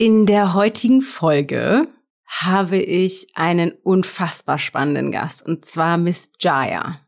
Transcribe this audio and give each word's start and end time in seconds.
In 0.00 0.26
der 0.26 0.54
heutigen 0.54 1.02
Folge 1.02 1.88
habe 2.24 2.76
ich 2.76 3.26
einen 3.34 3.72
unfassbar 3.82 4.60
spannenden 4.60 5.10
Gast 5.10 5.44
und 5.44 5.64
zwar 5.64 5.98
Miss 5.98 6.30
Jaya. 6.38 7.00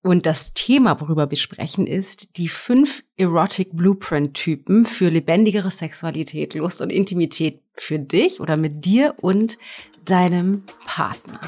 Und 0.00 0.24
das 0.24 0.54
Thema, 0.54 1.00
worüber 1.00 1.30
wir 1.30 1.36
sprechen, 1.36 1.88
ist 1.88 2.36
die 2.36 2.48
fünf 2.48 3.02
Erotic 3.16 3.70
Blueprint 3.76 4.34
Typen 4.34 4.84
für 4.84 5.08
lebendigere 5.08 5.72
Sexualität, 5.72 6.54
Lust 6.54 6.80
und 6.80 6.90
Intimität 6.90 7.60
für 7.72 7.98
dich 7.98 8.40
oder 8.40 8.56
mit 8.56 8.84
dir 8.84 9.16
und 9.20 9.58
deinem 10.04 10.62
Partner. 10.86 11.40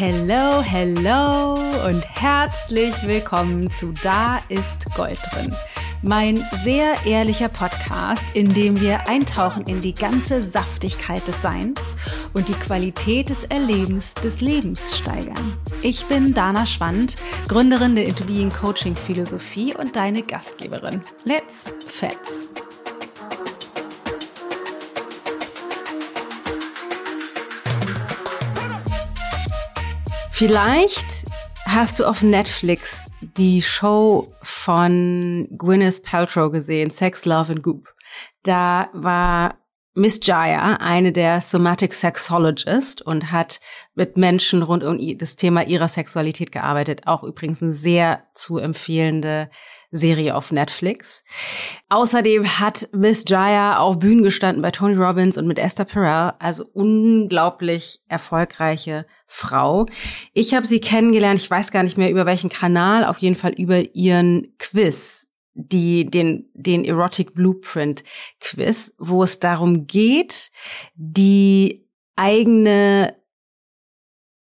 Hello, 0.00 0.62
hello 0.62 1.54
und 1.84 2.04
herzlich 2.08 2.94
willkommen 3.04 3.68
zu 3.68 3.92
Da 4.00 4.38
ist 4.48 4.86
Gold 4.94 5.18
drin. 5.32 5.52
Mein 6.02 6.40
sehr 6.62 6.94
ehrlicher 7.04 7.48
Podcast, 7.48 8.22
in 8.36 8.48
dem 8.54 8.80
wir 8.80 9.08
eintauchen 9.08 9.66
in 9.66 9.80
die 9.80 9.94
ganze 9.94 10.40
Saftigkeit 10.40 11.26
des 11.26 11.42
Seins 11.42 11.80
und 12.32 12.48
die 12.48 12.54
Qualität 12.54 13.28
des 13.28 13.42
Erlebens 13.46 14.14
des 14.14 14.40
Lebens 14.40 14.96
steigern. 14.96 15.56
Ich 15.82 16.06
bin 16.06 16.32
Dana 16.32 16.64
Schwand, 16.64 17.16
Gründerin 17.48 17.96
der 17.96 18.06
Into 18.06 18.22
Being 18.22 18.52
Coaching 18.52 18.94
Philosophie 18.94 19.74
und 19.74 19.96
deine 19.96 20.22
Gastgeberin. 20.22 21.02
Let's 21.24 21.74
Fets! 21.88 22.48
Vielleicht 30.38 31.24
hast 31.64 31.98
du 31.98 32.04
auf 32.04 32.22
Netflix 32.22 33.10
die 33.20 33.60
Show 33.60 34.32
von 34.40 35.48
Gwyneth 35.58 36.04
Paltrow 36.04 36.52
gesehen, 36.52 36.90
Sex, 36.90 37.24
Love 37.24 37.54
and 37.54 37.62
Goop. 37.64 37.92
Da 38.44 38.88
war 38.92 39.58
Miss 39.94 40.20
Jaya 40.22 40.76
eine 40.76 41.10
der 41.10 41.40
Somatic 41.40 41.92
Sexologist 41.92 43.02
und 43.02 43.32
hat 43.32 43.58
mit 43.96 44.16
Menschen 44.16 44.62
rund 44.62 44.84
um 44.84 45.00
das 45.18 45.34
Thema 45.34 45.66
ihrer 45.66 45.88
Sexualität 45.88 46.52
gearbeitet. 46.52 47.08
Auch 47.08 47.24
übrigens 47.24 47.60
eine 47.60 47.72
sehr 47.72 48.22
zu 48.32 48.58
empfehlende 48.58 49.50
Serie 49.90 50.34
auf 50.34 50.52
Netflix. 50.52 51.24
Außerdem 51.88 52.60
hat 52.60 52.88
Miss 52.92 53.24
Jaya 53.26 53.78
auf 53.78 53.98
Bühnen 53.98 54.22
gestanden 54.22 54.62
bei 54.62 54.70
Tony 54.70 54.94
Robbins 54.94 55.38
und 55.38 55.46
mit 55.46 55.58
Esther 55.58 55.84
Perel, 55.84 56.32
also 56.38 56.64
unglaublich 56.72 58.00
erfolgreiche 58.08 59.06
Frau. 59.26 59.86
Ich 60.34 60.54
habe 60.54 60.66
sie 60.66 60.80
kennengelernt, 60.80 61.40
ich 61.40 61.50
weiß 61.50 61.70
gar 61.70 61.82
nicht 61.82 61.96
mehr 61.96 62.10
über 62.10 62.26
welchen 62.26 62.50
Kanal, 62.50 63.04
auf 63.04 63.18
jeden 63.18 63.36
Fall 63.36 63.52
über 63.52 63.94
ihren 63.94 64.54
Quiz 64.58 65.28
die 65.58 66.08
den 66.08 66.48
den 66.54 66.84
Erotic 66.84 67.34
Blueprint 67.34 68.04
Quiz, 68.40 68.94
wo 68.96 69.24
es 69.24 69.40
darum 69.40 69.88
geht, 69.88 70.52
die 70.94 71.84
eigene 72.14 73.16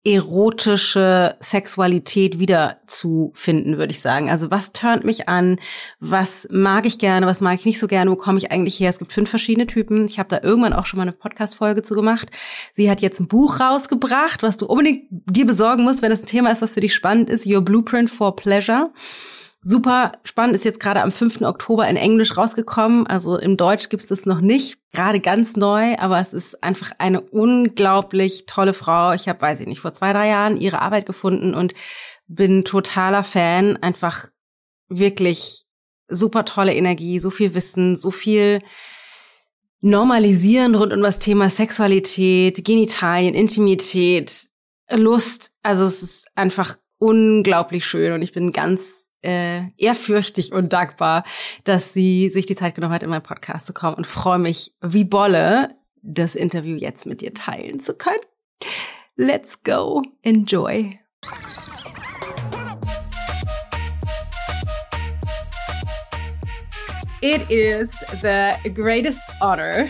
erotische 0.06 1.36
Sexualität 1.42 2.40
wiederzufinden, 2.40 3.78
würde 3.78 3.92
ich 3.92 4.00
sagen. 4.00 4.30
Also 4.30 4.50
was 4.50 4.72
turnt 4.72 5.04
mich 5.04 5.28
an? 5.28 5.60
Was 6.00 6.48
mag 6.52 6.86
ich 6.86 7.00
gerne? 7.00 7.26
Was 7.26 7.42
mag 7.42 7.60
ich 7.60 7.66
nicht 7.66 7.80
so 7.80 7.88
gerne? 7.88 8.10
Wo 8.10 8.16
komme 8.16 8.38
ich 8.38 8.50
eigentlich 8.50 8.80
her? 8.80 8.90
Es 8.90 9.00
gibt 9.00 9.12
fünf 9.12 9.30
verschiedene 9.30 9.68
Typen. 9.68 10.06
Ich 10.06 10.18
habe 10.18 10.30
da 10.30 10.40
irgendwann 10.42 10.72
auch 10.72 10.86
schon 10.86 10.98
mal 10.98 11.04
eine 11.04 11.12
Podcast-Folge 11.12 11.82
zu 11.82 11.96
gemacht. 11.96 12.30
Sie 12.74 12.90
hat 12.90 13.02
jetzt 13.02 13.20
ein 13.20 13.28
Buch 13.28 13.60
rausgebracht, 13.60 14.42
was 14.42 14.58
du 14.58 14.68
unbedingt 14.68 15.04
dir 15.10 15.46
besorgen 15.46 15.84
musst, 15.84 16.02
wenn 16.02 16.12
das 16.12 16.24
ein 16.24 16.28
Thema 16.28 16.52
ist, 16.52 16.62
was 16.62 16.76
für 16.76 16.82
dich 16.82 16.96
spannend 16.96 17.30
ist. 17.30 17.46
Your 17.46 17.62
Blueprint 17.62 18.10
for 18.10 18.38
Pleasure. 18.38 18.92
Super 19.62 20.14
spannend, 20.24 20.56
ist 20.56 20.64
jetzt 20.64 20.80
gerade 20.80 21.04
am 21.04 21.12
5. 21.12 21.42
Oktober 21.42 21.86
in 21.88 21.98
Englisch 21.98 22.38
rausgekommen. 22.38 23.08
Also 23.08 23.38
im 23.38 23.58
Deutsch 23.58 23.90
gibt 23.90 24.04
es 24.04 24.08
das 24.08 24.26
noch 24.26 24.40
nicht, 24.40 24.78
gerade 24.94 25.20
ganz 25.20 25.58
neu, 25.58 25.98
aber 25.98 26.20
es 26.20 26.32
ist 26.32 26.64
einfach 26.64 26.92
eine 26.98 27.20
unglaublich 27.20 28.46
tolle 28.46 28.74
Frau. 28.74 29.12
Ich 29.12 29.28
habe, 29.28 29.42
weiß 29.42 29.60
ich 29.60 29.68
nicht, 29.68 29.82
vor 29.82 29.94
zwei, 29.94 30.14
drei 30.14 30.30
Jahren 30.30 30.56
ihre 30.56 30.82
Arbeit 30.82 31.06
gefunden 31.06 31.54
und 31.54 31.74
bin 32.28 32.64
totaler 32.64 33.24
Fan. 33.24 33.76
Einfach 33.78 34.30
wirklich 34.88 35.66
super 36.08 36.46
tolle 36.46 36.74
Energie, 36.74 37.20
so 37.20 37.30
viel 37.30 37.54
Wissen, 37.54 37.98
so 37.98 38.12
viel 38.12 38.62
Normalisieren 39.82 40.76
rund 40.76 40.92
um 40.92 41.02
das 41.02 41.20
Thema 41.20 41.50
Sexualität, 41.50 42.66
Genitalien, 42.66 43.34
Intimität, 43.34 44.48
Lust. 44.90 45.54
Also 45.64 45.86
es 45.86 46.04
ist 46.04 46.28
einfach 46.36 46.78
unglaublich 46.98 47.86
schön 47.86 48.14
und 48.14 48.22
ich 48.22 48.34
bin 48.34 48.52
ganz 48.52 49.09
äh, 49.22 49.62
ehrfürchtig 49.78 50.54
und 50.54 50.74
dankbar, 50.74 51.24
dass 51.64 51.94
sie 51.94 52.30
sich 52.30 52.46
die 52.46 52.56
Zeit 52.56 52.76
genommen 52.76 52.94
hat, 52.94 53.04
in 53.04 53.10
meinen 53.10 53.24
Podcast 53.24 53.66
zu 53.66 53.74
kommen 53.74 53.96
und 53.96 54.08
freue 54.08 54.40
mich 54.40 54.74
wie 54.82 55.04
Bolle, 55.04 55.76
das 56.02 56.36
Interview 56.36 56.78
jetzt 56.78 57.06
mit 57.06 57.22
dir 57.22 57.34
teilen 57.34 57.80
zu 57.80 57.94
können. 57.96 58.22
Let's 59.16 59.62
go. 59.64 60.02
Enjoy. 60.22 61.00
It 67.22 67.52
is 67.52 67.92
the 68.22 68.56
greatest 68.74 69.30
honor 69.42 69.90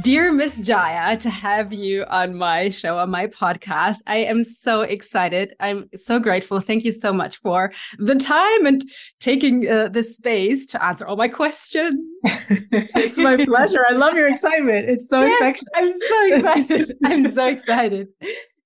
Dear 0.00 0.32
Miss 0.32 0.60
Jaiya, 0.60 1.18
to 1.18 1.28
have 1.28 1.74
you 1.74 2.04
on 2.08 2.34
my 2.36 2.70
show, 2.70 2.96
on 2.96 3.10
my 3.10 3.26
podcast. 3.26 3.98
I 4.06 4.16
am 4.16 4.42
so 4.42 4.80
excited. 4.80 5.52
I'm 5.60 5.90
so 5.94 6.18
grateful. 6.18 6.58
Thank 6.60 6.84
you 6.84 6.92
so 6.92 7.12
much 7.12 7.36
for 7.42 7.70
the 7.98 8.14
time 8.14 8.64
and 8.64 8.80
taking 9.20 9.68
uh, 9.68 9.88
the 9.88 10.02
space 10.02 10.64
to 10.66 10.82
answer 10.82 11.06
all 11.06 11.16
my 11.16 11.28
questions. 11.28 12.00
it's 12.24 13.18
my 13.18 13.36
pleasure. 13.36 13.84
I 13.86 13.92
love 13.92 14.14
your 14.14 14.28
excitement. 14.28 14.88
It's 14.88 15.06
so 15.06 15.20
yes, 15.20 15.38
infectious. 15.38 15.68
I'm 15.74 15.88
so 15.88 16.26
excited. 16.34 16.96
I'm 17.04 17.28
so 17.28 17.46
excited. 17.46 18.08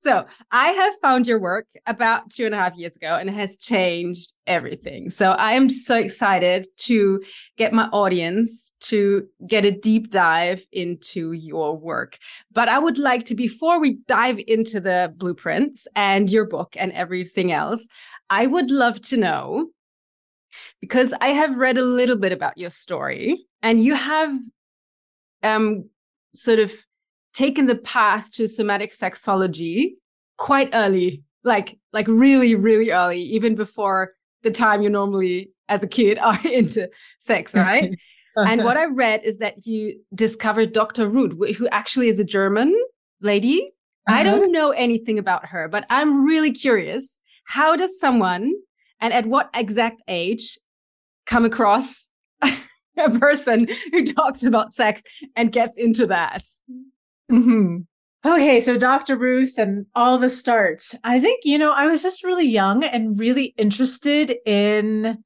So 0.00 0.26
I 0.52 0.68
have 0.68 0.94
found 1.02 1.26
your 1.26 1.40
work 1.40 1.66
about 1.86 2.30
two 2.30 2.46
and 2.46 2.54
a 2.54 2.58
half 2.58 2.76
years 2.76 2.94
ago 2.94 3.16
and 3.16 3.28
it 3.28 3.34
has 3.34 3.56
changed 3.56 4.32
everything. 4.46 5.10
So 5.10 5.32
I 5.32 5.52
am 5.52 5.68
so 5.68 5.98
excited 5.98 6.66
to 6.78 7.20
get 7.56 7.72
my 7.72 7.86
audience 7.86 8.72
to 8.82 9.26
get 9.46 9.64
a 9.64 9.72
deep 9.72 10.10
dive 10.10 10.64
into 10.70 11.32
your 11.32 11.76
work. 11.76 12.18
But 12.52 12.68
I 12.68 12.78
would 12.78 12.98
like 12.98 13.24
to, 13.24 13.34
before 13.34 13.80
we 13.80 13.98
dive 14.06 14.38
into 14.46 14.80
the 14.80 15.12
blueprints 15.16 15.88
and 15.96 16.30
your 16.30 16.46
book 16.46 16.76
and 16.78 16.92
everything 16.92 17.50
else, 17.50 17.88
I 18.30 18.46
would 18.46 18.70
love 18.70 19.00
to 19.02 19.16
know 19.16 19.70
because 20.80 21.12
I 21.20 21.28
have 21.28 21.56
read 21.56 21.76
a 21.76 21.84
little 21.84 22.16
bit 22.16 22.30
about 22.32 22.56
your 22.56 22.70
story 22.70 23.44
and 23.62 23.82
you 23.82 23.96
have 23.96 24.38
um, 25.42 25.90
sort 26.34 26.60
of 26.60 26.72
taken 27.38 27.66
the 27.66 27.76
path 27.76 28.32
to 28.32 28.48
somatic 28.48 28.90
sexology 28.90 29.92
quite 30.38 30.70
early, 30.72 31.22
like 31.44 31.78
like 31.92 32.08
really, 32.08 32.56
really 32.56 32.90
early, 32.90 33.20
even 33.20 33.54
before 33.54 34.12
the 34.42 34.50
time 34.50 34.82
you 34.82 34.90
normally 34.90 35.52
as 35.68 35.82
a 35.84 35.86
kid 35.86 36.18
are 36.28 36.38
into 36.44 36.90
sex, 37.20 37.54
right? 37.68 37.96
and 38.36 38.64
what 38.64 38.76
I 38.76 38.86
read 39.04 39.22
is 39.22 39.38
that 39.38 39.66
you 39.66 40.00
discovered 40.14 40.72
Dr. 40.72 41.08
Ruth, 41.08 41.56
who 41.56 41.68
actually 41.68 42.08
is 42.08 42.18
a 42.18 42.24
German 42.24 42.74
lady. 43.20 43.70
Uh-huh. 44.08 44.18
I 44.18 44.22
don't 44.24 44.50
know 44.50 44.72
anything 44.72 45.18
about 45.18 45.46
her, 45.46 45.68
but 45.68 45.84
I'm 45.90 46.24
really 46.24 46.50
curious. 46.50 47.20
How 47.44 47.76
does 47.76 48.00
someone 48.00 48.52
and 49.00 49.12
at 49.12 49.26
what 49.26 49.48
exact 49.54 50.02
age 50.08 50.58
come 51.26 51.44
across 51.44 52.08
a 52.42 53.10
person 53.18 53.68
who 53.92 54.04
talks 54.04 54.42
about 54.42 54.74
sex 54.74 55.02
and 55.36 55.52
gets 55.52 55.78
into 55.78 56.06
that? 56.06 56.42
Mm-hmm. 57.30 57.78
Okay, 58.26 58.60
so 58.60 58.76
Dr. 58.76 59.16
Ruth 59.16 59.58
and 59.58 59.86
all 59.94 60.18
the 60.18 60.28
starts. 60.28 60.94
I 61.04 61.20
think, 61.20 61.44
you 61.44 61.56
know, 61.56 61.72
I 61.72 61.86
was 61.86 62.02
just 62.02 62.24
really 62.24 62.46
young 62.46 62.82
and 62.84 63.18
really 63.18 63.54
interested 63.56 64.36
in 64.44 65.22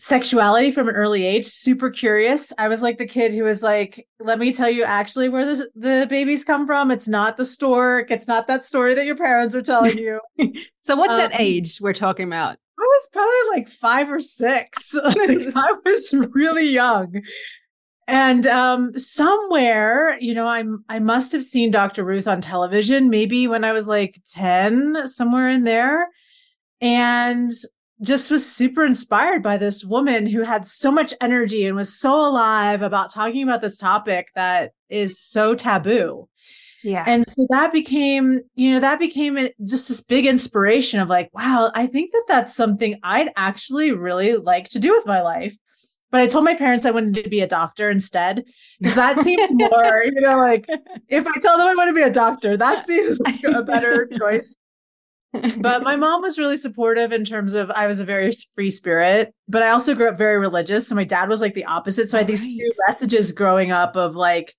sexuality 0.00 0.72
from 0.72 0.88
an 0.88 0.96
early 0.96 1.24
age, 1.24 1.46
super 1.46 1.88
curious. 1.88 2.52
I 2.58 2.66
was 2.66 2.82
like 2.82 2.98
the 2.98 3.06
kid 3.06 3.32
who 3.34 3.44
was 3.44 3.62
like, 3.62 4.08
let 4.18 4.40
me 4.40 4.52
tell 4.52 4.68
you 4.68 4.82
actually 4.82 5.28
where 5.28 5.44
the, 5.44 5.68
the 5.76 6.06
babies 6.10 6.42
come 6.42 6.66
from. 6.66 6.90
It's 6.90 7.06
not 7.06 7.36
the 7.36 7.44
stork. 7.44 8.10
It's 8.10 8.26
not 8.26 8.48
that 8.48 8.64
story 8.64 8.94
that 8.96 9.06
your 9.06 9.16
parents 9.16 9.54
are 9.54 9.62
telling 9.62 9.98
you. 9.98 10.20
so 10.82 10.96
what's 10.96 11.12
um, 11.12 11.18
that 11.18 11.40
age 11.40 11.78
we're 11.80 11.92
talking 11.92 12.26
about? 12.26 12.58
I 12.80 12.82
was 12.82 13.08
probably 13.12 13.58
like 13.58 13.68
five 13.68 14.10
or 14.10 14.20
six. 14.20 14.92
I 15.04 15.74
was 15.84 16.14
really 16.32 16.68
young 16.68 17.22
and 18.08 18.46
um, 18.46 18.96
somewhere 18.96 20.16
you 20.20 20.34
know 20.34 20.46
i'm 20.46 20.84
i 20.88 20.98
must 20.98 21.32
have 21.32 21.44
seen 21.44 21.70
dr 21.70 22.02
ruth 22.04 22.26
on 22.26 22.40
television 22.40 23.10
maybe 23.10 23.46
when 23.46 23.64
i 23.64 23.72
was 23.72 23.86
like 23.86 24.20
10 24.28 25.08
somewhere 25.08 25.48
in 25.48 25.64
there 25.64 26.08
and 26.80 27.50
just 28.02 28.32
was 28.32 28.44
super 28.44 28.84
inspired 28.84 29.42
by 29.42 29.56
this 29.56 29.84
woman 29.84 30.26
who 30.26 30.42
had 30.42 30.66
so 30.66 30.90
much 30.90 31.14
energy 31.20 31.66
and 31.66 31.76
was 31.76 31.96
so 31.96 32.14
alive 32.28 32.82
about 32.82 33.12
talking 33.12 33.44
about 33.44 33.60
this 33.60 33.78
topic 33.78 34.28
that 34.34 34.72
is 34.88 35.18
so 35.18 35.54
taboo 35.54 36.28
Yeah. 36.82 37.04
And 37.06 37.24
so 37.28 37.46
that 37.50 37.72
became, 37.72 38.40
you 38.56 38.72
know, 38.72 38.80
that 38.80 38.98
became 38.98 39.38
just 39.64 39.86
this 39.86 40.00
big 40.00 40.26
inspiration 40.26 40.98
of 40.98 41.08
like, 41.08 41.30
wow, 41.32 41.70
I 41.74 41.86
think 41.86 42.12
that 42.12 42.24
that's 42.26 42.56
something 42.56 42.98
I'd 43.04 43.30
actually 43.36 43.92
really 43.92 44.36
like 44.36 44.68
to 44.70 44.80
do 44.80 44.92
with 44.92 45.06
my 45.06 45.22
life. 45.22 45.56
But 46.12 46.20
I 46.20 46.26
told 46.26 46.44
my 46.44 46.54
parents 46.54 46.84
I 46.84 46.90
wanted 46.90 47.24
to 47.24 47.30
be 47.30 47.40
a 47.40 47.46
doctor 47.46 47.90
instead 47.90 48.44
because 48.78 48.94
that 48.96 49.24
seemed 49.24 49.58
more, 49.58 50.02
you 50.04 50.20
know, 50.20 50.36
like 50.36 50.66
if 51.08 51.26
I 51.26 51.40
tell 51.40 51.56
them 51.56 51.66
I 51.66 51.74
want 51.74 51.88
to 51.88 51.94
be 51.94 52.02
a 52.02 52.10
doctor, 52.10 52.54
that 52.56 52.84
seems 52.84 53.18
like 53.20 53.42
a 53.42 53.62
better 53.62 54.06
choice. 54.18 54.54
But 55.32 55.82
my 55.82 55.96
mom 55.96 56.20
was 56.20 56.38
really 56.38 56.58
supportive 56.58 57.10
in 57.10 57.24
terms 57.24 57.54
of 57.54 57.70
I 57.70 57.86
was 57.86 57.98
a 57.98 58.04
very 58.04 58.30
free 58.54 58.68
spirit, 58.68 59.34
but 59.48 59.62
I 59.62 59.70
also 59.70 59.94
grew 59.94 60.10
up 60.10 60.18
very 60.18 60.38
religious. 60.38 60.86
So 60.86 60.94
my 60.94 61.04
dad 61.04 61.30
was 61.30 61.40
like 61.40 61.54
the 61.54 61.64
opposite. 61.64 62.10
So 62.10 62.18
I 62.18 62.20
had 62.20 62.28
these 62.28 62.42
right. 62.42 62.58
two 62.58 62.70
messages 62.86 63.32
growing 63.32 63.72
up 63.72 63.96
of 63.96 64.14
like 64.14 64.54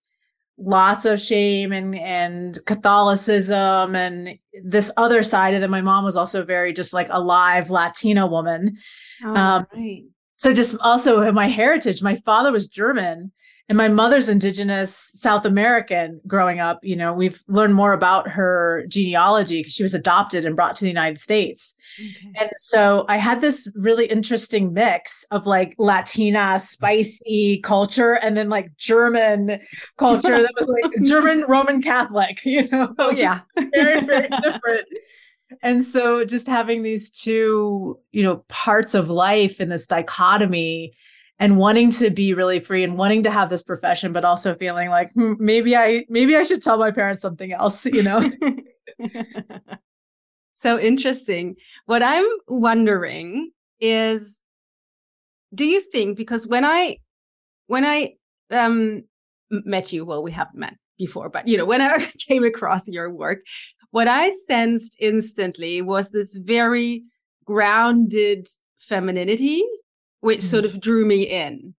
lots 0.57 1.05
of 1.05 1.19
shame 1.19 1.71
and 1.71 1.93
and 1.95 2.57
Catholicism 2.65 3.95
and 3.95 4.39
this 4.63 4.89
other 4.97 5.21
side. 5.21 5.53
And 5.53 5.61
then 5.61 5.69
my 5.69 5.81
mom 5.81 6.03
was 6.03 6.17
also 6.17 6.43
very 6.43 6.73
just 6.73 6.93
like 6.93 7.09
a 7.11 7.19
live 7.19 7.69
Latina 7.69 8.25
woman. 8.25 8.77
Oh, 9.23 9.35
um, 9.35 9.67
right 9.75 10.05
so 10.35 10.53
just 10.53 10.75
also 10.81 11.31
my 11.31 11.47
heritage 11.47 12.01
my 12.01 12.15
father 12.25 12.51
was 12.51 12.67
german 12.67 13.31
and 13.69 13.77
my 13.77 13.87
mother's 13.87 14.29
indigenous 14.29 15.09
south 15.13 15.45
american 15.45 16.19
growing 16.27 16.59
up. 16.59 16.79
You 16.83 16.95
know 16.95 17.13
we've 17.13 17.41
learned 17.47 17.75
more 17.75 17.93
about 17.93 18.27
her 18.29 18.85
genealogy 18.87 19.59
because 19.59 19.73
she 19.73 19.83
was 19.83 19.93
adopted 19.93 20.45
and 20.45 20.55
brought 20.55 20.75
to 20.75 20.83
the 20.83 20.89
united 20.89 21.19
states. 21.19 21.75
Okay. 21.99 22.31
and 22.39 22.49
so 22.57 23.05
i 23.09 23.17
had 23.17 23.41
this 23.41 23.71
really 23.75 24.05
interesting 24.05 24.73
mix 24.73 25.25
of 25.31 25.45
like 25.45 25.75
latina 25.77 26.59
spicy 26.59 27.59
culture 27.63 28.13
and 28.13 28.35
then 28.35 28.49
like 28.49 28.75
german 28.77 29.59
culture 29.97 30.41
that 30.41 30.53
was 30.59 30.67
like 30.81 30.91
german 31.03 31.43
roman 31.47 31.81
catholic 31.81 32.43
you 32.45 32.67
know? 32.69 32.93
Oh 32.99 33.11
yeah. 33.11 33.39
very 33.73 34.01
very 34.01 34.27
different 34.41 34.87
and 35.61 35.83
so 35.83 36.25
just 36.25 36.47
having 36.47 36.83
these 36.83 37.09
two 37.11 37.99
you 38.11 38.23
know 38.23 38.37
parts 38.47 38.93
of 38.93 39.09
life 39.09 39.59
in 39.59 39.69
this 39.69 39.87
dichotomy 39.87 40.93
and 41.39 41.57
wanting 41.57 41.91
to 41.91 42.09
be 42.09 42.33
really 42.33 42.59
free 42.59 42.83
and 42.83 42.97
wanting 42.97 43.23
to 43.23 43.31
have 43.31 43.49
this 43.49 43.63
profession 43.63 44.13
but 44.13 44.25
also 44.25 44.55
feeling 44.55 44.89
like 44.89 45.11
hmm, 45.13 45.33
maybe 45.39 45.75
i 45.75 46.05
maybe 46.09 46.35
i 46.35 46.43
should 46.43 46.63
tell 46.63 46.77
my 46.77 46.91
parents 46.91 47.21
something 47.21 47.51
else 47.53 47.85
you 47.87 48.03
know? 48.03 48.31
So 50.55 50.79
interesting. 50.79 51.57
What 51.87 52.03
i'm 52.03 52.25
wondering 52.47 53.51
is 53.81 54.39
do 55.53 55.65
you 55.65 55.81
think 55.81 56.15
because 56.15 56.47
when 56.47 56.63
i 56.63 56.95
when 57.67 57.83
i 57.83 58.13
um 58.51 59.03
met 59.51 59.91
you 59.91 60.05
well 60.05 60.23
we 60.23 60.31
haven't 60.31 60.55
met 60.57 60.77
before 60.97 61.27
but 61.27 61.47
you 61.47 61.57
know 61.57 61.65
when 61.65 61.81
i 61.81 61.97
came 62.27 62.45
across 62.45 62.87
your 62.87 63.09
work 63.09 63.39
what 63.93 64.07
I 64.07 64.31
sensed 64.47 64.95
instantly 64.99 65.83
was 65.83 66.09
this 66.09 66.35
very 66.35 67.03
grounded 67.45 68.47
femininity, 68.79 69.63
which 70.21 70.39
mm. 70.39 70.49
sort 70.49 70.65
of 70.65 70.81
drew 70.81 71.05
me 71.05 71.21
in. 71.21 71.75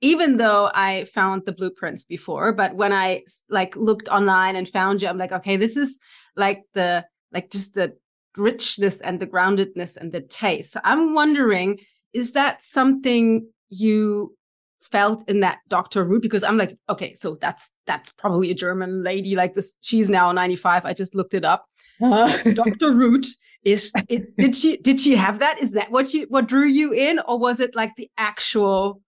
Even 0.00 0.36
though 0.36 0.70
I 0.72 1.06
found 1.06 1.46
the 1.46 1.52
blueprints 1.52 2.04
before, 2.04 2.52
but 2.52 2.76
when 2.76 2.92
I 2.92 3.24
like 3.50 3.74
looked 3.74 4.06
online 4.06 4.54
and 4.54 4.68
found 4.68 5.02
you, 5.02 5.08
I'm 5.08 5.18
like, 5.18 5.32
okay, 5.32 5.56
this 5.56 5.76
is 5.76 5.98
like 6.36 6.62
the, 6.74 7.04
like 7.32 7.50
just 7.50 7.74
the 7.74 7.96
richness 8.36 9.00
and 9.00 9.18
the 9.18 9.26
groundedness 9.26 9.96
and 9.96 10.12
the 10.12 10.20
taste. 10.20 10.70
So 10.70 10.80
I'm 10.84 11.12
wondering, 11.12 11.80
is 12.12 12.32
that 12.32 12.64
something 12.64 13.48
you 13.68 14.32
felt 14.80 15.28
in 15.28 15.40
that 15.40 15.58
Dr. 15.68 16.04
Ruth 16.04 16.22
because 16.22 16.42
I'm 16.42 16.56
like, 16.56 16.76
okay, 16.88 17.14
so 17.14 17.36
that's 17.40 17.70
that's 17.86 18.12
probably 18.12 18.50
a 18.50 18.54
German 18.54 19.02
lady 19.02 19.36
like 19.36 19.54
this. 19.54 19.76
She's 19.80 20.08
now 20.08 20.32
95. 20.32 20.84
I 20.84 20.92
just 20.92 21.14
looked 21.14 21.34
it 21.34 21.44
up. 21.44 21.66
Uh-huh. 22.00 22.52
Dr. 22.54 22.92
Ruth 22.92 23.26
is 23.64 23.90
it, 24.08 24.36
did 24.36 24.54
she 24.54 24.76
did 24.78 25.00
she 25.00 25.14
have 25.16 25.40
that? 25.40 25.58
Is 25.60 25.72
that 25.72 25.90
what 25.90 26.06
she 26.06 26.22
what 26.22 26.46
drew 26.46 26.66
you 26.66 26.92
in, 26.92 27.20
or 27.26 27.38
was 27.38 27.60
it 27.60 27.74
like 27.74 27.92
the 27.96 28.08
actual 28.16 29.02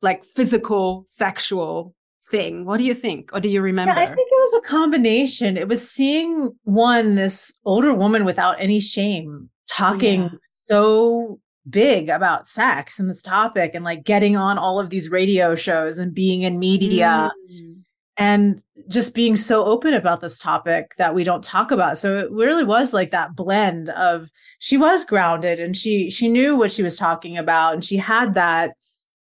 like 0.00 0.24
physical 0.24 1.04
sexual 1.08 1.94
thing? 2.30 2.64
What 2.64 2.78
do 2.78 2.84
you 2.84 2.94
think? 2.94 3.30
Or 3.32 3.40
do 3.40 3.48
you 3.48 3.60
remember? 3.60 3.92
Yeah, 3.92 4.00
I 4.00 4.06
think 4.06 4.28
it 4.30 4.52
was 4.52 4.62
a 4.64 4.68
combination. 4.68 5.56
It 5.56 5.68
was 5.68 5.88
seeing 5.88 6.52
one, 6.64 7.16
this 7.16 7.54
older 7.64 7.92
woman 7.92 8.24
without 8.24 8.56
any 8.60 8.78
shame, 8.78 9.50
talking 9.68 10.22
yeah. 10.22 10.28
so 10.42 11.40
big 11.68 12.08
about 12.08 12.48
sex 12.48 12.98
and 12.98 13.08
this 13.08 13.22
topic 13.22 13.74
and 13.74 13.84
like 13.84 14.04
getting 14.04 14.36
on 14.36 14.58
all 14.58 14.80
of 14.80 14.90
these 14.90 15.10
radio 15.10 15.54
shows 15.54 15.98
and 15.98 16.14
being 16.14 16.42
in 16.42 16.58
media 16.58 17.30
mm. 17.50 17.76
and 18.16 18.62
just 18.88 19.14
being 19.14 19.36
so 19.36 19.64
open 19.64 19.94
about 19.94 20.20
this 20.20 20.40
topic 20.40 20.92
that 20.98 21.14
we 21.14 21.22
don't 21.22 21.44
talk 21.44 21.70
about 21.70 21.96
so 21.96 22.16
it 22.16 22.30
really 22.32 22.64
was 22.64 22.92
like 22.92 23.12
that 23.12 23.36
blend 23.36 23.90
of 23.90 24.28
she 24.58 24.76
was 24.76 25.04
grounded 25.04 25.60
and 25.60 25.76
she 25.76 26.10
she 26.10 26.28
knew 26.28 26.56
what 26.56 26.72
she 26.72 26.82
was 26.82 26.96
talking 26.96 27.38
about 27.38 27.74
and 27.74 27.84
she 27.84 27.96
had 27.96 28.34
that 28.34 28.72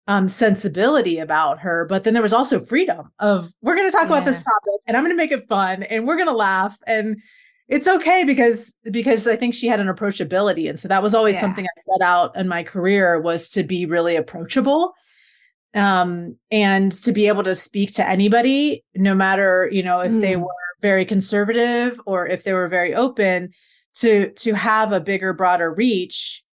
um 0.07 0.27
sensibility 0.29 1.19
about 1.19 1.59
her 1.59 1.85
but 1.89 2.05
then 2.05 2.13
there 2.13 2.23
was 2.23 2.33
also 2.33 2.63
freedom 2.65 3.11
of 3.19 3.51
we're 3.61 3.75
going 3.75 3.87
to 3.87 3.91
talk 3.91 4.03
yeah. 4.09 4.15
about 4.15 4.25
this 4.25 4.43
topic 4.43 4.81
and 4.87 4.95
i'm 4.95 5.03
going 5.03 5.15
to 5.15 5.21
make 5.21 5.31
it 5.31 5.47
fun 5.49 5.83
and 5.83 6.07
we're 6.07 6.15
going 6.17 6.27
to 6.27 6.33
laugh 6.33 6.77
and 6.87 7.21
it's 7.67 7.87
okay 7.87 8.23
because 8.23 8.75
because 8.91 9.27
I 9.27 9.35
think 9.35 9.53
she 9.53 9.67
had 9.67 9.79
an 9.79 9.87
approachability, 9.87 10.69
and 10.69 10.79
so 10.79 10.87
that 10.87 11.03
was 11.03 11.15
always 11.15 11.35
yeah. 11.35 11.41
something 11.41 11.65
I 11.65 11.81
set 11.81 12.05
out 12.05 12.35
in 12.35 12.47
my 12.47 12.63
career 12.63 13.19
was 13.19 13.49
to 13.49 13.63
be 13.63 13.85
really 13.85 14.15
approachable, 14.15 14.93
um, 15.73 16.35
and 16.51 16.91
to 16.91 17.11
be 17.11 17.27
able 17.27 17.43
to 17.43 17.55
speak 17.55 17.93
to 17.95 18.07
anybody, 18.07 18.83
no 18.95 19.15
matter 19.15 19.69
you 19.71 19.83
know 19.83 19.99
if 19.99 20.11
mm. 20.11 20.21
they 20.21 20.35
were 20.35 20.49
very 20.81 21.05
conservative 21.05 21.99
or 22.05 22.27
if 22.27 22.43
they 22.43 22.53
were 22.53 22.67
very 22.67 22.93
open, 22.93 23.51
to 23.95 24.31
to 24.31 24.53
have 24.53 24.91
a 24.91 24.99
bigger, 24.99 25.33
broader 25.33 25.73
reach. 25.73 26.43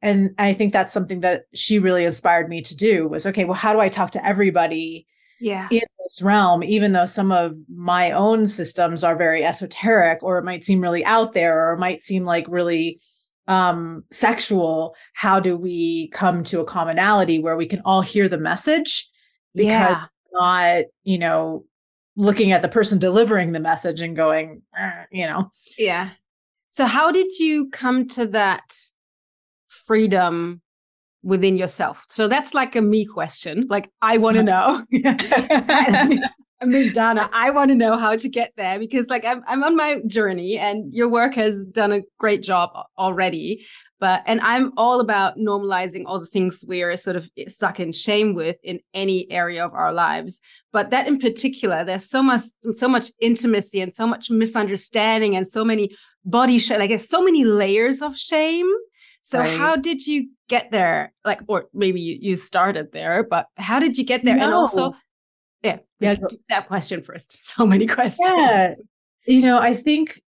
And 0.00 0.34
I 0.38 0.52
think 0.52 0.72
that's 0.72 0.92
something 0.92 1.20
that 1.20 1.46
she 1.54 1.80
really 1.80 2.04
inspired 2.04 2.48
me 2.48 2.62
to 2.62 2.76
do 2.76 3.08
was 3.08 3.26
okay. 3.26 3.44
Well, 3.44 3.54
how 3.54 3.72
do 3.72 3.80
I 3.80 3.88
talk 3.88 4.12
to 4.12 4.24
everybody? 4.24 5.06
Yeah. 5.40 5.68
in 5.70 5.82
this 6.02 6.22
realm, 6.22 6.62
even 6.62 6.92
though 6.92 7.04
some 7.04 7.32
of 7.32 7.56
my 7.68 8.10
own 8.12 8.46
systems 8.46 9.04
are 9.04 9.16
very 9.16 9.44
esoteric, 9.44 10.22
or 10.22 10.38
it 10.38 10.44
might 10.44 10.64
seem 10.64 10.80
really 10.80 11.04
out 11.04 11.32
there, 11.32 11.68
or 11.68 11.74
it 11.74 11.78
might 11.78 12.04
seem 12.04 12.24
like 12.24 12.46
really 12.48 13.00
um, 13.46 14.04
sexual. 14.10 14.94
How 15.14 15.40
do 15.40 15.56
we 15.56 16.08
come 16.08 16.44
to 16.44 16.60
a 16.60 16.64
commonality 16.64 17.38
where 17.38 17.56
we 17.56 17.66
can 17.66 17.82
all 17.84 18.02
hear 18.02 18.28
the 18.28 18.38
message? 18.38 19.08
Because 19.54 19.70
yeah. 19.70 20.04
not, 20.32 20.84
you 21.02 21.18
know, 21.18 21.64
looking 22.16 22.52
at 22.52 22.62
the 22.62 22.68
person 22.68 22.98
delivering 22.98 23.52
the 23.52 23.60
message 23.60 24.02
and 24.02 24.14
going, 24.14 24.62
eh, 24.76 25.04
you 25.10 25.26
know. 25.26 25.50
Yeah. 25.78 26.10
So, 26.68 26.84
how 26.84 27.10
did 27.10 27.38
you 27.38 27.70
come 27.70 28.06
to 28.08 28.26
that 28.26 28.76
freedom 29.68 30.60
within 31.22 31.56
yourself? 31.56 32.04
So 32.08 32.28
that's 32.28 32.54
like 32.54 32.76
a 32.76 32.82
me 32.82 33.04
question. 33.04 33.66
Like 33.68 33.90
I 34.02 34.18
want 34.18 34.36
to 34.36 34.42
know. 34.42 34.84
I 36.60 36.64
mean, 36.64 36.92
Dana, 36.92 37.30
I 37.32 37.50
want 37.50 37.70
to 37.70 37.76
know 37.76 37.96
how 37.96 38.16
to 38.16 38.28
get 38.28 38.52
there 38.56 38.80
because 38.80 39.06
like 39.08 39.24
I'm, 39.24 39.44
I'm 39.46 39.62
on 39.62 39.76
my 39.76 40.00
journey 40.08 40.58
and 40.58 40.92
your 40.92 41.08
work 41.08 41.34
has 41.34 41.64
done 41.66 41.92
a 41.92 42.02
great 42.18 42.42
job 42.42 42.70
already. 42.98 43.64
But, 44.00 44.22
and 44.26 44.40
I'm 44.40 44.72
all 44.76 45.00
about 45.00 45.36
normalizing 45.38 46.04
all 46.06 46.18
the 46.18 46.26
things 46.26 46.64
we're 46.66 46.96
sort 46.96 47.16
of 47.16 47.28
stuck 47.46 47.78
in 47.78 47.92
shame 47.92 48.34
with 48.34 48.56
in 48.64 48.80
any 48.92 49.30
area 49.30 49.64
of 49.64 49.72
our 49.72 49.92
lives. 49.92 50.40
But 50.72 50.90
that 50.90 51.06
in 51.06 51.18
particular, 51.18 51.84
there's 51.84 52.08
so 52.08 52.22
much, 52.22 52.42
so 52.74 52.88
much 52.88 53.10
intimacy 53.20 53.80
and 53.80 53.94
so 53.94 54.06
much 54.06 54.30
misunderstanding 54.30 55.36
and 55.36 55.48
so 55.48 55.64
many 55.64 55.90
body 56.24 56.58
shame, 56.58 56.80
like 56.80 56.98
so 57.00 57.22
many 57.22 57.44
layers 57.44 58.02
of 58.02 58.16
shame 58.16 58.68
so 59.28 59.40
right. 59.40 59.58
how 59.58 59.76
did 59.76 60.06
you 60.06 60.30
get 60.48 60.70
there? 60.70 61.12
Like, 61.22 61.42
or 61.48 61.68
maybe 61.74 62.00
you, 62.00 62.16
you 62.18 62.34
started 62.34 62.92
there, 62.92 63.22
but 63.22 63.44
how 63.58 63.78
did 63.78 63.98
you 63.98 64.04
get 64.04 64.24
there? 64.24 64.36
No. 64.36 64.44
And 64.44 64.54
also, 64.54 64.94
yeah, 65.62 65.80
yeah, 66.00 66.14
that 66.48 66.66
question 66.66 67.02
first. 67.02 67.36
So 67.42 67.66
many 67.66 67.86
questions. 67.86 68.26
Yeah. 68.26 68.72
You 69.26 69.42
know, 69.42 69.58
I 69.58 69.74
think 69.74 70.22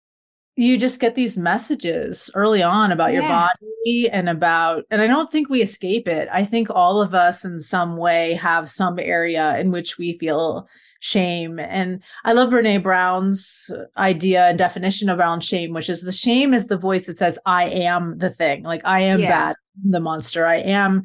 you 0.56 0.76
just 0.76 1.00
get 1.00 1.14
these 1.14 1.38
messages 1.38 2.28
early 2.34 2.60
on 2.60 2.90
about 2.90 3.12
your 3.12 3.22
body 3.22 4.10
and 4.10 4.28
about 4.28 4.82
and 4.90 5.00
i 5.00 5.06
don't 5.06 5.30
think 5.30 5.48
we 5.48 5.62
escape 5.62 6.08
it 6.08 6.28
i 6.32 6.44
think 6.44 6.68
all 6.68 7.00
of 7.00 7.14
us 7.14 7.44
in 7.44 7.60
some 7.60 7.96
way 7.96 8.32
have 8.32 8.68
some 8.68 8.98
area 8.98 9.56
in 9.60 9.70
which 9.70 9.98
we 9.98 10.18
feel 10.18 10.68
shame. 11.00 11.58
And 11.58 12.02
I 12.24 12.32
love 12.32 12.50
Brene 12.50 12.82
Brown's 12.82 13.70
idea 13.96 14.48
and 14.48 14.58
definition 14.58 15.08
around 15.10 15.44
shame, 15.44 15.72
which 15.72 15.88
is 15.88 16.02
the 16.02 16.12
shame 16.12 16.52
is 16.52 16.66
the 16.66 16.78
voice 16.78 17.06
that 17.06 17.18
says, 17.18 17.38
I 17.46 17.68
am 17.68 18.18
the 18.18 18.30
thing, 18.30 18.62
like 18.64 18.82
I 18.84 19.00
am 19.00 19.20
yeah. 19.20 19.28
bad, 19.28 19.56
the 19.84 20.00
monster, 20.00 20.46
I 20.46 20.56
am. 20.56 21.04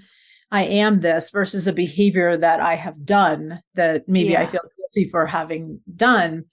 I 0.52 0.66
am 0.66 1.00
this 1.00 1.32
versus 1.32 1.66
a 1.66 1.74
behavior 1.74 2.38
that 2.38 2.60
I 2.60 2.76
have 2.76 3.04
done 3.04 3.60
that 3.74 4.08
maybe 4.08 4.30
yeah. 4.30 4.42
I 4.42 4.46
feel 4.46 4.62
guilty 4.78 5.10
for 5.10 5.26
having 5.26 5.82
done. 5.96 6.46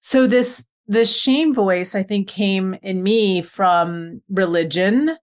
So 0.00 0.26
this 0.26 0.64
this 0.86 1.14
shame 1.14 1.54
voice 1.54 1.94
I 1.94 2.02
think 2.02 2.26
came 2.26 2.74
in 2.82 3.02
me 3.02 3.42
from 3.42 4.22
religion, 4.30 5.14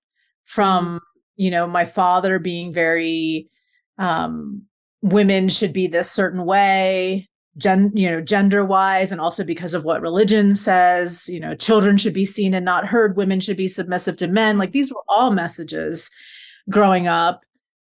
from 0.45 0.85
mm-hmm. 0.85 0.97
you 1.37 1.49
know 1.49 1.65
my 1.65 1.83
father 1.83 2.37
being 2.37 2.71
very 2.71 3.49
um 3.97 4.61
women 5.01 5.49
should 5.49 5.73
be 5.73 5.87
this 5.87 6.11
certain 6.11 6.45
way 6.45 7.27
gen, 7.57 7.91
you 7.95 8.09
know, 8.09 8.21
gender 8.21 8.65
wise, 8.65 9.11
and 9.11 9.21
also 9.21 9.43
because 9.43 9.73
of 9.73 9.83
what 9.83 10.01
religion 10.01 10.55
says, 10.55 11.27
you 11.29 11.39
know, 11.39 11.55
children 11.55 11.97
should 11.97 12.13
be 12.13 12.25
seen 12.25 12.53
and 12.53 12.65
not 12.65 12.85
heard, 12.85 13.17
women 13.17 13.39
should 13.39 13.57
be 13.57 13.67
submissive 13.67 14.17
to 14.17 14.27
men. 14.27 14.57
Like 14.57 14.71
these 14.71 14.91
were 14.91 15.03
all 15.07 15.31
messages 15.31 16.09
growing 16.69 17.07
up. 17.07 17.41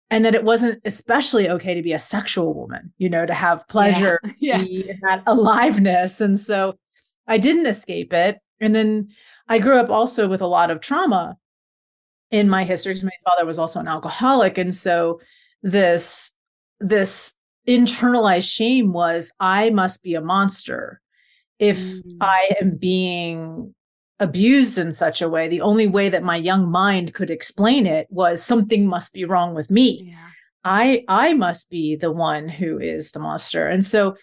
And 0.10 0.24
that 0.26 0.36
it 0.36 0.44
wasn't 0.44 0.80
especially 0.86 1.50
okay 1.50 1.74
to 1.74 1.82
be 1.82 1.94
a 1.94 1.98
sexual 1.98 2.54
woman, 2.54 2.94
you 3.00 3.10
know, 3.10 3.26
to 3.26 3.34
have 3.34 3.68
pleasure, 3.68 4.20
yeah. 4.40 4.60
yeah. 4.60 4.94
that 5.02 5.24
aliveness. 5.26 6.22
And 6.22 6.40
so 6.40 6.78
I 7.26 7.40
didn't 7.40 7.66
escape 7.66 8.14
it. 8.14 8.38
And 8.60 8.76
then 8.76 9.08
I 9.48 9.58
grew 9.58 9.78
up 9.78 9.90
also 9.90 10.28
with 10.28 10.42
a 10.42 10.48
lot 10.48 10.70
of 10.70 10.82
trauma 10.82 11.36
in 12.30 12.48
my 12.48 12.64
history 12.64 12.92
because 12.92 13.04
my 13.04 13.12
father 13.26 13.44
was 13.44 13.58
also 13.58 13.80
an 13.80 13.88
alcoholic. 13.88 14.60
And 14.60 14.76
so 14.76 15.20
this, 15.64 16.32
this 16.80 17.34
internalized 17.68 18.52
shame 18.52 18.94
was 18.94 19.32
I 19.40 19.70
must 19.70 20.04
be 20.04 20.16
a 20.16 20.22
monster. 20.22 21.02
If 21.60 21.78
mm. 21.78 22.18
I 22.20 22.56
am 22.60 22.78
being 22.78 23.74
abused 24.20 24.78
in 24.78 24.94
such 24.94 25.22
a 25.22 25.30
way, 25.30 25.48
the 25.48 25.62
only 25.62 25.88
way 25.88 26.10
that 26.10 26.24
my 26.24 26.36
young 26.36 26.70
mind 26.70 27.14
could 27.14 27.30
explain 27.30 27.86
it 27.86 28.08
was 28.10 28.44
something 28.44 28.88
must 28.88 29.14
be 29.14 29.26
wrong 29.26 29.54
with 29.54 29.72
me. 29.72 30.10
Yeah. 30.10 30.30
I 30.64 31.04
I 31.08 31.34
must 31.34 31.70
be 31.70 31.96
the 31.96 32.12
one 32.12 32.48
who 32.48 32.80
is 32.80 33.12
the 33.12 33.20
monster. 33.20 33.68
And 33.68 33.86
so 33.86 34.16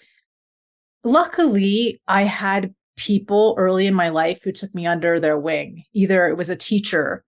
luckily 1.05 2.01
I 2.09 2.23
had 2.23 2.75
people 2.97 3.55
early 3.59 3.87
in 3.87 3.95
my 3.95 4.11
life 4.11 4.43
who 4.43 4.53
took 4.53 4.75
me 4.75 4.87
under 4.87 5.19
their 5.19 5.39
wing. 5.39 5.85
Either 5.93 6.29
it 6.29 6.37
was 6.37 6.51
a 6.51 6.57
teacher 6.57 7.25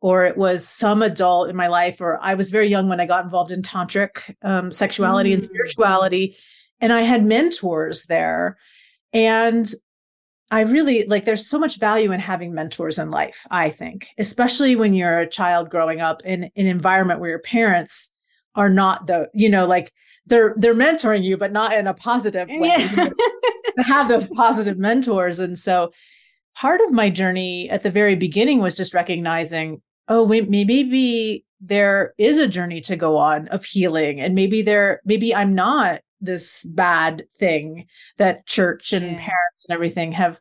or 0.00 0.24
it 0.24 0.36
was 0.36 0.66
some 0.66 1.02
adult 1.02 1.50
in 1.50 1.56
my 1.56 1.66
life, 1.66 2.00
or 2.00 2.18
I 2.22 2.34
was 2.34 2.50
very 2.50 2.68
young 2.68 2.88
when 2.88 3.00
I 3.00 3.06
got 3.06 3.24
involved 3.24 3.50
in 3.50 3.62
tantric 3.62 4.34
um, 4.42 4.70
sexuality 4.70 5.30
mm. 5.30 5.34
and 5.34 5.44
spirituality. 5.44 6.36
And 6.80 6.92
I 6.92 7.02
had 7.02 7.24
mentors 7.24 8.06
there. 8.06 8.56
And 9.12 9.70
I 10.50 10.60
really 10.60 11.06
like 11.06 11.24
there's 11.26 11.46
so 11.46 11.58
much 11.58 11.78
value 11.78 12.12
in 12.12 12.20
having 12.20 12.54
mentors 12.54 12.98
in 12.98 13.10
life, 13.10 13.46
I 13.50 13.70
think, 13.70 14.08
especially 14.18 14.74
when 14.74 14.94
you're 14.94 15.20
a 15.20 15.28
child 15.28 15.70
growing 15.70 16.00
up 16.00 16.22
in, 16.24 16.44
in 16.44 16.66
an 16.66 16.66
environment 16.66 17.20
where 17.20 17.30
your 17.30 17.38
parents 17.38 18.10
are 18.56 18.70
not 18.70 19.06
the, 19.06 19.30
you 19.32 19.48
know, 19.48 19.66
like 19.66 19.92
they're 20.26 20.54
they're 20.56 20.74
mentoring 20.74 21.22
you, 21.22 21.36
but 21.36 21.52
not 21.52 21.72
in 21.72 21.86
a 21.86 21.94
positive 21.94 22.48
way. 22.48 22.88
Yeah. 22.96 23.10
to 23.76 23.82
have 23.84 24.08
those 24.08 24.28
positive 24.28 24.78
mentors. 24.78 25.38
And 25.38 25.58
so 25.58 25.92
part 26.56 26.80
of 26.80 26.90
my 26.90 27.10
journey 27.10 27.70
at 27.70 27.82
the 27.82 27.90
very 27.90 28.16
beginning 28.16 28.60
was 28.60 28.74
just 28.74 28.94
recognizing 28.94 29.80
oh, 30.10 30.24
wait, 30.24 30.50
maybe 30.50 31.44
there 31.60 32.14
is 32.18 32.36
a 32.36 32.48
journey 32.48 32.80
to 32.82 32.96
go 32.96 33.16
on 33.16 33.48
of 33.48 33.64
healing. 33.64 34.20
And 34.20 34.34
maybe 34.34 34.60
there, 34.60 35.00
maybe 35.04 35.34
I'm 35.34 35.54
not 35.54 36.00
this 36.20 36.64
bad 36.64 37.24
thing 37.36 37.86
that 38.18 38.46
church 38.46 38.92
and 38.92 39.04
yeah. 39.04 39.18
parents 39.18 39.66
and 39.68 39.74
everything 39.74 40.12
have 40.12 40.40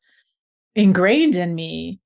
ingrained 0.75 1.35
in 1.35 1.55
me. 1.55 1.99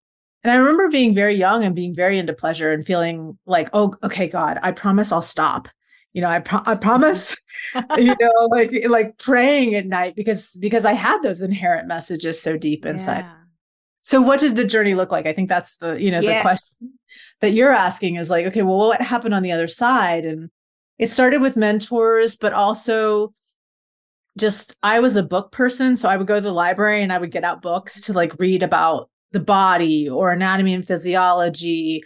And 0.43 0.51
I 0.51 0.55
remember 0.55 0.89
being 0.89 1.15
very 1.15 1.35
young 1.35 1.63
and 1.63 1.73
being 1.73 1.95
very 1.95 2.19
into 2.19 2.33
pleasure 2.33 2.71
and 2.71 2.85
feeling 2.85 3.37
like, 3.45 3.69
oh, 3.71 3.95
okay, 4.03 4.27
God, 4.27 4.59
I 4.61 4.73
promise 4.73 5.11
I'll 5.11 5.21
stop. 5.21 5.69
You 6.11 6.21
know, 6.21 6.29
I, 6.29 6.39
pro- 6.39 6.59
I 6.59 6.73
mm-hmm. 6.73 6.79
promise, 6.81 7.37
you 7.97 8.15
know, 8.19 8.47
like 8.51 8.71
like 8.87 9.17
praying 9.17 9.73
at 9.73 9.87
night 9.87 10.15
because 10.15 10.51
because 10.59 10.85
I 10.85 10.93
had 10.93 11.21
those 11.23 11.41
inherent 11.41 11.87
messages 11.87 12.39
so 12.41 12.57
deep 12.57 12.85
inside. 12.85 13.25
Yeah. 13.25 13.42
So 14.03 14.21
what 14.21 14.41
did 14.41 14.57
the 14.57 14.65
journey 14.65 14.95
look 14.95 15.11
like? 15.11 15.25
I 15.25 15.33
think 15.33 15.47
that's 15.47 15.77
the, 15.77 15.93
you 15.93 16.11
know, 16.11 16.19
yes. 16.19 16.37
the 16.37 16.41
question 16.41 16.99
that 17.39 17.53
you're 17.53 17.71
asking 17.71 18.17
is 18.17 18.29
like, 18.29 18.45
okay, 18.47 18.61
well, 18.61 18.77
what 18.77 19.01
happened 19.01 19.33
on 19.33 19.43
the 19.43 19.53
other 19.53 19.67
side? 19.67 20.25
And 20.25 20.49
it 20.99 21.09
started 21.09 21.41
with 21.41 21.55
mentors, 21.55 22.35
but 22.35 22.51
also 22.51 23.33
just 24.37 24.75
I 24.83 24.99
was 24.99 25.15
a 25.15 25.23
book 25.23 25.53
person. 25.53 25.95
So 25.95 26.09
I 26.09 26.17
would 26.17 26.27
go 26.27 26.35
to 26.35 26.41
the 26.41 26.51
library 26.51 27.01
and 27.01 27.13
I 27.13 27.17
would 27.17 27.31
get 27.31 27.45
out 27.45 27.61
books 27.61 28.01
to 28.01 28.13
like 28.13 28.37
read 28.39 28.61
about 28.61 29.09
the 29.31 29.39
body 29.39 30.09
or 30.09 30.31
anatomy 30.31 30.73
and 30.73 30.85
physiology 30.85 32.03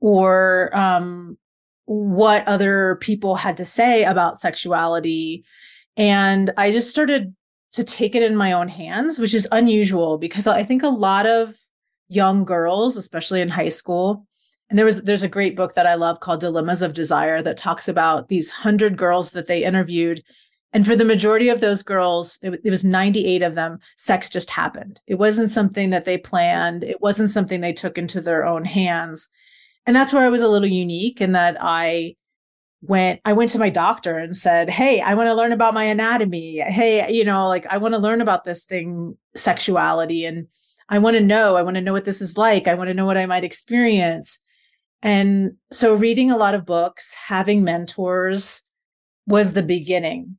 or 0.00 0.76
um, 0.76 1.38
what 1.84 2.46
other 2.48 2.96
people 2.96 3.36
had 3.36 3.56
to 3.58 3.64
say 3.64 4.02
about 4.02 4.40
sexuality. 4.40 5.44
And 5.96 6.52
I 6.56 6.72
just 6.72 6.90
started 6.90 7.34
to 7.76 7.84
take 7.84 8.14
it 8.14 8.22
in 8.22 8.36
my 8.36 8.52
own 8.52 8.68
hands, 8.68 9.18
which 9.18 9.34
is 9.34 9.48
unusual 9.52 10.18
because 10.18 10.46
I 10.46 10.64
think 10.64 10.82
a 10.82 10.88
lot 10.88 11.26
of 11.26 11.54
young 12.08 12.44
girls, 12.44 12.96
especially 12.96 13.40
in 13.40 13.48
high 13.48 13.68
school, 13.68 14.26
and 14.68 14.78
there 14.78 14.86
was 14.86 15.02
there's 15.02 15.22
a 15.22 15.28
great 15.28 15.56
book 15.56 15.74
that 15.74 15.86
I 15.86 15.94
love 15.94 16.20
called 16.20 16.40
Dilemmas 16.40 16.82
of 16.82 16.94
Desire 16.94 17.42
that 17.42 17.56
talks 17.56 17.86
about 17.86 18.28
these 18.28 18.50
100 18.50 18.96
girls 18.96 19.30
that 19.30 19.46
they 19.46 19.62
interviewed 19.62 20.22
and 20.72 20.84
for 20.84 20.96
the 20.96 21.04
majority 21.04 21.48
of 21.48 21.60
those 21.60 21.82
girls 21.82 22.38
it, 22.42 22.60
it 22.64 22.70
was 22.70 22.84
98 22.84 23.42
of 23.42 23.54
them 23.54 23.78
sex 23.96 24.28
just 24.28 24.50
happened. 24.50 25.00
It 25.06 25.14
wasn't 25.14 25.50
something 25.50 25.90
that 25.90 26.04
they 26.04 26.18
planned, 26.18 26.84
it 26.84 27.00
wasn't 27.00 27.30
something 27.30 27.60
they 27.60 27.72
took 27.72 27.96
into 27.96 28.20
their 28.20 28.44
own 28.44 28.64
hands. 28.64 29.28
And 29.86 29.94
that's 29.94 30.12
where 30.12 30.24
I 30.24 30.30
was 30.30 30.42
a 30.42 30.48
little 30.48 30.68
unique 30.68 31.20
in 31.20 31.32
that 31.32 31.56
I 31.60 32.16
went 32.88 33.20
I 33.24 33.32
went 33.32 33.50
to 33.50 33.58
my 33.58 33.70
doctor 33.70 34.18
and 34.18 34.36
said, 34.36 34.70
"Hey, 34.70 35.00
I 35.00 35.14
want 35.14 35.28
to 35.28 35.34
learn 35.34 35.52
about 35.52 35.74
my 35.74 35.84
anatomy. 35.84 36.60
Hey, 36.60 37.12
you 37.12 37.24
know, 37.24 37.48
like 37.48 37.66
I 37.66 37.78
want 37.78 37.94
to 37.94 38.00
learn 38.00 38.20
about 38.20 38.44
this 38.44 38.64
thing 38.64 39.16
sexuality 39.34 40.24
and 40.24 40.46
I 40.88 40.98
want 40.98 41.16
to 41.16 41.22
know, 41.22 41.56
I 41.56 41.62
want 41.62 41.74
to 41.74 41.80
know 41.80 41.92
what 41.92 42.04
this 42.04 42.22
is 42.22 42.36
like. 42.36 42.68
I 42.68 42.74
want 42.74 42.88
to 42.88 42.94
know 42.94 43.06
what 43.06 43.18
I 43.18 43.26
might 43.26 43.44
experience." 43.44 44.40
And 45.02 45.56
so 45.72 45.94
reading 45.94 46.30
a 46.30 46.36
lot 46.36 46.54
of 46.54 46.66
books, 46.66 47.14
having 47.14 47.62
mentors 47.62 48.62
was 49.26 49.52
the 49.52 49.62
beginning. 49.62 50.38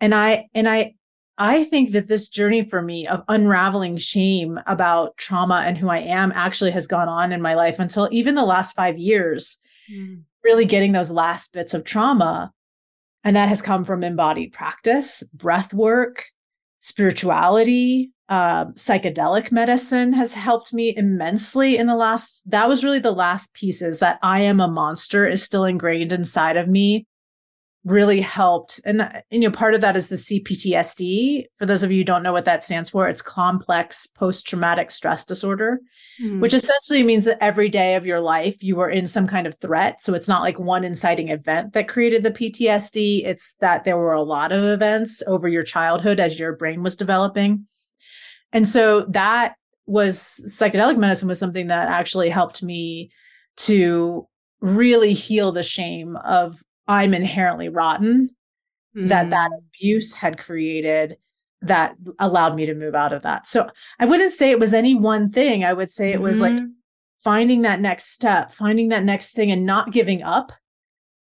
And 0.00 0.14
I, 0.14 0.48
and 0.54 0.68
I, 0.68 0.94
I 1.36 1.64
think 1.64 1.92
that 1.92 2.08
this 2.08 2.28
journey 2.28 2.64
for 2.64 2.82
me 2.82 3.06
of 3.06 3.22
unraveling 3.28 3.96
shame 3.96 4.60
about 4.66 5.16
trauma 5.16 5.62
and 5.66 5.78
who 5.78 5.88
I 5.88 5.98
am 5.98 6.32
actually 6.34 6.70
has 6.72 6.86
gone 6.86 7.08
on 7.08 7.32
in 7.32 7.42
my 7.42 7.54
life 7.54 7.78
until 7.78 8.08
even 8.10 8.34
the 8.34 8.44
last 8.44 8.74
five 8.74 8.98
years, 8.98 9.58
mm. 9.90 10.22
Really 10.44 10.64
getting 10.64 10.92
those 10.92 11.10
last 11.10 11.52
bits 11.52 11.74
of 11.74 11.84
trauma. 11.84 12.52
And 13.24 13.36
that 13.36 13.48
has 13.48 13.62
come 13.62 13.84
from 13.84 14.04
embodied 14.04 14.52
practice, 14.52 15.22
breath 15.34 15.74
work, 15.74 16.26
spirituality, 16.80 18.12
uh, 18.28 18.66
psychedelic 18.72 19.50
medicine 19.50 20.12
has 20.12 20.34
helped 20.34 20.74
me 20.74 20.94
immensely 20.96 21.78
in 21.78 21.86
the 21.86 21.96
last 21.96 22.42
that 22.44 22.68
was 22.68 22.84
really 22.84 22.98
the 22.98 23.10
last 23.10 23.54
pieces 23.54 24.00
that 24.00 24.18
i 24.22 24.38
am 24.38 24.60
a 24.60 24.68
monster 24.68 25.26
is 25.26 25.42
still 25.42 25.64
ingrained 25.64 26.12
inside 26.12 26.58
of 26.58 26.68
me 26.68 27.06
really 27.84 28.20
helped 28.20 28.82
and, 28.84 29.00
that, 29.00 29.24
and 29.30 29.42
you 29.42 29.48
know 29.48 29.52
part 29.52 29.74
of 29.74 29.80
that 29.80 29.96
is 29.96 30.08
the 30.10 30.16
cptsd 30.16 31.46
for 31.56 31.64
those 31.64 31.82
of 31.82 31.90
you 31.90 31.98
who 31.98 32.04
don't 32.04 32.22
know 32.22 32.32
what 32.32 32.44
that 32.44 32.62
stands 32.62 32.90
for 32.90 33.08
it's 33.08 33.22
complex 33.22 34.06
post-traumatic 34.06 34.90
stress 34.90 35.24
disorder 35.24 35.80
mm. 36.20 36.40
which 36.40 36.54
essentially 36.54 37.02
means 37.02 37.24
that 37.24 37.42
every 37.42 37.68
day 37.68 37.94
of 37.94 38.06
your 38.06 38.20
life 38.20 38.62
you 38.62 38.76
were 38.76 38.90
in 38.90 39.06
some 39.06 39.26
kind 39.26 39.46
of 39.46 39.54
threat 39.60 40.02
so 40.02 40.14
it's 40.14 40.28
not 40.28 40.42
like 40.42 40.58
one 40.58 40.84
inciting 40.84 41.28
event 41.28 41.72
that 41.72 41.88
created 41.88 42.22
the 42.22 42.30
ptsd 42.30 43.24
it's 43.24 43.54
that 43.60 43.84
there 43.84 43.96
were 43.96 44.12
a 44.12 44.22
lot 44.22 44.52
of 44.52 44.64
events 44.64 45.22
over 45.26 45.48
your 45.48 45.64
childhood 45.64 46.20
as 46.20 46.38
your 46.38 46.54
brain 46.54 46.82
was 46.82 46.96
developing 46.96 47.66
and 48.52 48.66
so 48.66 49.06
that 49.10 49.54
was 49.86 50.44
psychedelic 50.46 50.98
medicine 50.98 51.28
was 51.28 51.38
something 51.38 51.68
that 51.68 51.88
actually 51.88 52.28
helped 52.28 52.62
me 52.62 53.10
to 53.56 54.26
really 54.60 55.12
heal 55.12 55.52
the 55.52 55.62
shame 55.62 56.16
of 56.16 56.62
I'm 56.86 57.14
inherently 57.14 57.68
rotten 57.68 58.30
mm. 58.96 59.08
that 59.08 59.30
that 59.30 59.50
mm. 59.50 59.58
abuse 59.58 60.14
had 60.14 60.38
created 60.38 61.16
that 61.62 61.96
allowed 62.18 62.54
me 62.54 62.66
to 62.66 62.74
move 62.74 62.94
out 62.94 63.12
of 63.12 63.22
that. 63.22 63.46
So 63.46 63.68
I 63.98 64.06
wouldn't 64.06 64.32
say 64.32 64.50
it 64.50 64.60
was 64.60 64.74
any 64.74 64.94
one 64.94 65.30
thing. 65.30 65.64
I 65.64 65.72
would 65.72 65.90
say 65.90 66.12
it 66.12 66.20
was 66.20 66.40
mm-hmm. 66.40 66.56
like 66.56 66.66
finding 67.22 67.62
that 67.62 67.80
next 67.80 68.12
step, 68.12 68.52
finding 68.52 68.88
that 68.88 69.04
next 69.04 69.32
thing 69.32 69.50
and 69.50 69.66
not 69.66 69.92
giving 69.92 70.22
up, 70.22 70.52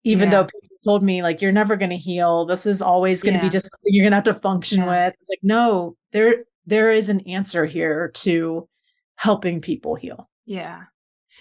even 0.04 0.28
yeah. 0.28 0.30
though 0.30 0.44
people 0.44 0.76
told 0.84 1.02
me 1.02 1.22
like 1.22 1.40
you're 1.40 1.52
never 1.52 1.76
going 1.76 1.90
to 1.90 1.96
heal. 1.96 2.44
This 2.44 2.66
is 2.66 2.82
always 2.82 3.22
going 3.22 3.34
to 3.34 3.38
yeah. 3.38 3.48
be 3.48 3.50
just 3.50 3.66
something 3.70 3.94
you're 3.94 4.04
going 4.04 4.12
to 4.12 4.16
have 4.16 4.24
to 4.24 4.34
function 4.34 4.80
yeah. 4.80 5.06
with. 5.06 5.14
It's 5.20 5.30
like 5.30 5.40
no, 5.42 5.96
there 6.12 6.44
there 6.66 6.92
is 6.92 7.08
an 7.08 7.20
answer 7.20 7.64
here 7.64 8.10
to 8.16 8.68
helping 9.16 9.60
people 9.60 9.94
heal. 9.94 10.28
Yeah. 10.44 10.82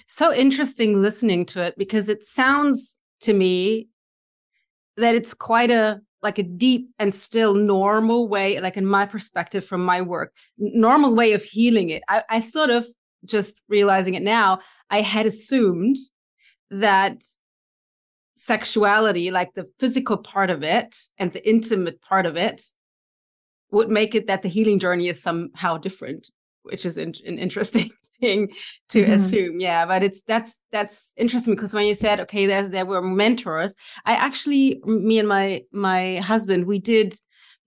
So 0.08 0.34
interesting 0.34 1.02
listening 1.02 1.46
to 1.48 1.64
it 1.64 1.78
because 1.78 2.10
it 2.10 2.26
sounds 2.26 3.02
to 3.22 3.34
me 3.34 3.90
that 4.98 5.16
it's 5.16 5.34
quite 5.34 5.72
a 5.72 6.02
like 6.22 6.38
a 6.38 6.44
deep 6.44 6.90
and 7.00 7.14
still 7.14 7.54
normal 7.54 8.28
way, 8.28 8.60
like 8.60 8.78
in 8.78 8.86
my 8.86 9.06
perspective 9.06 9.66
from 9.66 9.84
my 9.84 10.02
work, 10.02 10.34
normal 10.58 11.16
way 11.16 11.34
of 11.34 11.44
healing 11.44 11.90
it. 11.90 12.04
I, 12.10 12.24
I 12.30 12.40
sort 12.42 12.70
of 12.70 12.86
just 13.26 13.60
realizing 13.68 14.16
it 14.16 14.24
now, 14.24 14.60
I 14.90 15.02
had 15.02 15.26
assumed 15.26 15.96
that 16.72 17.24
sexuality, 18.36 19.32
like 19.32 19.54
the 19.54 19.70
physical 19.80 20.18
part 20.18 20.50
of 20.50 20.64
it 20.64 20.96
and 21.18 21.32
the 21.34 21.48
intimate 21.48 22.02
part 22.02 22.26
of 22.26 22.38
it, 22.38 22.64
would 23.72 23.90
make 23.90 24.16
it 24.16 24.28
that 24.28 24.42
the 24.42 24.50
healing 24.50 24.80
journey 24.80 25.10
is 25.10 25.22
somehow 25.22 25.78
different, 25.78 26.32
which 26.64 26.86
is 26.86 26.98
in, 26.98 27.14
interesting 27.26 27.92
thing 28.20 28.52
to 28.90 29.04
mm-hmm. 29.04 29.12
assume. 29.14 29.60
Yeah, 29.60 29.86
but 29.86 30.04
it's 30.04 30.22
that's 30.24 30.62
that's 30.72 31.14
interesting 31.18 31.56
because 31.56 31.74
when 31.74 31.86
you 31.86 31.96
said 31.96 32.20
okay, 32.22 32.46
there's 32.46 32.70
there 32.70 32.86
were 32.86 33.02
mentors. 33.02 33.76
I 34.06 34.14
actually, 34.14 34.82
me 34.86 35.20
and 35.20 35.28
my 35.28 35.62
my 35.72 36.18
husband, 36.18 36.66
we 36.66 36.80
did 36.80 37.16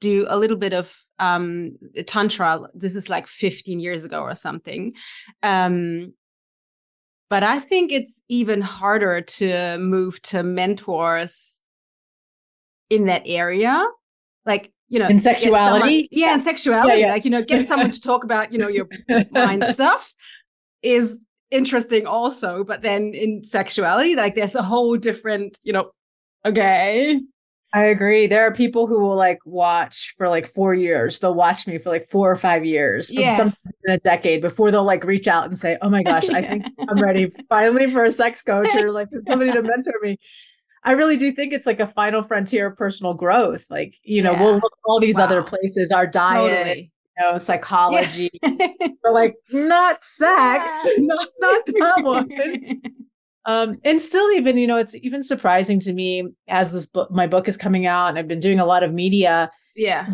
do 0.03 0.27
a 0.29 0.37
little 0.37 0.57
bit 0.57 0.75
of 0.75 0.95
um, 1.21 1.79
tantra. 2.07 2.61
This 2.75 2.97
is 2.97 3.09
like 3.09 3.27
15 3.27 3.81
years 3.81 4.05
ago 4.05 4.21
or 4.21 4.35
something. 4.35 4.95
Um, 5.43 6.13
but 7.31 7.43
I 7.43 7.61
think 7.61 7.93
it's 7.93 8.21
even 8.29 8.61
harder 8.61 9.23
to 9.23 9.79
move 9.79 10.21
to 10.23 10.43
mentors 10.43 11.63
in 12.91 13.07
that 13.07 13.23
area. 13.25 13.87
Like, 14.45 14.73
you 14.89 14.99
know, 14.99 15.07
in 15.07 15.19
sexuality. 15.19 15.81
Someone, 15.81 16.09
yeah, 16.11 16.35
in 16.35 16.43
sexuality. 16.43 17.01
Yeah, 17.01 17.07
yeah. 17.07 17.13
Like, 17.13 17.25
you 17.25 17.31
know, 17.31 17.43
get 17.43 17.67
someone 17.67 17.91
to 17.93 18.01
talk 18.01 18.25
about, 18.25 18.53
you 18.53 18.59
know, 18.59 18.69
your 18.69 18.87
mind 19.31 19.65
stuff 19.71 20.13
is 20.83 21.21
interesting 21.51 22.07
also. 22.07 22.65
But 22.65 22.83
then 22.83 23.15
in 23.15 23.45
sexuality, 23.45 24.17
like 24.17 24.35
there's 24.35 24.55
a 24.55 24.63
whole 24.63 24.97
different, 24.97 25.59
you 25.63 25.73
know, 25.73 25.91
okay, 26.45 27.21
I 27.75 27.85
agree. 27.85 28.27
There 28.27 28.47
are 28.47 28.53
people 28.53 28.87
who 28.87 29.01
will 29.01 29.17
like 29.17 29.39
watch 29.47 30.15
for 30.19 30.29
like 30.29 30.47
four 30.47 30.75
years. 30.75 31.19
They'll 31.19 31.35
watch 31.35 31.67
me 31.67 31.79
for 31.79 31.89
like 31.89 32.07
four 32.07 32.31
or 32.31 32.37
five 32.37 32.67
years, 32.67 33.11
um, 33.11 33.17
yes. 33.19 33.37
sometimes 33.37 33.61
in 33.85 33.95
a 33.95 33.99
decade 33.99 34.43
before 34.43 34.71
they'll 34.71 34.85
like 34.85 35.05
reach 35.05 35.27
out 35.27 35.47
and 35.47 35.59
say, 35.59 35.79
Oh 35.81 35.89
my 35.89 36.03
gosh, 36.03 36.29
I 36.29 36.43
think 36.43 36.67
I'm 36.89 37.01
ready 37.01 37.33
finally 37.49 37.91
for 37.91 38.05
a 38.05 38.11
sex 38.11 38.43
coach 38.43 38.75
or 38.75 38.91
like 38.91 39.09
somebody 39.27 39.53
to 39.53 39.63
mentor 39.63 39.95
me. 40.03 40.19
I 40.85 40.93
really 40.93 41.17
do 41.17 41.33
think 41.33 41.53
it's 41.53 41.65
like 41.65 41.81
a 41.81 41.87
final 41.87 42.23
frontier 42.23 42.67
of 42.67 42.77
personal 42.77 43.15
growth. 43.15 43.67
Like, 43.71 43.95
you 44.03 44.23
know, 44.23 44.33
yeah. 44.33 44.43
we'll 44.43 44.55
look 44.55 44.79
all 44.85 45.01
these 45.01 45.17
wow. 45.17 45.25
other 45.25 45.43
places, 45.43 45.93
our 45.93 46.07
diet, 46.07 46.53
totally. 46.53 46.93
Know, 47.19 47.39
psychology. 47.39 48.31
Yeah. 48.43 48.67
like 49.13 49.35
not 49.53 50.03
sex, 50.05 50.71
yeah. 50.85 50.93
not, 50.99 51.29
not 51.41 51.67
that 51.67 52.03
one. 52.03 52.83
Um, 53.45 53.81
and 53.85 54.01
still 54.01 54.31
even, 54.33 54.57
you 54.57 54.67
know, 54.67 54.77
it's 54.77 54.95
even 54.97 55.23
surprising 55.23 55.81
to 55.81 55.93
me 55.93 56.29
as 56.49 56.73
this 56.73 56.87
book, 56.87 57.11
my 57.11 57.27
book 57.27 57.49
is 57.49 57.57
coming 57.57 57.87
out 57.87 58.09
and 58.09 58.19
I've 58.19 58.29
been 58.29 58.41
doing 58.41 58.61
a 58.61 58.67
lot 58.67 58.83
of 58.83 58.93
media. 58.93 59.51
Yeah. 59.75 60.11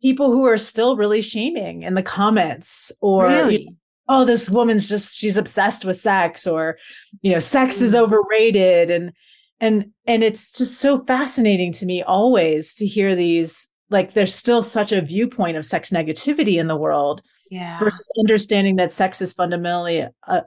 People 0.00 0.30
who 0.30 0.46
are 0.46 0.56
still 0.56 0.96
really 0.96 1.20
shaming 1.20 1.82
in 1.82 1.94
the 1.94 2.02
comments 2.02 2.90
or, 3.00 3.26
really? 3.26 3.58
you 3.58 3.64
know, 3.66 3.76
oh, 4.08 4.24
this 4.24 4.48
woman's 4.48 4.88
just, 4.88 5.14
she's 5.14 5.36
obsessed 5.36 5.84
with 5.84 5.96
sex 5.96 6.46
or, 6.46 6.78
you 7.20 7.30
know, 7.30 7.38
sex 7.38 7.78
mm. 7.78 7.82
is 7.82 7.94
overrated. 7.94 8.90
And, 8.90 9.12
and, 9.60 9.92
and 10.06 10.24
it's 10.24 10.50
just 10.50 10.78
so 10.78 11.04
fascinating 11.04 11.70
to 11.72 11.86
me 11.86 12.02
always 12.02 12.74
to 12.76 12.86
hear 12.86 13.14
these, 13.14 13.68
like, 13.90 14.14
there's 14.14 14.34
still 14.34 14.62
such 14.62 14.92
a 14.92 15.02
viewpoint 15.02 15.56
of 15.56 15.64
sex 15.64 15.90
negativity 15.90 16.56
in 16.56 16.68
the 16.68 16.76
world. 16.76 17.22
Yeah. 17.50 17.78
Versus 17.78 18.12
understanding 18.18 18.76
that 18.76 18.92
sex 18.92 19.20
is 19.20 19.32
fundamentally 19.32 20.06
a, 20.28 20.44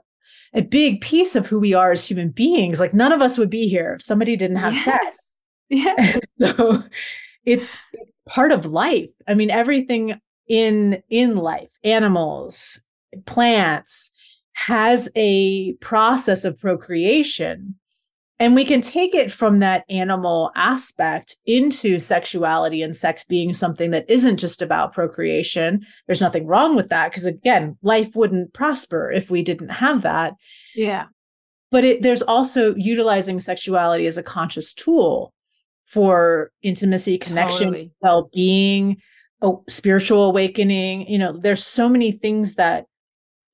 a 0.54 0.62
big 0.62 1.00
piece 1.00 1.36
of 1.36 1.46
who 1.46 1.60
we 1.60 1.74
are 1.74 1.92
as 1.92 2.06
human 2.06 2.30
beings. 2.30 2.80
Like 2.80 2.94
none 2.94 3.12
of 3.12 3.20
us 3.20 3.36
would 3.36 3.50
be 3.50 3.68
here 3.68 3.94
if 3.94 4.02
somebody 4.02 4.36
didn't 4.36 4.56
have 4.56 4.74
yes. 4.74 4.84
sex. 4.84 5.16
Yeah. 5.70 6.18
so 6.40 6.84
it's 7.46 7.78
it's 7.94 8.22
part 8.28 8.52
of 8.52 8.66
life. 8.66 9.08
I 9.26 9.32
mean, 9.32 9.50
everything 9.50 10.20
in 10.46 11.02
in 11.08 11.36
life, 11.36 11.70
animals, 11.82 12.80
plants, 13.24 14.10
has 14.52 15.08
a 15.16 15.72
process 15.74 16.44
of 16.44 16.58
procreation 16.58 17.76
and 18.40 18.54
we 18.54 18.64
can 18.64 18.80
take 18.80 19.14
it 19.14 19.30
from 19.30 19.60
that 19.60 19.84
animal 19.88 20.50
aspect 20.56 21.36
into 21.46 22.00
sexuality 22.00 22.82
and 22.82 22.96
sex 22.96 23.24
being 23.24 23.52
something 23.52 23.92
that 23.92 24.08
isn't 24.08 24.38
just 24.38 24.60
about 24.60 24.92
procreation. 24.92 25.86
There's 26.06 26.20
nothing 26.20 26.46
wrong 26.46 26.74
with 26.74 26.88
that 26.88 27.10
because, 27.10 27.26
again, 27.26 27.78
life 27.82 28.16
wouldn't 28.16 28.52
prosper 28.52 29.12
if 29.12 29.30
we 29.30 29.42
didn't 29.42 29.68
have 29.68 30.02
that. 30.02 30.34
Yeah. 30.74 31.06
But 31.70 31.84
it, 31.84 32.02
there's 32.02 32.22
also 32.22 32.74
utilizing 32.74 33.38
sexuality 33.38 34.06
as 34.06 34.18
a 34.18 34.22
conscious 34.22 34.74
tool 34.74 35.32
for 35.84 36.50
intimacy, 36.62 37.18
connection, 37.18 37.68
totally. 37.68 37.92
well 38.00 38.30
being, 38.34 38.96
oh, 39.42 39.62
spiritual 39.68 40.24
awakening. 40.24 41.06
You 41.06 41.18
know, 41.18 41.32
there's 41.32 41.64
so 41.64 41.88
many 41.88 42.10
things 42.10 42.56
that 42.56 42.86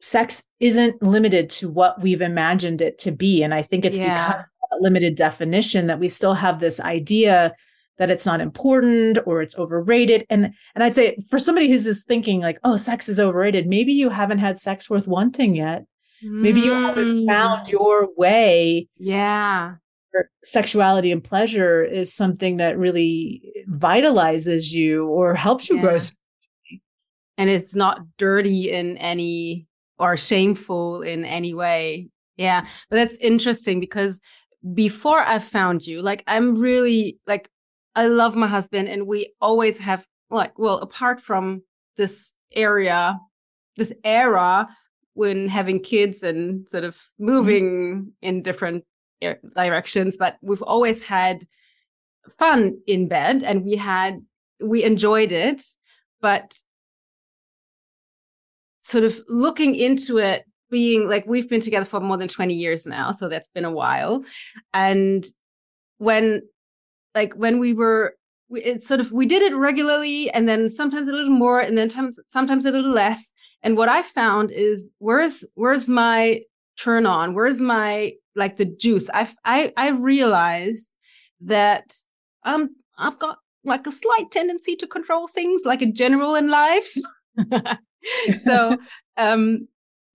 sex 0.01 0.43
isn't 0.59 1.03
limited 1.03 1.51
to 1.51 1.69
what 1.69 2.01
we've 2.01 2.23
imagined 2.23 2.81
it 2.81 2.99
to 3.01 3.13
be. 3.13 3.43
And 3.43 3.53
I 3.53 3.63
think 3.63 3.85
it's 3.85 3.99
yeah. 3.99 4.29
because 4.29 4.47
limited 4.81 5.15
definition 5.15 5.87
that 5.87 5.99
we 5.99 6.09
still 6.09 6.35
have 6.35 6.61
this 6.61 6.81
idea 6.81 7.55
that 8.01 8.11
it's 8.11 8.25
not 8.25 8.41
important 8.41 9.19
or 9.27 9.43
it's 9.43 9.59
overrated 9.59 10.25
and 10.31 10.53
and 10.75 10.83
i'd 10.83 10.95
say 10.95 11.17
for 11.29 11.39
somebody 11.39 11.69
who's 11.69 11.85
just 11.85 12.07
thinking 12.07 12.41
like 12.41 12.59
oh 12.65 12.77
sex 12.77 13.09
is 13.09 13.21
overrated 13.21 13.67
maybe 13.67 13.93
you 13.93 14.09
haven't 14.09 14.39
had 14.39 14.59
sex 14.59 14.89
worth 14.89 15.07
wanting 15.07 15.55
yet 15.55 15.85
mm. 16.25 16.41
maybe 16.41 16.61
you 16.61 16.73
haven't 16.73 17.27
found 17.27 17.67
mm. 17.67 17.71
your 17.71 18.09
way 18.17 18.89
yeah 18.97 19.75
sexuality 20.43 21.13
and 21.13 21.23
pleasure 21.23 21.85
is 21.85 22.13
something 22.13 22.57
that 22.57 22.79
really 22.79 23.43
vitalizes 23.69 24.71
you 24.71 25.07
or 25.07 25.35
helps 25.35 25.69
you 25.69 25.77
yeah. 25.77 25.83
grow 25.83 25.99
and 27.39 27.51
it's 27.51 27.77
not 27.77 28.01
dirty 28.19 28.71
in 28.71 28.97
any 28.97 29.67
or 29.99 30.17
shameful 30.17 31.03
in 31.03 31.25
any 31.25 31.53
way 31.53 32.09
yeah 32.37 32.67
but 32.89 32.97
that's 32.97 33.19
interesting 33.19 33.79
because 33.79 34.21
before 34.75 35.21
I 35.21 35.39
found 35.39 35.87
you, 35.87 36.03
like 36.03 36.23
I'm 36.27 36.57
really 36.57 37.19
like 37.27 37.51
I 37.95 38.07
love 38.07 38.37
my 38.37 38.47
husband 38.47 38.89
and 38.89 39.07
we 39.07 39.33
always 39.41 39.79
have 39.79 40.07
like 40.31 40.59
well 40.59 40.79
apart 40.79 41.21
from 41.21 41.63
this 41.97 42.33
area 42.53 43.19
this 43.77 43.93
era 44.05 44.69
when 45.15 45.49
having 45.49 45.81
kids 45.81 46.23
and 46.23 46.69
sort 46.69 46.85
of 46.85 46.95
mm-hmm. 46.95 47.27
moving 47.27 48.13
in 48.23 48.43
different 48.43 48.85
directions 49.55 50.17
but 50.17 50.37
we've 50.41 50.63
always 50.63 51.03
had 51.03 51.45
fun 52.39 52.79
in 52.87 53.09
bed 53.09 53.43
and 53.43 53.65
we 53.65 53.77
had 53.77 54.21
we 54.63 54.83
enjoyed 54.85 55.33
it 55.33 55.63
but 56.21 56.59
sort 58.83 59.05
of 59.05 59.21
looking 59.29 59.75
into 59.75 60.19
it 60.19 60.45
being 60.71 61.09
like 61.09 61.27
we've 61.27 61.49
been 61.49 61.61
together 61.61 61.87
for 61.87 62.01
more 62.01 62.17
than 62.17 62.29
20 62.29 62.55
years 62.55 62.87
now 62.87 63.13
so 63.13 63.29
that's 63.29 63.49
been 63.55 63.65
a 63.65 63.71
while. 63.71 64.25
And 64.73 65.25
when 65.99 66.43
like 67.15 67.35
when 67.35 67.59
we 67.59 67.73
were 67.73 68.15
it's 68.51 68.87
sort 68.87 69.01
of 69.01 69.13
we 69.13 69.27
did 69.27 69.43
it 69.43 69.55
regularly 69.55 70.31
and 70.31 70.49
then 70.49 70.69
sometimes 70.69 71.09
a 71.09 71.15
little 71.15 71.33
more 71.33 71.61
and 71.61 71.79
then 71.79 71.89
t- 71.89 72.23
sometimes 72.29 72.65
a 72.65 72.71
little 72.71 72.91
less. 72.91 73.33
And 73.63 73.77
what 73.77 73.89
i 73.89 74.03
found 74.03 74.51
is 74.51 74.91
where's 74.99 75.45
where's 75.55 75.89
my 75.89 76.41
turn 76.79 77.07
on? 77.07 77.35
Where's 77.35 77.61
my 77.61 78.13
like 78.35 78.57
the 78.57 78.65
juice? 78.65 79.11
I 79.13 79.29
i 79.45 79.73
i 79.77 79.91
realized 79.91 80.97
that 81.43 81.95
um 82.45 82.71
i've 82.99 83.19
got 83.19 83.39
like 83.65 83.87
a 83.87 83.93
slight 83.93 84.31
tendency 84.31 84.75
to 84.77 84.87
control 84.87 85.27
things 85.27 85.63
like 85.65 85.83
in 85.83 85.95
general 85.95 86.35
in 86.35 86.49
life. 86.49 86.93
So 88.43 88.79
um 89.17 89.69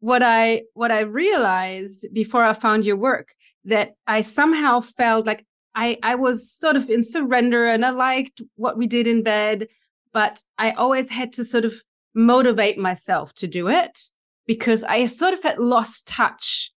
what 0.06 0.22
I 0.22 0.62
what 0.76 0.91
I 0.91 1.00
realized 1.00 2.06
before 2.13 2.44
I 2.44 2.54
found 2.54 2.86
your 2.86 2.96
work 2.96 3.34
that 3.63 3.96
I 4.06 4.22
somehow 4.22 4.82
felt 4.82 5.26
like 5.26 5.48
I 5.74 5.98
I 6.04 6.13
was 6.13 6.52
sort 6.52 6.76
of 6.76 6.88
in 6.91 7.04
surrender 7.04 7.65
and 7.65 7.84
I 7.84 7.89
liked 7.89 8.39
what 8.56 8.78
we 8.78 8.86
did 8.86 9.08
in 9.08 9.24
bed, 9.24 9.68
but 10.13 10.44
I 10.60 10.74
always 10.74 11.10
had 11.10 11.34
to 11.34 11.44
sort 11.44 11.65
of 11.65 11.74
motivate 12.13 12.78
myself 12.78 13.34
to 13.41 13.48
do 13.48 13.68
it 13.68 14.00
because 14.46 14.84
I 14.84 15.08
sort 15.08 15.34
of 15.34 15.41
had 15.41 15.58
lost 15.58 16.08
touch 16.08 16.72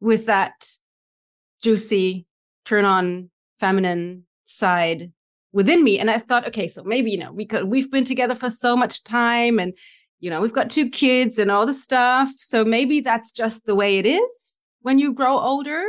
with 0.00 0.26
that 0.26 0.66
juicy 1.62 2.26
turn 2.64 2.84
on 2.84 3.30
feminine 3.60 4.24
side 4.44 5.12
within 5.52 5.84
me. 5.84 6.00
And 6.00 6.10
i 6.10 6.18
thought 6.18 6.48
okay 6.48 6.66
so 6.66 6.82
maybe 6.82 7.12
you 7.12 7.18
know 7.18 7.30
we 7.30 7.46
could 7.46 7.62
we've 7.62 7.92
been 7.92 8.04
together 8.04 8.34
for 8.34 8.50
so 8.50 8.76
much 8.76 9.04
time 9.04 9.60
and 9.60 9.72
you 10.22 10.30
know, 10.30 10.40
we've 10.40 10.52
got 10.52 10.70
two 10.70 10.88
kids 10.88 11.36
and 11.36 11.50
all 11.50 11.66
the 11.66 11.74
stuff. 11.74 12.30
So 12.38 12.64
maybe 12.64 13.00
that's 13.00 13.32
just 13.32 13.66
the 13.66 13.74
way 13.74 13.98
it 13.98 14.06
is 14.06 14.60
when 14.80 15.00
you 15.00 15.12
grow 15.12 15.36
older. 15.36 15.82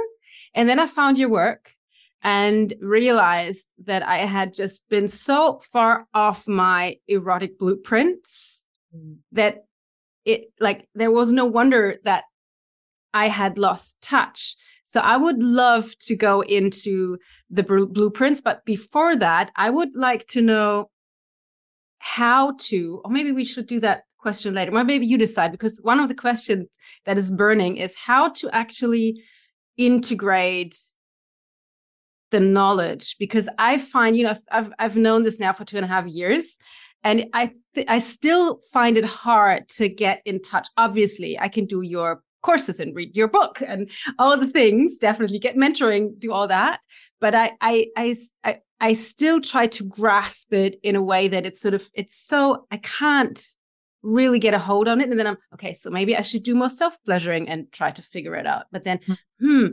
And 0.55 0.67
then 0.67 0.79
I 0.79 0.87
found 0.87 1.19
your 1.19 1.29
work 1.29 1.75
and 2.23 2.73
realized 2.81 3.67
that 3.85 4.01
I 4.01 4.17
had 4.17 4.55
just 4.55 4.89
been 4.89 5.07
so 5.07 5.61
far 5.71 6.07
off 6.15 6.47
my 6.47 6.97
erotic 7.07 7.59
blueprints 7.59 8.63
mm. 8.95 9.17
that 9.33 9.65
it 10.25 10.51
like 10.59 10.87
there 10.95 11.11
was 11.11 11.31
no 11.31 11.45
wonder 11.45 11.97
that 12.03 12.23
I 13.13 13.27
had 13.27 13.59
lost 13.59 14.01
touch. 14.01 14.55
So 14.85 14.99
I 15.01 15.15
would 15.15 15.43
love 15.43 15.95
to 15.99 16.15
go 16.15 16.41
into 16.41 17.19
the 17.51 17.61
blueprints, 17.61 18.41
but 18.41 18.65
before 18.65 19.15
that, 19.17 19.51
I 19.55 19.69
would 19.69 19.95
like 19.95 20.25
to 20.29 20.41
know 20.41 20.89
how 21.99 22.55
to, 22.59 23.01
or 23.05 23.11
maybe 23.11 23.31
we 23.31 23.45
should 23.45 23.67
do 23.67 23.79
that 23.81 24.03
question 24.23 24.55
later. 24.55 24.71
Well, 24.71 24.86
maybe 24.86 25.05
you 25.05 25.19
decide 25.19 25.51
because 25.51 25.77
one 25.83 25.99
of 25.99 26.09
the 26.09 26.15
questions 26.15 26.67
that 27.05 27.19
is 27.19 27.29
burning 27.29 27.77
is 27.77 27.95
how 27.95 28.29
to 28.39 28.49
actually 28.51 29.21
integrate 29.77 30.75
the 32.31 32.39
knowledge 32.39 33.15
because 33.19 33.47
I 33.59 33.77
find, 33.77 34.17
you 34.17 34.23
know, 34.23 34.36
I've, 34.51 34.73
I've 34.79 34.97
known 34.97 35.21
this 35.21 35.39
now 35.39 35.53
for 35.53 35.65
two 35.65 35.77
and 35.77 35.86
a 35.86 35.88
half 35.88 36.07
years 36.07 36.57
and 37.03 37.25
I, 37.33 37.51
I 37.88 37.99
still 37.99 38.62
find 38.71 38.97
it 38.97 39.05
hard 39.05 39.69
to 39.77 39.88
get 39.88 40.21
in 40.25 40.41
touch. 40.41 40.67
Obviously 40.75 41.38
I 41.39 41.47
can 41.47 41.65
do 41.65 41.81
your 41.81 42.23
courses 42.41 42.79
and 42.79 42.95
read 42.95 43.15
your 43.15 43.27
book 43.27 43.62
and 43.65 43.89
all 44.17 44.36
the 44.38 44.47
things. 44.47 44.97
Definitely 44.97 45.39
get 45.39 45.55
mentoring, 45.55 46.17
do 46.17 46.31
all 46.31 46.47
that. 46.47 46.79
But 47.21 47.36
I, 47.36 47.51
I, 47.62 47.86
I, 47.95 48.15
I, 48.43 48.59
I 48.81 48.93
still 48.93 49.39
try 49.39 49.67
to 49.67 49.83
grasp 49.83 50.53
it 50.53 50.79
in 50.81 50.95
a 50.95 51.03
way 51.03 51.27
that 51.27 51.45
it's 51.45 51.62
sort 51.62 51.73
of, 51.73 51.89
it's 51.93 52.15
so, 52.15 52.65
I 52.71 52.77
can't 52.77 53.39
really 54.03 54.39
get 54.39 54.53
a 54.53 54.59
hold 54.59 54.87
on 54.87 55.01
it. 55.01 55.09
And 55.09 55.17
then 55.17 55.27
I'm, 55.27 55.37
okay, 55.53 55.73
so 55.73 55.89
maybe 55.89 56.15
I 56.15 56.21
should 56.21 56.43
do 56.43 56.53
more 56.53 56.69
self 56.69 56.95
pleasuring 57.05 57.49
and 57.49 57.71
try 57.71 57.91
to 57.91 58.01
figure 58.01 58.35
it 58.35 58.45
out. 58.45 58.65
But 58.71 58.83
then, 58.83 58.99
hmm, 59.05 59.13
hmm 59.39 59.67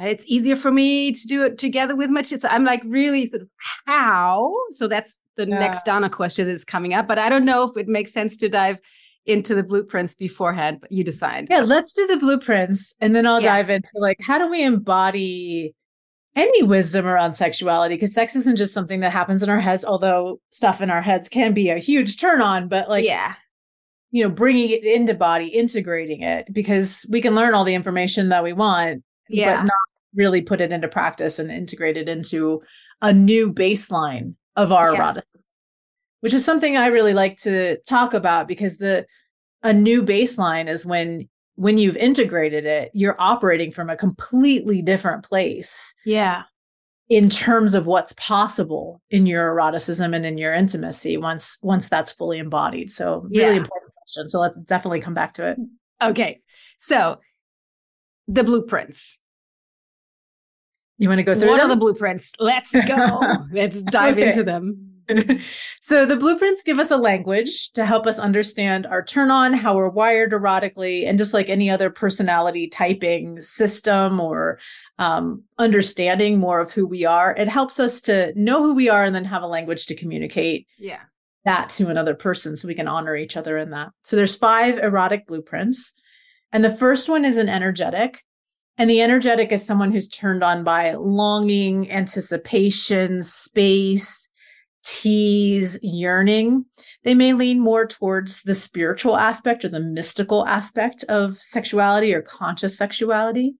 it's 0.00 0.24
easier 0.26 0.56
for 0.56 0.70
me 0.70 1.12
to 1.12 1.26
do 1.26 1.44
it 1.44 1.58
together 1.58 1.96
with 1.96 2.10
my 2.10 2.22
kids. 2.22 2.44
I'm 2.44 2.64
like 2.64 2.82
really 2.86 3.26
sort 3.26 3.42
of 3.42 3.48
how. 3.86 4.54
So 4.72 4.86
that's 4.86 5.16
the 5.36 5.48
yeah. 5.48 5.58
next 5.58 5.84
Donna 5.84 6.08
question 6.08 6.46
that's 6.46 6.64
coming 6.64 6.94
up. 6.94 7.08
But 7.08 7.18
I 7.18 7.28
don't 7.28 7.44
know 7.44 7.68
if 7.68 7.76
it 7.76 7.88
makes 7.88 8.12
sense 8.12 8.36
to 8.38 8.48
dive 8.48 8.78
into 9.26 9.54
the 9.54 9.62
blueprints 9.62 10.14
beforehand, 10.14 10.78
but 10.80 10.90
you 10.90 11.04
decide. 11.04 11.48
Yeah, 11.50 11.60
let's 11.60 11.92
do 11.92 12.06
the 12.06 12.16
blueprints 12.16 12.94
and 13.00 13.14
then 13.14 13.26
I'll 13.26 13.42
yeah. 13.42 13.56
dive 13.56 13.70
into 13.70 13.88
like 13.94 14.18
how 14.20 14.38
do 14.38 14.48
we 14.48 14.62
embody 14.62 15.74
any 16.38 16.62
wisdom 16.62 17.06
around 17.06 17.34
sexuality? 17.34 17.96
Because 17.96 18.14
sex 18.14 18.36
isn't 18.36 18.56
just 18.56 18.72
something 18.72 19.00
that 19.00 19.12
happens 19.12 19.42
in 19.42 19.50
our 19.50 19.60
heads, 19.60 19.84
although 19.84 20.40
stuff 20.50 20.80
in 20.80 20.90
our 20.90 21.02
heads 21.02 21.28
can 21.28 21.52
be 21.52 21.68
a 21.68 21.78
huge 21.78 22.18
turn 22.18 22.40
on, 22.40 22.68
but 22.68 22.88
like, 22.88 23.04
yeah. 23.04 23.34
You 24.10 24.22
know, 24.22 24.30
bringing 24.30 24.70
it 24.70 24.84
into 24.84 25.12
body, 25.12 25.48
integrating 25.48 26.22
it, 26.22 26.50
because 26.50 27.04
we 27.10 27.20
can 27.20 27.34
learn 27.34 27.52
all 27.52 27.64
the 27.64 27.74
information 27.74 28.30
that 28.30 28.42
we 28.42 28.54
want, 28.54 29.02
yeah. 29.28 29.56
but 29.56 29.64
not 29.64 29.72
really 30.14 30.40
put 30.40 30.62
it 30.62 30.72
into 30.72 30.88
practice 30.88 31.38
and 31.38 31.50
integrate 31.50 31.98
it 31.98 32.08
into 32.08 32.62
a 33.02 33.12
new 33.12 33.52
baseline 33.52 34.34
of 34.56 34.72
our 34.72 34.94
yeah. 34.94 34.98
eroticism, 34.98 35.46
which 36.20 36.32
is 36.32 36.42
something 36.42 36.76
I 36.76 36.86
really 36.86 37.12
like 37.12 37.36
to 37.38 37.76
talk 37.86 38.14
about 38.14 38.48
because 38.48 38.78
the 38.78 39.06
a 39.62 39.74
new 39.74 40.02
baseline 40.02 40.68
is 40.68 40.86
when 40.86 41.28
when 41.58 41.76
you've 41.76 41.96
integrated 41.96 42.66
it, 42.66 42.88
you're 42.94 43.16
operating 43.18 43.72
from 43.72 43.90
a 43.90 43.96
completely 43.96 44.80
different 44.80 45.24
place. 45.24 45.92
Yeah. 46.06 46.44
In 47.08 47.28
terms 47.28 47.74
of 47.74 47.84
what's 47.84 48.12
possible 48.12 49.02
in 49.10 49.26
your 49.26 49.48
eroticism 49.48 50.14
and 50.14 50.24
in 50.24 50.38
your 50.38 50.54
intimacy 50.54 51.16
once 51.16 51.58
once 51.60 51.88
that's 51.88 52.12
fully 52.12 52.38
embodied. 52.38 52.92
So 52.92 53.26
really 53.30 53.40
yeah. 53.40 53.60
important 53.62 53.92
question. 53.94 54.28
So 54.28 54.38
let's 54.38 54.56
definitely 54.66 55.00
come 55.00 55.14
back 55.14 55.34
to 55.34 55.50
it. 55.50 55.58
Okay. 56.00 56.40
So 56.78 57.18
the 58.28 58.44
blueprints. 58.44 59.18
You 60.98 61.08
want 61.08 61.18
to 61.18 61.24
go 61.24 61.34
through 61.34 61.48
What 61.48 61.56
them? 61.56 61.66
are 61.66 61.74
the 61.74 61.80
blueprints? 61.80 62.34
Let's 62.38 62.72
go. 62.86 63.20
Let's 63.52 63.82
dive 63.82 64.16
okay. 64.16 64.28
into 64.28 64.44
them. 64.44 64.97
so 65.80 66.04
the 66.04 66.16
blueprints 66.16 66.62
give 66.62 66.78
us 66.78 66.90
a 66.90 66.96
language 66.96 67.70
to 67.72 67.84
help 67.84 68.06
us 68.06 68.18
understand 68.18 68.86
our 68.86 69.02
turn 69.02 69.30
on, 69.30 69.52
how 69.52 69.76
we're 69.76 69.88
wired 69.88 70.32
erotically, 70.32 71.06
and 71.06 71.18
just 71.18 71.32
like 71.32 71.48
any 71.48 71.70
other 71.70 71.90
personality 71.90 72.68
typing 72.68 73.40
system 73.40 74.20
or 74.20 74.58
um, 74.98 75.42
understanding 75.58 76.38
more 76.38 76.60
of 76.60 76.72
who 76.72 76.86
we 76.86 77.04
are, 77.04 77.34
it 77.36 77.48
helps 77.48 77.80
us 77.80 78.00
to 78.02 78.32
know 78.36 78.62
who 78.62 78.74
we 78.74 78.88
are 78.88 79.04
and 79.04 79.14
then 79.14 79.24
have 79.24 79.42
a 79.42 79.46
language 79.46 79.86
to 79.86 79.94
communicate. 79.94 80.66
Yeah. 80.78 81.00
That 81.44 81.70
to 81.70 81.88
another 81.88 82.14
person 82.14 82.56
so 82.56 82.68
we 82.68 82.74
can 82.74 82.88
honor 82.88 83.16
each 83.16 83.36
other 83.36 83.56
in 83.56 83.70
that. 83.70 83.90
So 84.02 84.16
there's 84.16 84.34
five 84.34 84.78
erotic 84.78 85.26
blueprints. 85.26 85.94
And 86.52 86.62
the 86.62 86.76
first 86.76 87.08
one 87.08 87.24
is 87.24 87.38
an 87.38 87.48
energetic. 87.48 88.22
And 88.76 88.88
the 88.88 89.00
energetic 89.02 89.50
is 89.50 89.64
someone 89.64 89.90
who's 89.90 90.08
turned 90.08 90.44
on 90.44 90.62
by 90.62 90.92
longing, 90.92 91.90
anticipation, 91.90 93.22
space, 93.22 94.27
tease, 94.88 95.78
yearning. 95.82 96.64
They 97.04 97.14
may 97.14 97.34
lean 97.34 97.60
more 97.60 97.86
towards 97.86 98.42
the 98.42 98.54
spiritual 98.54 99.18
aspect 99.18 99.64
or 99.64 99.68
the 99.68 99.80
mystical 99.80 100.46
aspect 100.46 101.04
of 101.10 101.40
sexuality 101.42 102.14
or 102.14 102.22
conscious 102.22 102.78
sexuality. 102.78 103.54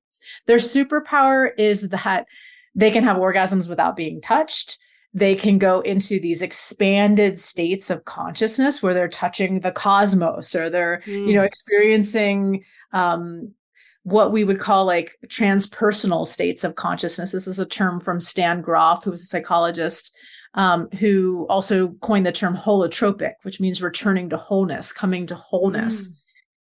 Their 0.46 0.56
superpower 0.56 1.50
is 1.58 1.90
that 1.90 2.26
they 2.74 2.90
can 2.90 3.04
have 3.04 3.18
orgasms 3.18 3.68
without 3.68 3.94
being 3.94 4.22
touched. 4.22 4.78
They 5.12 5.34
can 5.34 5.58
go 5.58 5.80
into 5.80 6.18
these 6.18 6.40
expanded 6.40 7.38
states 7.38 7.90
of 7.90 8.06
consciousness 8.06 8.82
where 8.82 8.94
they're 8.94 9.08
touching 9.08 9.60
the 9.60 9.72
cosmos 9.72 10.54
or 10.54 10.70
they're, 10.70 11.02
mm. 11.04 11.28
you 11.28 11.34
know, 11.34 11.42
mm. 11.42 11.46
experiencing 11.46 12.64
um, 12.92 13.52
what 14.04 14.32
we 14.32 14.44
would 14.44 14.58
call 14.60 14.86
like 14.86 15.18
transpersonal 15.26 16.26
states 16.26 16.64
of 16.64 16.76
consciousness. 16.76 17.32
This 17.32 17.46
is 17.46 17.58
a 17.58 17.66
term 17.66 18.00
from 18.00 18.20
Stan 18.20 18.62
Grof, 18.62 19.04
who 19.04 19.10
was 19.10 19.22
a 19.22 19.26
psychologist, 19.26 20.16
um, 20.54 20.88
who 20.98 21.46
also 21.48 21.88
coined 22.00 22.26
the 22.26 22.32
term 22.32 22.56
holotropic, 22.56 23.34
which 23.42 23.60
means 23.60 23.82
returning 23.82 24.30
to 24.30 24.36
wholeness, 24.36 24.92
coming 24.92 25.26
to 25.26 25.34
wholeness. 25.34 26.08
Mm. 26.08 26.12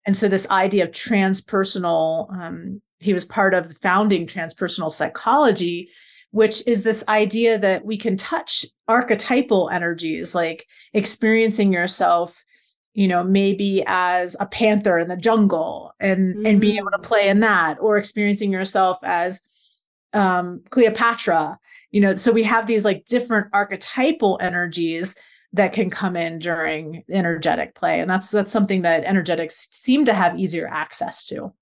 And 0.07 0.17
so, 0.17 0.27
this 0.27 0.49
idea 0.49 0.85
of 0.85 0.91
transpersonal, 0.91 2.31
um, 2.33 2.81
he 2.99 3.13
was 3.13 3.25
part 3.25 3.53
of 3.53 3.77
founding 3.77 4.27
transpersonal 4.27 4.91
psychology, 4.91 5.89
which 6.31 6.65
is 6.67 6.83
this 6.83 7.03
idea 7.07 7.57
that 7.59 7.85
we 7.85 7.97
can 7.97 8.17
touch 8.17 8.65
archetypal 8.87 9.69
energies, 9.69 10.33
like 10.33 10.65
experiencing 10.93 11.73
yourself 11.73 12.35
you 12.93 13.07
know 13.07 13.23
maybe 13.23 13.83
as 13.87 14.35
a 14.39 14.45
panther 14.45 14.97
in 14.97 15.07
the 15.07 15.17
jungle 15.17 15.93
and 15.99 16.35
mm. 16.35 16.49
and 16.49 16.61
being 16.61 16.77
able 16.77 16.91
to 16.91 16.97
mm. 16.97 17.03
play 17.03 17.29
in 17.29 17.39
that 17.39 17.77
or 17.79 17.97
experiencing 17.97 18.51
yourself 18.51 18.97
as 19.03 19.41
um 20.13 20.61
cleopatra 20.69 21.57
you 21.91 22.01
know 22.01 22.15
so 22.15 22.31
we 22.31 22.43
have 22.43 22.67
these 22.67 22.85
like 22.85 23.05
different 23.05 23.47
archetypal 23.53 24.37
energies 24.41 25.15
that 25.53 25.73
can 25.73 25.89
come 25.89 26.15
in 26.15 26.39
during 26.39 27.03
energetic 27.09 27.75
play 27.75 27.99
and 27.99 28.09
that's 28.09 28.31
that's 28.31 28.51
something 28.51 28.81
that 28.81 29.03
energetics 29.03 29.67
seem 29.71 30.05
to 30.05 30.13
have 30.13 30.39
easier 30.39 30.67
access 30.67 31.25
to. 31.27 31.53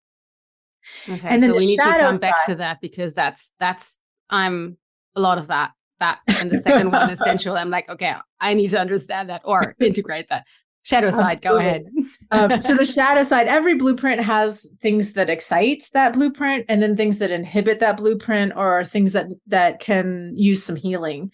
Okay 1.09 1.27
and 1.27 1.43
then 1.43 1.51
so 1.51 1.57
we 1.57 1.65
need 1.65 1.77
to 1.77 1.83
come 1.83 2.15
side, 2.15 2.21
back 2.21 2.45
to 2.45 2.55
that 2.55 2.79
because 2.81 3.13
that's 3.13 3.53
that's 3.59 3.99
i'm 4.29 4.77
a 5.15 5.21
lot 5.21 5.37
of 5.37 5.47
that 5.47 5.71
that 5.99 6.19
and 6.27 6.49
the 6.51 6.57
second 6.61 6.91
one 6.91 7.09
essential. 7.09 7.57
I'm 7.57 7.69
like 7.69 7.89
okay 7.89 8.15
i 8.39 8.53
need 8.53 8.69
to 8.69 8.79
understand 8.79 9.29
that 9.29 9.41
or 9.45 9.75
integrate 9.79 10.29
that 10.29 10.45
Shadow 10.83 11.11
side, 11.11 11.41
go 11.41 11.57
ahead. 11.57 11.85
um, 12.31 12.61
so 12.61 12.75
the 12.75 12.85
shadow 12.93 13.23
side, 13.23 13.47
every 13.47 13.75
blueprint 13.75 14.23
has 14.23 14.65
things 14.81 15.13
that 15.13 15.29
excite 15.29 15.89
that 15.93 16.13
blueprint, 16.13 16.65
and 16.69 16.81
then 16.81 16.95
things 16.95 17.19
that 17.19 17.31
inhibit 17.31 17.79
that 17.79 17.97
blueprint, 17.97 18.53
or 18.55 18.85
things 18.85 19.13
that 19.13 19.27
that 19.47 19.79
can 19.79 20.33
use 20.35 20.63
some 20.63 20.75
healing. 20.75 21.31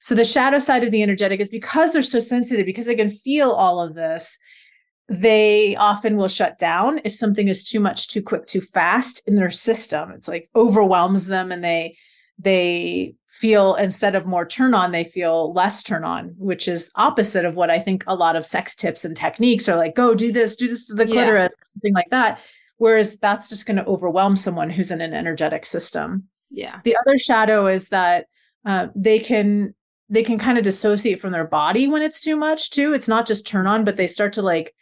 So 0.00 0.14
the 0.14 0.24
shadow 0.24 0.58
side 0.58 0.84
of 0.84 0.90
the 0.90 1.02
energetic 1.02 1.40
is 1.40 1.48
because 1.48 1.92
they're 1.92 2.02
so 2.02 2.20
sensitive, 2.20 2.66
because 2.66 2.86
they 2.86 2.96
can 2.96 3.10
feel 3.10 3.52
all 3.52 3.80
of 3.80 3.94
this. 3.94 4.36
They 5.08 5.74
often 5.76 6.16
will 6.16 6.28
shut 6.28 6.58
down 6.58 7.00
if 7.04 7.14
something 7.14 7.48
is 7.48 7.64
too 7.64 7.80
much, 7.80 8.08
too 8.08 8.22
quick, 8.22 8.46
too 8.46 8.60
fast 8.60 9.22
in 9.26 9.36
their 9.36 9.50
system. 9.50 10.10
It's 10.10 10.28
like 10.28 10.50
overwhelms 10.54 11.26
them, 11.26 11.52
and 11.52 11.64
they 11.64 11.96
they 12.38 13.14
feel 13.26 13.74
instead 13.76 14.14
of 14.14 14.26
more 14.26 14.46
turn 14.46 14.74
on, 14.74 14.92
they 14.92 15.04
feel 15.04 15.52
less 15.52 15.82
turn 15.82 16.04
on, 16.04 16.34
which 16.38 16.66
is 16.68 16.90
opposite 16.96 17.44
of 17.44 17.54
what 17.54 17.70
I 17.70 17.78
think 17.78 18.04
a 18.06 18.14
lot 18.14 18.36
of 18.36 18.44
sex 18.44 18.74
tips 18.74 19.04
and 19.04 19.16
techniques 19.16 19.68
are 19.68 19.76
like, 19.76 19.94
go 19.94 20.14
do 20.14 20.32
this, 20.32 20.56
do 20.56 20.68
this 20.68 20.86
to 20.86 20.94
the 20.94 21.04
clitoris, 21.04 21.52
yeah. 21.56 21.64
something 21.64 21.94
like 21.94 22.10
that. 22.10 22.40
Whereas 22.78 23.18
that's 23.18 23.48
just 23.48 23.66
going 23.66 23.76
to 23.76 23.86
overwhelm 23.86 24.36
someone 24.36 24.70
who's 24.70 24.90
in 24.90 25.00
an 25.00 25.12
energetic 25.12 25.66
system. 25.66 26.24
Yeah. 26.50 26.80
The 26.84 26.96
other 26.96 27.18
shadow 27.18 27.66
is 27.66 27.88
that 27.88 28.26
uh, 28.64 28.88
they 28.94 29.18
can 29.18 29.74
they 30.08 30.22
can 30.22 30.38
kind 30.38 30.56
of 30.56 30.64
dissociate 30.64 31.20
from 31.20 31.32
their 31.32 31.46
body 31.46 31.86
when 31.86 32.02
it's 32.02 32.20
too 32.20 32.36
much 32.36 32.70
too. 32.70 32.94
It's 32.94 33.08
not 33.08 33.26
just 33.26 33.46
turn 33.46 33.66
on, 33.66 33.84
but 33.84 33.96
they 33.96 34.06
start 34.06 34.32
to 34.34 34.42
like 34.42 34.74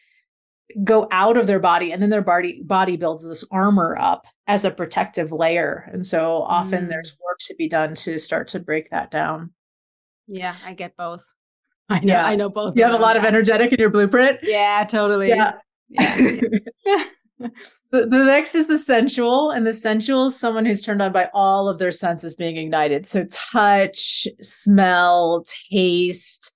go 0.84 1.08
out 1.10 1.36
of 1.36 1.46
their 1.46 1.58
body 1.58 1.92
and 1.92 2.02
then 2.02 2.10
their 2.10 2.22
body 2.22 2.62
body 2.62 2.96
builds 2.96 3.26
this 3.26 3.44
armor 3.50 3.96
up 3.98 4.26
as 4.46 4.64
a 4.64 4.70
protective 4.70 5.32
layer 5.32 5.88
and 5.92 6.04
so 6.06 6.42
often 6.42 6.86
mm. 6.86 6.88
there's 6.88 7.16
work 7.24 7.38
to 7.40 7.54
be 7.56 7.68
done 7.68 7.94
to 7.94 8.18
start 8.18 8.48
to 8.48 8.60
break 8.60 8.90
that 8.90 9.10
down 9.10 9.50
yeah 10.26 10.56
i 10.64 10.72
get 10.72 10.96
both 10.96 11.32
i 11.88 11.98
know 12.00 12.14
yeah. 12.14 12.26
i 12.26 12.34
know 12.34 12.48
both 12.48 12.76
you 12.76 12.84
have 12.84 12.94
a 12.94 12.98
lot 12.98 13.16
yeah. 13.16 13.20
of 13.20 13.26
energetic 13.26 13.72
in 13.72 13.78
your 13.78 13.90
blueprint 13.90 14.38
yeah 14.42 14.84
totally 14.84 15.28
yeah, 15.28 15.54
yeah. 15.88 16.16
the, 17.38 18.06
the 18.06 18.24
next 18.24 18.54
is 18.54 18.66
the 18.66 18.78
sensual 18.78 19.50
and 19.50 19.66
the 19.66 19.72
sensual 19.72 20.26
is 20.26 20.38
someone 20.38 20.64
who's 20.64 20.82
turned 20.82 21.02
on 21.02 21.12
by 21.12 21.28
all 21.34 21.68
of 21.68 21.78
their 21.78 21.92
senses 21.92 22.34
being 22.34 22.56
ignited 22.56 23.06
so 23.06 23.24
touch 23.30 24.26
smell 24.40 25.44
taste 25.70 26.52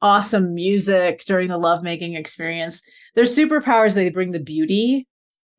awesome 0.00 0.54
music 0.54 1.24
during 1.26 1.48
the 1.48 1.58
lovemaking 1.58 2.14
experience 2.14 2.82
their 3.14 3.24
superpowers 3.24 3.94
they 3.94 4.10
bring 4.10 4.30
the 4.30 4.38
beauty 4.38 5.07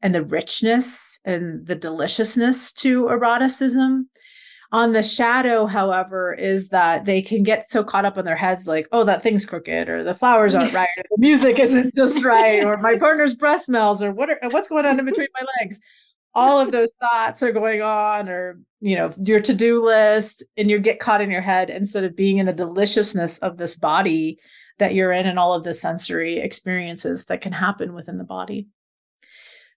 and 0.01 0.15
the 0.15 0.23
richness 0.23 1.19
and 1.25 1.65
the 1.65 1.75
deliciousness 1.75 2.71
to 2.73 3.07
eroticism 3.09 4.09
on 4.71 4.93
the 4.93 5.01
shadow 5.01 5.65
however 5.65 6.33
is 6.33 6.69
that 6.69 7.05
they 7.05 7.21
can 7.21 7.41
get 7.41 7.69
so 7.71 7.83
caught 7.83 8.05
up 8.05 8.17
in 8.17 8.25
their 8.25 8.35
heads 8.35 8.67
like 8.67 8.87
oh 8.91 9.03
that 9.03 9.23
thing's 9.23 9.45
crooked 9.45 9.89
or 9.89 10.03
the 10.03 10.13
flowers 10.13 10.53
aren't 10.53 10.73
right 10.75 10.89
or 10.97 11.03
the 11.09 11.19
music 11.19 11.57
isn't 11.57 11.95
just 11.95 12.23
right 12.23 12.63
or 12.63 12.77
my 12.77 12.95
partner's 12.97 13.33
breast 13.33 13.65
smells 13.65 14.03
or 14.03 14.11
what 14.11 14.29
are, 14.29 14.39
what's 14.49 14.67
going 14.67 14.85
on 14.85 14.99
in 14.99 15.05
between 15.05 15.27
my 15.39 15.45
legs 15.59 15.79
all 16.35 16.59
of 16.59 16.71
those 16.71 16.91
thoughts 16.99 17.41
are 17.41 17.51
going 17.51 17.81
on 17.81 18.29
or 18.29 18.59
you 18.79 18.95
know 18.95 19.11
your 19.17 19.41
to-do 19.41 19.83
list 19.83 20.43
and 20.55 20.69
you 20.69 20.79
get 20.79 20.99
caught 20.99 21.21
in 21.21 21.31
your 21.31 21.41
head 21.41 21.69
instead 21.69 22.03
of 22.03 22.15
being 22.15 22.37
in 22.37 22.45
the 22.45 22.53
deliciousness 22.53 23.39
of 23.39 23.57
this 23.57 23.75
body 23.75 24.37
that 24.79 24.95
you're 24.95 25.11
in 25.11 25.27
and 25.27 25.37
all 25.37 25.53
of 25.53 25.63
the 25.63 25.73
sensory 25.73 26.39
experiences 26.39 27.25
that 27.25 27.41
can 27.41 27.51
happen 27.51 27.93
within 27.93 28.17
the 28.17 28.23
body. 28.23 28.67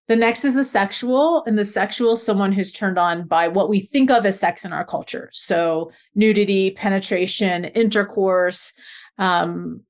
The 0.08 0.16
next 0.16 0.44
is 0.44 0.54
the 0.56 0.64
sexual, 0.64 1.44
and 1.44 1.58
the 1.58 1.64
sexual 1.64 2.12
is 2.12 2.22
someone 2.22 2.52
who's 2.52 2.72
turned 2.72 2.98
on 2.98 3.26
by 3.26 3.48
what 3.48 3.68
we 3.68 3.80
think 3.80 4.10
of 4.10 4.26
as 4.26 4.38
sex 4.38 4.64
in 4.64 4.72
our 4.72 4.84
culture. 4.84 5.30
So, 5.32 5.92
nudity, 6.14 6.72
penetration, 6.72 7.66
intercourse, 7.66 8.72
um, 9.18 9.82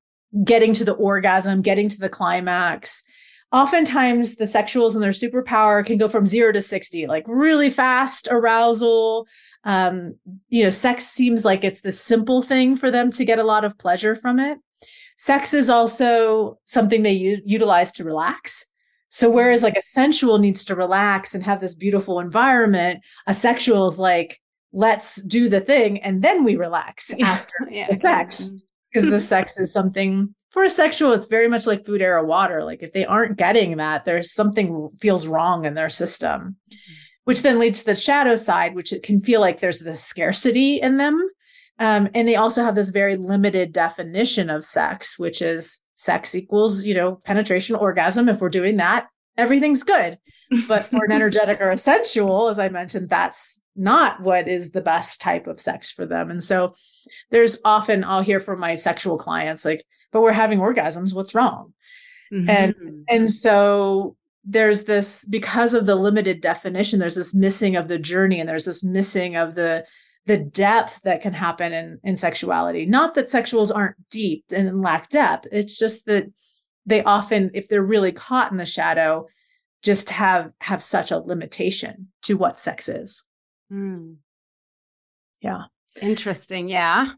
getting 0.44 0.74
to 0.74 0.84
the 0.84 0.92
orgasm, 0.92 1.62
getting 1.62 1.88
to 1.88 1.98
the 1.98 2.08
climax. 2.08 3.02
Oftentimes, 3.52 4.36
the 4.36 4.44
sexuals 4.44 4.94
and 4.94 5.02
their 5.02 5.10
superpower 5.10 5.84
can 5.84 5.98
go 5.98 6.08
from 6.08 6.26
zero 6.26 6.52
to 6.52 6.62
60, 6.62 7.06
like 7.06 7.24
really 7.26 7.70
fast 7.70 8.28
arousal. 8.30 9.26
Um, 9.64 10.14
you 10.48 10.64
know, 10.64 10.70
sex 10.70 11.06
seems 11.06 11.44
like 11.44 11.64
it's 11.64 11.82
the 11.82 11.92
simple 11.92 12.42
thing 12.42 12.76
for 12.76 12.90
them 12.90 13.10
to 13.12 13.24
get 13.24 13.38
a 13.38 13.44
lot 13.44 13.64
of 13.64 13.78
pleasure 13.78 14.16
from 14.16 14.38
it. 14.38 14.58
Sex 15.16 15.54
is 15.54 15.70
also 15.70 16.58
something 16.64 17.02
they 17.02 17.12
u- 17.12 17.42
utilize 17.44 17.92
to 17.92 18.04
relax. 18.04 18.66
So 19.12 19.28
whereas 19.28 19.62
like 19.62 19.76
a 19.76 19.82
sensual 19.82 20.38
needs 20.38 20.64
to 20.64 20.74
relax 20.74 21.34
and 21.34 21.44
have 21.44 21.60
this 21.60 21.74
beautiful 21.74 22.18
environment, 22.18 23.02
a 23.26 23.34
sexual 23.34 23.86
is 23.86 23.98
like, 23.98 24.40
let's 24.72 25.16
do 25.16 25.48
the 25.48 25.60
thing 25.60 26.00
and 26.00 26.22
then 26.22 26.44
we 26.44 26.56
relax 26.56 27.10
after 27.20 27.68
yeah, 27.70 27.88
the 27.90 27.94
sex. 27.94 28.50
Because 28.90 29.10
the 29.10 29.20
sex 29.34 29.58
is 29.58 29.70
something 29.70 30.34
for 30.48 30.64
a 30.64 30.68
sexual, 30.68 31.12
it's 31.12 31.26
very 31.26 31.46
much 31.46 31.66
like 31.66 31.84
food, 31.84 32.00
air, 32.00 32.16
or 32.16 32.24
water. 32.24 32.64
Like 32.64 32.82
if 32.82 32.94
they 32.94 33.04
aren't 33.04 33.36
getting 33.36 33.76
that, 33.76 34.06
there's 34.06 34.32
something 34.32 34.88
feels 34.98 35.26
wrong 35.26 35.66
in 35.66 35.74
their 35.74 35.90
system, 35.90 36.56
mm-hmm. 36.70 36.92
which 37.24 37.42
then 37.42 37.58
leads 37.58 37.80
to 37.80 37.86
the 37.86 37.94
shadow 37.94 38.34
side, 38.34 38.74
which 38.74 38.94
it 38.94 39.02
can 39.02 39.20
feel 39.20 39.42
like 39.42 39.60
there's 39.60 39.80
this 39.80 40.02
scarcity 40.02 40.80
in 40.80 40.96
them. 40.96 41.22
Um, 41.78 42.08
and 42.14 42.26
they 42.26 42.36
also 42.36 42.62
have 42.62 42.74
this 42.74 42.90
very 42.90 43.16
limited 43.16 43.74
definition 43.74 44.48
of 44.48 44.64
sex, 44.64 45.18
which 45.18 45.42
is 45.42 45.82
sex 46.02 46.34
equals, 46.34 46.84
you 46.84 46.94
know, 46.94 47.20
penetration, 47.24 47.76
orgasm. 47.76 48.28
If 48.28 48.40
we're 48.40 48.48
doing 48.48 48.76
that, 48.78 49.06
everything's 49.36 49.84
good. 49.84 50.18
But 50.66 50.86
for 50.86 51.04
an 51.04 51.12
energetic 51.12 51.60
or 51.60 51.70
a 51.70 51.76
sensual, 51.76 52.48
as 52.48 52.58
I 52.58 52.68
mentioned, 52.68 53.08
that's 53.08 53.60
not 53.76 54.20
what 54.20 54.48
is 54.48 54.72
the 54.72 54.82
best 54.82 55.20
type 55.20 55.46
of 55.46 55.60
sex 55.60 55.90
for 55.90 56.04
them. 56.04 56.30
And 56.30 56.42
so 56.42 56.74
there's 57.30 57.58
often 57.64 58.04
I'll 58.04 58.20
hear 58.22 58.40
from 58.40 58.58
my 58.58 58.74
sexual 58.74 59.16
clients 59.16 59.64
like, 59.64 59.84
but 60.10 60.22
we're 60.22 60.32
having 60.32 60.58
orgasms, 60.58 61.14
what's 61.14 61.34
wrong? 61.34 61.72
Mm-hmm. 62.32 62.50
And 62.50 63.04
and 63.08 63.30
so 63.30 64.16
there's 64.44 64.84
this 64.84 65.24
because 65.24 65.72
of 65.72 65.86
the 65.86 65.94
limited 65.94 66.40
definition, 66.40 66.98
there's 66.98 67.14
this 67.14 67.32
missing 67.32 67.76
of 67.76 67.86
the 67.86 67.98
journey 67.98 68.40
and 68.40 68.48
there's 68.48 68.64
this 68.64 68.82
missing 68.82 69.36
of 69.36 69.54
the 69.54 69.86
the 70.26 70.38
depth 70.38 71.00
that 71.02 71.20
can 71.20 71.32
happen 71.32 71.72
in, 71.72 71.98
in 72.04 72.16
sexuality. 72.16 72.86
Not 72.86 73.14
that 73.14 73.26
sexuals 73.26 73.74
aren't 73.74 73.96
deep 74.10 74.44
and 74.50 74.80
lack 74.80 75.08
depth. 75.08 75.48
It's 75.50 75.78
just 75.78 76.06
that 76.06 76.26
they 76.86 77.02
often, 77.02 77.50
if 77.54 77.68
they're 77.68 77.82
really 77.82 78.12
caught 78.12 78.52
in 78.52 78.58
the 78.58 78.66
shadow, 78.66 79.26
just 79.82 80.10
have 80.10 80.52
have 80.60 80.82
such 80.82 81.10
a 81.10 81.18
limitation 81.18 82.08
to 82.22 82.36
what 82.36 82.58
sex 82.58 82.88
is. 82.88 83.24
Mm. 83.72 84.16
Yeah. 85.40 85.64
Interesting. 86.00 86.68
Yeah. 86.68 87.12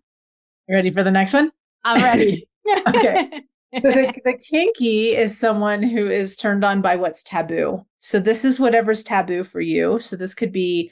ready 0.68 0.90
for 0.90 1.02
the 1.02 1.10
next 1.10 1.34
one? 1.34 1.52
I'm 1.84 2.02
ready. 2.02 2.46
okay. 2.88 3.42
The, 3.72 4.20
the 4.24 4.38
kinky 4.38 5.10
is 5.10 5.36
someone 5.36 5.82
who 5.82 6.08
is 6.08 6.36
turned 6.36 6.64
on 6.64 6.80
by 6.80 6.96
what's 6.96 7.22
taboo. 7.22 7.84
So 7.98 8.18
this 8.18 8.44
is 8.44 8.60
whatever's 8.60 9.02
taboo 9.02 9.44
for 9.44 9.60
you. 9.60 9.98
So 9.98 10.16
this 10.16 10.34
could 10.34 10.52
be 10.52 10.90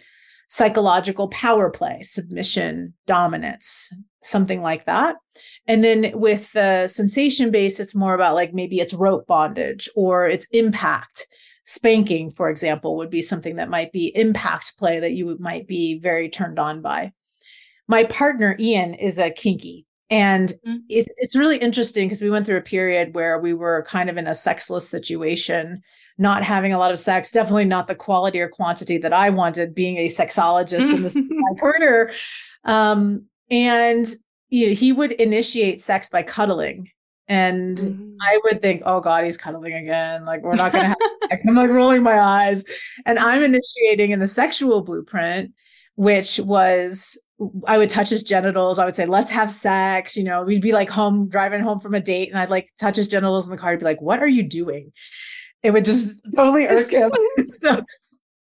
psychological 0.52 1.28
power 1.28 1.70
play, 1.70 2.02
submission, 2.02 2.92
dominance, 3.06 3.90
something 4.22 4.60
like 4.60 4.84
that. 4.84 5.16
And 5.66 5.82
then 5.82 6.10
with 6.12 6.52
the 6.52 6.88
sensation 6.88 7.50
base, 7.50 7.80
it's 7.80 7.94
more 7.94 8.12
about 8.12 8.34
like 8.34 8.52
maybe 8.52 8.78
it's 8.78 8.92
rope 8.92 9.26
bondage 9.26 9.88
or 9.96 10.28
it's 10.28 10.46
impact. 10.48 11.26
Spanking, 11.64 12.30
for 12.30 12.50
example, 12.50 12.98
would 12.98 13.08
be 13.08 13.22
something 13.22 13.56
that 13.56 13.70
might 13.70 13.92
be 13.92 14.14
impact 14.14 14.76
play 14.76 15.00
that 15.00 15.12
you 15.12 15.38
might 15.40 15.66
be 15.66 15.98
very 15.98 16.28
turned 16.28 16.58
on 16.58 16.82
by. 16.82 17.12
My 17.88 18.04
partner, 18.04 18.54
Ian, 18.60 18.92
is 18.92 19.18
a 19.18 19.30
kinky. 19.30 19.86
And 20.12 20.50
mm-hmm. 20.50 20.76
it's 20.90 21.10
it's 21.16 21.34
really 21.34 21.56
interesting 21.56 22.06
because 22.06 22.20
we 22.20 22.28
went 22.28 22.44
through 22.44 22.58
a 22.58 22.62
period 22.62 23.14
where 23.14 23.38
we 23.38 23.54
were 23.54 23.82
kind 23.88 24.10
of 24.10 24.18
in 24.18 24.26
a 24.26 24.34
sexless 24.34 24.88
situation 24.88 25.82
not 26.18 26.44
having 26.44 26.74
a 26.74 26.78
lot 26.78 26.92
of 26.92 26.98
sex, 26.98 27.30
definitely 27.30 27.64
not 27.64 27.86
the 27.86 27.94
quality 27.94 28.38
or 28.38 28.46
quantity 28.46 28.98
that 28.98 29.14
I 29.14 29.30
wanted 29.30 29.74
being 29.74 29.96
a 29.96 30.08
sexologist 30.08 30.94
in 30.94 31.02
this 31.02 31.16
my 31.16 31.54
career. 31.58 32.12
Um, 32.64 33.24
and 33.50 34.06
you 34.50 34.68
know, 34.68 34.74
he 34.74 34.92
would 34.92 35.12
initiate 35.12 35.80
sex 35.80 36.10
by 36.10 36.22
cuddling. 36.22 36.90
And 37.26 37.78
mm-hmm. 37.78 38.16
I 38.20 38.38
would 38.44 38.60
think, 38.60 38.82
oh 38.84 39.00
God, 39.00 39.24
he's 39.24 39.38
cuddling 39.38 39.72
again. 39.72 40.26
Like, 40.26 40.42
we're 40.42 40.56
not 40.56 40.72
going 40.72 40.82
to 40.82 40.88
have 40.88 40.96
sex. 41.30 41.42
I'm 41.48 41.54
like 41.54 41.70
rolling 41.70 42.02
my 42.02 42.20
eyes. 42.20 42.62
And 43.06 43.18
I'm 43.18 43.42
initiating 43.42 44.10
in 44.10 44.20
the 44.20 44.28
sexual 44.28 44.82
blueprint, 44.82 45.52
which 45.94 46.38
was 46.40 47.18
I 47.66 47.78
would 47.78 47.90
touch 47.90 48.10
his 48.10 48.22
genitals. 48.22 48.78
I 48.78 48.84
would 48.84 48.96
say, 48.96 49.06
let's 49.06 49.30
have 49.30 49.52
sex. 49.52 50.16
You 50.16 50.24
know, 50.24 50.42
we'd 50.42 50.62
be 50.62 50.72
like 50.72 50.88
home, 50.88 51.28
driving 51.28 51.62
home 51.62 51.80
from 51.80 51.94
a 51.94 52.00
date, 52.00 52.30
and 52.30 52.38
I'd 52.38 52.50
like 52.50 52.70
touch 52.80 52.96
his 52.96 53.08
genitals 53.08 53.46
in 53.46 53.50
the 53.50 53.58
car. 53.58 53.72
I'd 53.72 53.78
be 53.78 53.84
like, 53.84 54.00
what 54.00 54.20
are 54.20 54.28
you 54.28 54.42
doing? 54.42 54.92
it 55.62 55.70
would 55.72 55.84
just 55.84 56.20
totally 56.36 56.66
irk 56.66 56.90
him. 56.90 57.10
so 57.48 57.82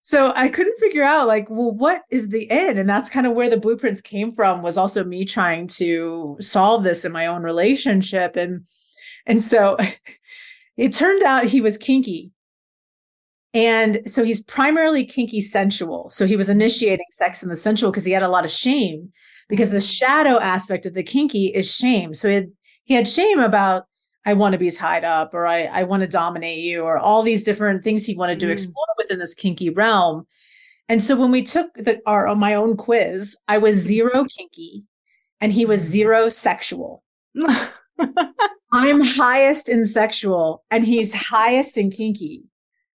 so 0.04 0.34
I 0.36 0.50
couldn't 0.50 0.80
figure 0.80 1.04
out 1.04 1.28
like, 1.28 1.48
well, 1.50 1.72
what 1.72 2.02
is 2.10 2.30
the 2.30 2.50
end? 2.50 2.80
And 2.80 2.90
that's 2.90 3.10
kind 3.10 3.28
of 3.28 3.34
where 3.34 3.50
the 3.50 3.60
blueprints 3.60 4.02
came 4.02 4.34
from 4.34 4.64
was 4.64 4.76
also 4.76 5.04
me 5.04 5.26
trying 5.26 5.68
to 5.68 6.38
solve 6.40 6.84
this 6.84 7.06
in 7.06 7.12
my 7.12 7.28
own 7.28 7.44
relationship. 7.44 8.36
And 8.36 8.66
and 9.26 9.44
so 9.44 9.78
it 10.78 10.94
turned 10.94 11.24
out 11.24 11.46
he 11.46 11.62
was 11.62 11.78
kinky. 11.78 12.32
And 13.54 14.02
so 14.06 14.24
he's 14.24 14.42
primarily 14.44 15.04
kinky 15.06 15.42
sensual. 15.42 16.10
So 16.10 16.26
he 16.26 16.38
was 16.38 16.50
initiating 16.50 17.06
sex 17.12 17.44
in 17.44 17.50
the 17.50 17.58
sensual 17.58 17.92
because 17.92 18.06
he 18.06 18.14
had 18.14 18.24
a 18.24 18.30
lot 18.30 18.46
of 18.46 18.52
shame 18.52 19.12
because 19.50 19.72
the 19.72 19.82
shadow 19.82 20.40
aspect 20.40 20.86
of 20.86 20.94
the 20.94 21.04
kinky 21.04 21.48
is 21.48 21.70
shame. 21.70 22.14
So 22.14 22.30
he 22.30 22.36
had, 22.36 22.52
he 22.86 22.94
had 22.94 23.10
shame 23.10 23.40
about 23.40 23.86
I 24.26 24.34
want 24.34 24.54
to 24.54 24.60
be 24.60 24.70
tied 24.70 25.04
up 25.04 25.34
or 25.34 25.48
I, 25.48 25.64
I 25.64 25.84
want 25.84 26.02
to 26.02 26.08
dominate 26.08 26.60
you 26.60 26.84
or 26.84 26.98
all 26.98 27.24
these 27.24 27.44
different 27.44 27.84
things 27.84 28.06
he 28.06 28.16
wanted 28.16 28.40
to 28.42 28.46
mm. 28.48 28.52
explore 28.52 28.86
within 28.98 29.20
this 29.20 29.34
kinky 29.34 29.70
realm. 29.70 30.28
And 30.88 31.02
so 31.02 31.16
when 31.16 31.32
we 31.32 31.44
took 31.44 31.74
the 31.74 32.02
our 32.06 32.34
my 32.36 32.54
own 32.54 32.78
quiz, 32.78 33.36
I 33.48 33.58
was 33.58 33.76
zero 33.76 34.26
kinky 34.26 34.84
and 35.40 35.52
he 35.52 35.66
was 35.66 35.80
zero 35.82 36.30
sexual. 36.30 37.04
I'm 38.74 39.02
highest 39.02 39.70
in 39.70 39.86
sexual 39.86 40.64
and 40.70 40.86
he's 40.86 41.14
highest 41.14 41.78
in 41.78 41.90
kinky. 41.92 42.44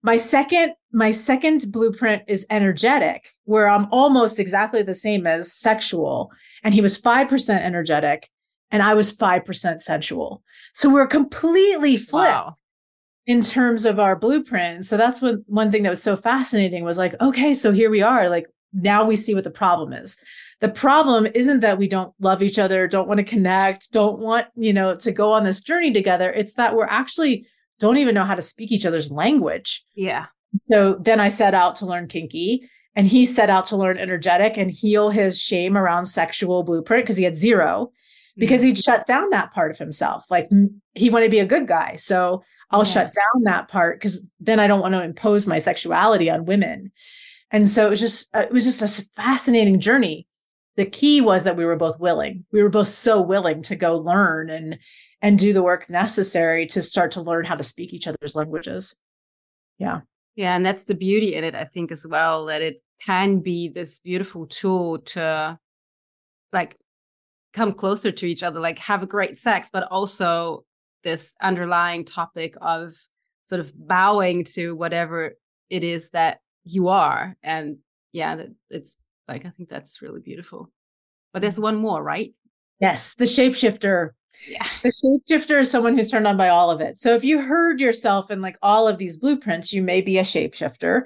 My 0.03 0.17
second 0.17 0.75
my 0.93 1.11
second 1.11 1.73
blueprint 1.73 2.23
is 2.27 2.47
energetic 2.51 3.31
where 3.45 3.69
I'm 3.69 3.87
almost 3.91 4.39
exactly 4.39 4.83
the 4.83 4.95
same 4.95 5.27
as 5.27 5.53
sexual 5.53 6.31
and 6.63 6.75
he 6.75 6.83
was 6.83 7.01
5% 7.01 7.61
energetic 7.61 8.29
and 8.71 8.83
I 8.83 8.95
was 8.95 9.13
5% 9.13 9.81
sensual. 9.81 10.43
So 10.75 10.91
we're 10.91 11.07
completely 11.07 11.97
flipped 11.97 12.35
wow. 12.35 12.55
in 13.27 13.43
terms 13.43 13.85
of 13.85 13.99
our 13.99 14.17
blueprint. 14.17 14.85
So 14.85 14.97
that's 14.97 15.23
what 15.23 15.37
one 15.47 15.71
thing 15.71 15.83
that 15.85 15.91
was 15.91 16.03
so 16.03 16.17
fascinating 16.17 16.85
was 16.85 16.99
like, 16.99 17.15
okay, 17.21 17.55
so 17.55 17.73
here 17.73 17.91
we 17.91 18.03
are. 18.03 18.29
Like 18.29 18.47
now 18.73 19.05
we 19.05 19.17
see 19.17 19.35
what 19.35 19.45
the 19.45 19.51
problem 19.51 19.93
is. 19.93 20.19
The 20.61 20.69
problem 20.69 21.27
isn't 21.35 21.61
that 21.61 21.79
we 21.79 21.89
don't 21.89 22.15
love 22.21 22.43
each 22.43 22.59
other, 22.59 22.87
don't 22.87 23.09
want 23.09 23.19
to 23.19 23.25
connect, 23.25 23.93
don't 23.93 24.19
want, 24.19 24.47
you 24.57 24.73
know, 24.73 24.95
to 24.95 25.13
go 25.13 25.33
on 25.33 25.45
this 25.45 25.61
journey 25.61 25.93
together. 25.93 26.33
It's 26.33 26.55
that 26.55 26.77
we're 26.77 26.87
actually 26.87 27.47
don't 27.83 27.99
even 27.99 28.15
know 28.15 28.25
how 28.25 28.37
to 28.37 28.43
speak 28.43 28.71
each 28.71 28.87
other's 28.87 29.11
language. 29.11 29.85
Yeah. 29.95 30.27
So 30.55 30.97
then 31.01 31.19
I 31.19 31.29
set 31.29 31.53
out 31.55 31.77
to 31.77 31.87
learn 31.87 32.07
kinky 32.07 32.69
and 32.95 33.09
he 33.09 33.27
set 33.27 33.51
out 33.51 33.67
to 33.67 33.77
learn 33.77 33.99
energetic 33.99 34.57
and 34.57 34.71
heal 34.71 35.11
his 35.11 35.41
shame 35.41 35.77
around 35.77 36.05
sexual 36.05 36.63
blueprint 36.63 37.05
because 37.05 37.17
he 37.17 37.25
had 37.25 37.37
zero 37.37 37.91
because 38.37 38.61
mm-hmm. 38.61 38.69
he'd 38.69 38.79
shut 38.79 39.07
down 39.07 39.31
that 39.31 39.53
part 39.53 39.73
of 39.73 39.79
himself. 39.79 40.25
Like 40.31 40.49
he 40.95 41.11
wanted 41.11 41.27
to 41.27 41.31
be 41.31 41.41
a 41.41 41.47
good 41.47 41.67
guy. 41.67 41.97
So 41.97 42.45
I'll 42.71 42.87
yeah. 42.87 42.93
shut 42.93 43.15
down 43.15 43.43
that 43.45 43.69
part 43.69 43.99
because 43.99 44.23
then 44.39 44.61
I 44.61 44.69
don't 44.69 44.81
want 44.81 44.95
to 44.95 45.03
impose 45.03 45.47
my 45.47 45.59
sexuality 45.59 46.31
on 46.31 46.45
women. 46.45 46.93
And 47.51 47.69
so 47.69 47.87
it 47.87 47.91
was 47.91 48.01
just, 48.01 48.29
uh, 48.35 48.41
it 48.41 48.53
was 48.53 48.65
just 48.65 48.83
a 48.83 49.07
fascinating 49.17 49.81
journey. 49.81 50.29
The 50.77 50.87
key 50.87 51.21
was 51.21 51.45
that 51.45 51.57
we 51.57 51.65
were 51.65 51.77
both 51.77 51.99
willing. 51.99 52.47
We 52.53 52.63
were 52.63 52.71
both 52.71 52.89
so 52.89 53.21
willing 53.21 53.63
to 53.65 53.77
go 53.77 53.99
learn 53.99 54.49
and, 54.49 54.79
and 55.23 55.39
do 55.39 55.53
the 55.53 55.63
work 55.63 55.89
necessary 55.89 56.67
to 56.67 56.83
start 56.83 57.13
to 57.13 57.23
learn 57.23 57.45
how 57.45 57.55
to 57.55 57.63
speak 57.63 57.95
each 57.95 58.09
other's 58.09 58.35
languages. 58.35 58.97
Yeah. 59.79 60.01
Yeah. 60.35 60.57
And 60.57 60.67
that's 60.67 60.85
the 60.85 60.95
beauty 60.95 61.35
in 61.35 61.45
it, 61.45 61.55
I 61.55 61.65
think, 61.65 61.93
as 61.93 62.05
well, 62.07 62.47
that 62.47 62.61
it 62.61 62.83
can 63.05 63.39
be 63.39 63.69
this 63.69 64.01
beautiful 64.01 64.47
tool 64.47 64.99
to 64.99 65.59
like 66.53 66.77
come 67.53 67.73
closer 67.73 68.11
to 68.11 68.27
each 68.27 68.43
other, 68.43 68.61
like 68.61 68.79
have 68.81 69.03
a 69.03 69.07
great 69.07 69.39
sex, 69.39 69.69
but 69.73 69.85
also 69.91 70.65
this 71.05 71.35
underlying 71.41 72.05
topic 72.05 72.55
of 72.61 72.95
sort 73.45 73.61
of 73.61 73.73
bowing 73.77 74.45
to 74.45 74.75
whatever 74.75 75.33
it 75.71 75.85
is 75.85 76.11
that 76.11 76.39
you 76.65 76.89
are. 76.89 77.37
And 77.43 77.79
yeah, 78.13 78.45
it's 78.71 78.97
like, 79.29 79.45
I 79.47 79.51
think 79.51 79.69
that's 79.69 80.03
really 80.03 80.21
beautiful. 80.21 80.71
But 81.33 81.43
there's 81.43 81.57
mm. 81.57 81.63
one 81.63 81.77
more, 81.77 82.03
right? 82.03 82.35
Yes, 82.81 83.15
the 83.15 83.25
shapeshifter. 83.25 84.11
Yeah. 84.49 84.67
The 84.83 84.91
shapeshifter 84.91 85.61
is 85.61 85.71
someone 85.71 85.97
who's 85.97 86.11
turned 86.11 86.27
on 86.27 86.37
by 86.37 86.49
all 86.49 86.71
of 86.71 86.81
it. 86.81 86.99
So 86.99 87.15
if 87.15 87.23
you 87.23 87.41
heard 87.41 87.79
yourself 87.79 88.31
in 88.31 88.41
like 88.41 88.57
all 88.63 88.89
of 88.89 88.99
these 88.99 89.17
blueprints, 89.17 89.73
you 89.73 89.83
may 89.83 90.01
be 90.01 90.19
a 90.19 90.23
shapeshifter. 90.23 91.03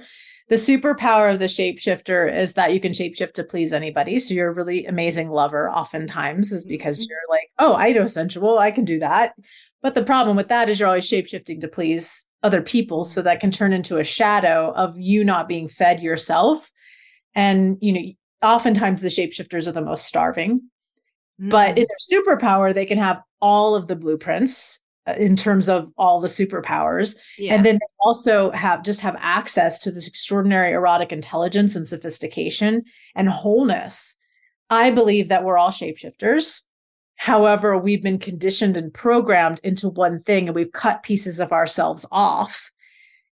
The 0.48 0.54
superpower 0.54 1.32
of 1.32 1.40
the 1.40 1.46
shapeshifter 1.46 2.32
is 2.32 2.52
that 2.52 2.72
you 2.72 2.80
can 2.80 2.92
shapeshift 2.92 3.32
to 3.34 3.44
please 3.44 3.72
anybody. 3.72 4.20
So 4.20 4.32
you're 4.32 4.50
a 4.50 4.54
really 4.54 4.86
amazing 4.86 5.28
lover 5.28 5.68
oftentimes 5.70 6.52
is 6.52 6.64
because 6.64 7.00
mm-hmm. 7.00 7.10
you're 7.10 7.18
like, 7.28 7.50
oh, 7.58 7.74
I 7.74 7.90
know 7.90 8.06
sensual, 8.06 8.58
I 8.58 8.70
can 8.70 8.84
do 8.84 9.00
that. 9.00 9.34
But 9.82 9.94
the 9.94 10.04
problem 10.04 10.36
with 10.36 10.48
that 10.48 10.68
is 10.68 10.78
you're 10.78 10.88
always 10.88 11.08
shapeshifting 11.08 11.60
to 11.60 11.68
please 11.68 12.26
other 12.44 12.62
people. 12.62 13.02
So 13.02 13.22
that 13.22 13.40
can 13.40 13.50
turn 13.50 13.72
into 13.72 13.98
a 13.98 14.04
shadow 14.04 14.72
of 14.76 14.96
you 14.96 15.24
not 15.24 15.48
being 15.48 15.68
fed 15.68 16.00
yourself. 16.00 16.70
And, 17.34 17.76
you 17.80 17.92
know, 17.92 18.02
oftentimes 18.40 19.02
the 19.02 19.08
shapeshifters 19.08 19.66
are 19.66 19.72
the 19.72 19.82
most 19.82 20.06
starving. 20.06 20.70
Mm-hmm. 21.40 21.50
But 21.50 21.78
in 21.78 21.86
their 21.86 22.22
superpower, 22.22 22.72
they 22.72 22.86
can 22.86 22.98
have 22.98 23.22
all 23.40 23.74
of 23.74 23.88
the 23.88 23.96
blueprints 23.96 24.80
uh, 25.06 25.14
in 25.18 25.36
terms 25.36 25.68
of 25.68 25.92
all 25.96 26.20
the 26.20 26.26
superpowers 26.26 27.16
yeah. 27.38 27.54
and 27.54 27.64
then 27.64 27.76
they 27.76 27.86
also 28.00 28.50
have 28.50 28.82
just 28.82 29.00
have 29.00 29.16
access 29.20 29.78
to 29.78 29.92
this 29.92 30.08
extraordinary 30.08 30.72
erotic 30.72 31.12
intelligence 31.12 31.76
and 31.76 31.86
sophistication 31.86 32.82
and 33.14 33.28
wholeness 33.28 34.16
i 34.68 34.90
believe 34.90 35.28
that 35.28 35.44
we're 35.44 35.58
all 35.58 35.70
shapeshifters 35.70 36.62
however 37.14 37.78
we've 37.78 38.02
been 38.02 38.18
conditioned 38.18 38.76
and 38.76 38.92
programmed 38.92 39.60
into 39.62 39.88
one 39.88 40.22
thing 40.24 40.48
and 40.48 40.56
we've 40.56 40.72
cut 40.72 41.04
pieces 41.04 41.38
of 41.38 41.52
ourselves 41.52 42.04
off 42.10 42.72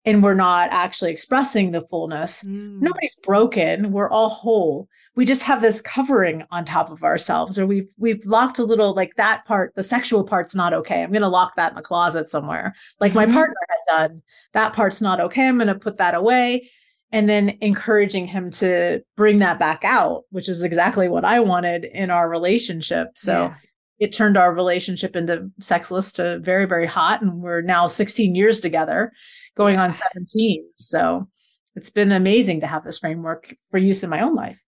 and 0.05 0.25
we're 0.25 0.35
not 0.35 0.71
actually 0.73 1.13
expressing 1.13 1.71
the 1.71 1.87
fullness 1.89 2.43
mm. 2.43 2.81
nobody's 2.81 3.17
broken 3.23 3.93
we're 3.93 4.11
all 4.11 4.29
whole 4.29 4.89
we 5.17 5.25
just 5.25 5.43
have 5.43 5.61
this 5.61 5.81
covering 5.81 6.45
on 6.51 6.65
top 6.65 6.91
of 6.91 7.03
ourselves 7.03 7.59
or 7.59 7.67
we've 7.67 7.89
we've 7.99 8.25
locked 8.25 8.59
a 8.59 8.65
little 8.65 8.95
like 8.95 9.15
that 9.17 9.45
part 9.45 9.75
the 9.75 9.83
sexual 9.83 10.25
part's 10.25 10.55
not 10.55 10.73
okay. 10.73 11.03
I'm 11.03 11.11
going 11.11 11.23
to 11.23 11.29
lock 11.29 11.57
that 11.57 11.73
in 11.73 11.77
the 11.77 11.83
closet 11.83 12.31
somewhere. 12.31 12.75
Like 13.01 13.15
my 13.15 13.25
mm-hmm. 13.25 13.35
partner 13.35 13.57
had 13.69 14.09
done 14.09 14.23
that 14.53 14.73
part's 14.73 15.01
not 15.01 15.21
okay. 15.21 15.49
I'm 15.49 15.57
going 15.57 15.69
to 15.69 15.75
put 15.75 15.99
that 15.99 16.15
away. 16.15 16.71
And 17.13 17.29
then 17.29 17.59
encouraging 17.61 18.27
him 18.27 18.53
to 18.53 19.03
bring 19.17 19.39
that 19.39 19.59
back 19.59 19.81
out 19.83 20.25
which 20.31 20.49
is 20.49 20.63
exactly 20.63 21.09
what 21.09 21.25
i 21.25 21.41
wanted 21.41 21.85
in 21.85 22.11
our 22.11 22.29
relationship. 22.29 23.09
So 23.17 23.33
yeah. 23.33 23.55
it 23.99 24.13
turned 24.13 24.37
our 24.37 24.55
relationship 24.55 25.17
into 25.17 25.51
sexless 25.59 26.13
to 26.13 26.39
very 26.39 26.67
very 26.67 26.87
hot 26.87 27.21
and 27.21 27.43
we're 27.43 27.63
now 27.63 27.89
16 27.89 28.35
years 28.35 28.61
together 28.61 29.13
going 29.57 29.77
on 29.77 29.91
17 29.91 30.65
so 30.77 31.29
it's 31.75 31.91
been 31.91 32.13
amazing 32.13 32.61
to 32.61 32.67
have 32.69 32.85
this 32.85 33.01
framework 33.01 33.57
for 33.71 33.79
use 33.79 34.05
in 34.05 34.11
my 34.11 34.21
own 34.21 34.37
life 34.37 34.61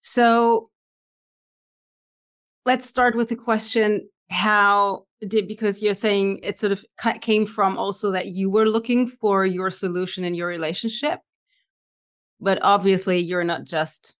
so 0.00 0.70
let's 2.66 2.88
start 2.88 3.14
with 3.14 3.28
the 3.28 3.36
question 3.36 4.08
how 4.30 5.04
did 5.26 5.48
because 5.48 5.82
you're 5.82 5.94
saying 5.94 6.38
it 6.42 6.58
sort 6.58 6.72
of 6.72 6.84
came 7.20 7.44
from 7.44 7.76
also 7.76 8.10
that 8.10 8.28
you 8.28 8.50
were 8.50 8.66
looking 8.66 9.06
for 9.06 9.44
your 9.44 9.70
solution 9.70 10.24
in 10.24 10.34
your 10.34 10.46
relationship 10.46 11.20
but 12.40 12.58
obviously 12.62 13.18
you're 13.18 13.44
not 13.44 13.64
just 13.64 14.16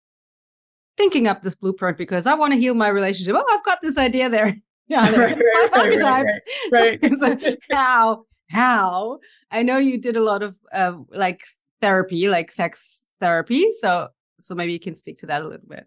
thinking 0.96 1.26
up 1.28 1.42
this 1.42 1.54
blueprint 1.54 1.96
because 1.96 2.26
i 2.26 2.34
want 2.34 2.52
to 2.52 2.58
heal 2.58 2.74
my 2.74 2.88
relationship. 2.88 3.34
Oh 3.36 3.56
i've 3.56 3.64
got 3.64 3.80
this 3.82 3.98
idea 3.98 4.28
there. 4.28 4.54
Yeah 4.90 5.08
right, 5.14 5.36
right, 5.36 5.68
archetypes 5.72 6.40
right, 6.72 6.98
right. 7.02 7.18
so 7.20 7.56
how 7.70 8.24
how? 8.50 9.20
I 9.52 9.62
know 9.62 9.78
you 9.78 9.98
did 9.98 10.16
a 10.16 10.22
lot 10.22 10.42
of 10.42 10.56
uh, 10.72 10.94
like 11.10 11.44
therapy 11.80 12.28
like 12.28 12.50
sex 12.50 13.04
therapy. 13.20 13.66
So 13.80 14.08
so 14.40 14.55
maybe 14.55 14.72
you 14.72 14.81
can 14.81 14.94
speak 14.94 15.18
to 15.18 15.26
that 15.26 15.42
a 15.42 15.48
little 15.48 15.66
bit. 15.68 15.87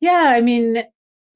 Yeah, 0.00 0.24
I 0.26 0.40
mean, 0.40 0.84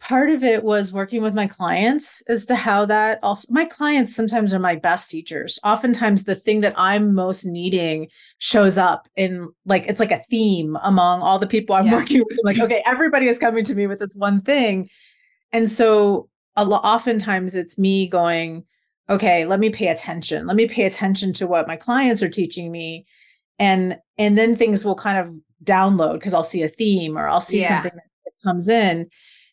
part 0.00 0.30
of 0.30 0.44
it 0.44 0.62
was 0.62 0.92
working 0.92 1.22
with 1.22 1.34
my 1.34 1.46
clients 1.46 2.22
as 2.28 2.44
to 2.46 2.54
how 2.54 2.84
that 2.84 3.18
also 3.22 3.52
my 3.52 3.64
clients 3.64 4.14
sometimes 4.14 4.54
are 4.54 4.60
my 4.60 4.76
best 4.76 5.10
teachers. 5.10 5.58
Oftentimes 5.64 6.24
the 6.24 6.36
thing 6.36 6.60
that 6.60 6.74
i'm 6.76 7.14
most 7.14 7.44
needing 7.44 8.08
shows 8.38 8.78
up 8.78 9.08
in 9.16 9.48
like 9.64 9.86
it's 9.86 10.00
like 10.00 10.12
a 10.12 10.22
theme 10.30 10.76
among 10.82 11.20
all 11.20 11.38
the 11.38 11.46
people 11.46 11.74
i'm 11.74 11.86
yeah. 11.86 11.94
working 11.94 12.18
with. 12.18 12.38
I'm 12.38 12.56
like 12.56 12.58
okay 12.64 12.82
everybody 12.86 13.26
is 13.26 13.38
coming 13.38 13.64
to 13.64 13.74
me 13.74 13.86
with 13.86 13.98
this 13.98 14.16
one 14.16 14.40
thing. 14.40 14.88
And 15.52 15.68
so 15.68 16.28
a 16.56 16.64
lot 16.64 16.84
oftentimes 16.84 17.54
it's 17.54 17.78
me 17.78 18.08
going 18.08 18.64
okay 19.10 19.46
let 19.46 19.58
me 19.58 19.70
pay 19.70 19.88
attention. 19.88 20.46
Let 20.46 20.56
me 20.56 20.68
pay 20.68 20.84
attention 20.84 21.32
to 21.34 21.46
what 21.46 21.66
my 21.66 21.76
clients 21.76 22.22
are 22.22 22.30
teaching 22.30 22.70
me. 22.70 23.04
And 23.58 23.98
and 24.18 24.36
then 24.36 24.56
things 24.56 24.84
will 24.84 24.96
kind 24.96 25.18
of 25.18 25.34
download 25.64 26.14
because 26.14 26.34
I'll 26.34 26.42
see 26.42 26.62
a 26.62 26.68
theme 26.68 27.16
or 27.16 27.28
I'll 27.28 27.40
see 27.40 27.60
yeah. 27.60 27.82
something 27.82 27.96
that 27.96 28.32
comes 28.44 28.68
in. 28.68 29.08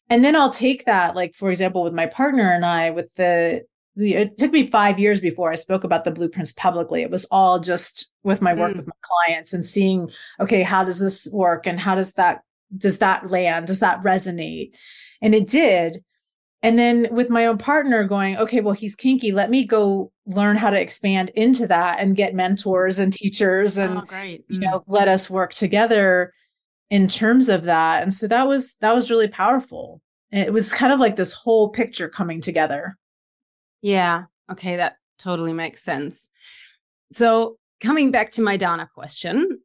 And 0.09 0.23
then 0.23 0.35
I'll 0.35 0.51
take 0.51 0.85
that, 0.85 1.15
like, 1.15 1.35
for 1.35 1.49
example, 1.49 1.83
with 1.83 1.93
my 1.93 2.05
partner 2.05 2.51
and 2.51 2.65
I, 2.65 2.91
with 2.91 3.13
the, 3.15 3.65
it 3.95 4.37
took 4.37 4.51
me 4.51 4.67
five 4.67 4.99
years 4.99 5.21
before 5.21 5.51
I 5.51 5.55
spoke 5.55 5.83
about 5.83 6.03
the 6.03 6.11
blueprints 6.11 6.51
publicly. 6.53 7.01
It 7.01 7.09
was 7.09 7.25
all 7.31 7.59
just 7.59 8.09
with 8.23 8.41
my 8.41 8.53
work 8.53 8.73
mm. 8.73 8.77
with 8.77 8.87
my 8.87 8.93
clients 9.01 9.53
and 9.53 9.65
seeing, 9.65 10.11
okay, 10.39 10.63
how 10.63 10.83
does 10.83 10.99
this 10.99 11.27
work? 11.31 11.65
And 11.65 11.79
how 11.79 11.95
does 11.95 12.13
that, 12.13 12.41
does 12.77 12.99
that 12.99 13.31
land? 13.31 13.67
Does 13.67 13.79
that 13.79 14.01
resonate? 14.01 14.71
And 15.21 15.33
it 15.33 15.47
did. 15.47 16.03
And 16.63 16.79
then 16.79 17.07
with 17.11 17.29
my 17.29 17.45
own 17.45 17.57
partner 17.57 18.03
going, 18.05 18.37
okay, 18.37 18.61
well, 18.61 18.73
he's 18.73 18.95
kinky. 18.95 19.31
Let 19.31 19.49
me 19.49 19.65
go 19.65 20.11
learn 20.25 20.55
how 20.55 20.71
to 20.71 20.79
expand 20.79 21.29
into 21.35 21.67
that 21.67 21.99
and 21.99 22.15
get 22.15 22.33
mentors 22.33 22.97
and 22.97 23.13
teachers 23.13 23.77
and, 23.77 23.99
oh. 23.99 24.01
Mm. 24.01 24.43
you 24.47 24.59
know, 24.59 24.83
let 24.87 25.07
us 25.07 25.29
work 25.29 25.53
together 25.53 26.33
in 26.89 27.07
terms 27.07 27.49
of 27.49 27.63
that. 27.63 28.01
And 28.01 28.13
so 28.13 28.27
that 28.27 28.47
was, 28.47 28.75
that 28.81 28.95
was 28.95 29.11
really 29.11 29.27
powerful. 29.27 30.01
It 30.31 30.51
was 30.51 30.73
kind 30.73 30.91
of 30.91 30.99
like 30.99 31.15
this 31.15 31.33
whole 31.33 31.69
picture 31.69 32.09
coming 32.09 32.41
together. 32.41 32.97
Yeah. 33.81 34.23
Okay. 34.51 34.75
That 34.75 34.95
totally 35.19 35.53
makes 35.53 35.83
sense. 35.83 36.29
So 37.11 37.57
coming 37.79 38.11
back 38.11 38.31
to 38.31 38.41
my 38.41 38.57
Dana 38.57 38.89
question. 38.93 39.59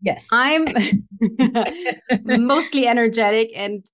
Yes. 0.00 0.28
I'm 0.32 0.66
mostly 2.24 2.86
energetic 2.86 3.50
and 3.54 3.84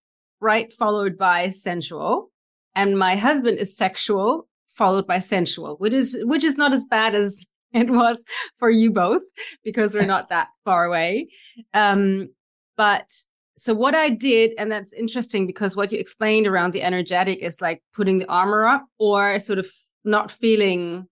right 0.40 0.72
followed 0.72 1.16
by 1.18 1.48
sensual 1.50 2.31
and 2.74 2.98
my 2.98 3.16
husband 3.16 3.58
is 3.58 3.76
sexual 3.76 4.48
followed 4.68 5.06
by 5.06 5.18
sensual 5.18 5.76
which 5.76 5.92
is 5.92 6.18
which 6.24 6.44
is 6.44 6.56
not 6.56 6.72
as 6.72 6.86
bad 6.86 7.14
as 7.14 7.44
it 7.72 7.90
was 7.90 8.24
for 8.58 8.70
you 8.70 8.90
both 8.90 9.22
because 9.64 9.94
we're 9.94 10.04
not 10.04 10.28
that 10.28 10.48
far 10.64 10.84
away. 10.84 11.28
Um 11.72 12.28
but 12.76 13.10
so 13.58 13.74
what 13.74 13.94
i 13.94 14.08
did 14.08 14.52
and 14.58 14.72
that's 14.72 14.92
interesting 14.94 15.46
because 15.46 15.76
what 15.76 15.92
you 15.92 15.98
explained 15.98 16.46
around 16.46 16.72
the 16.72 16.82
energetic 16.82 17.38
is 17.38 17.60
like 17.60 17.82
putting 17.94 18.18
the 18.18 18.28
armor 18.28 18.66
up 18.66 18.84
or 18.98 19.38
sort 19.38 19.58
of 19.58 19.70
not 20.04 20.30
feeling 20.30 21.06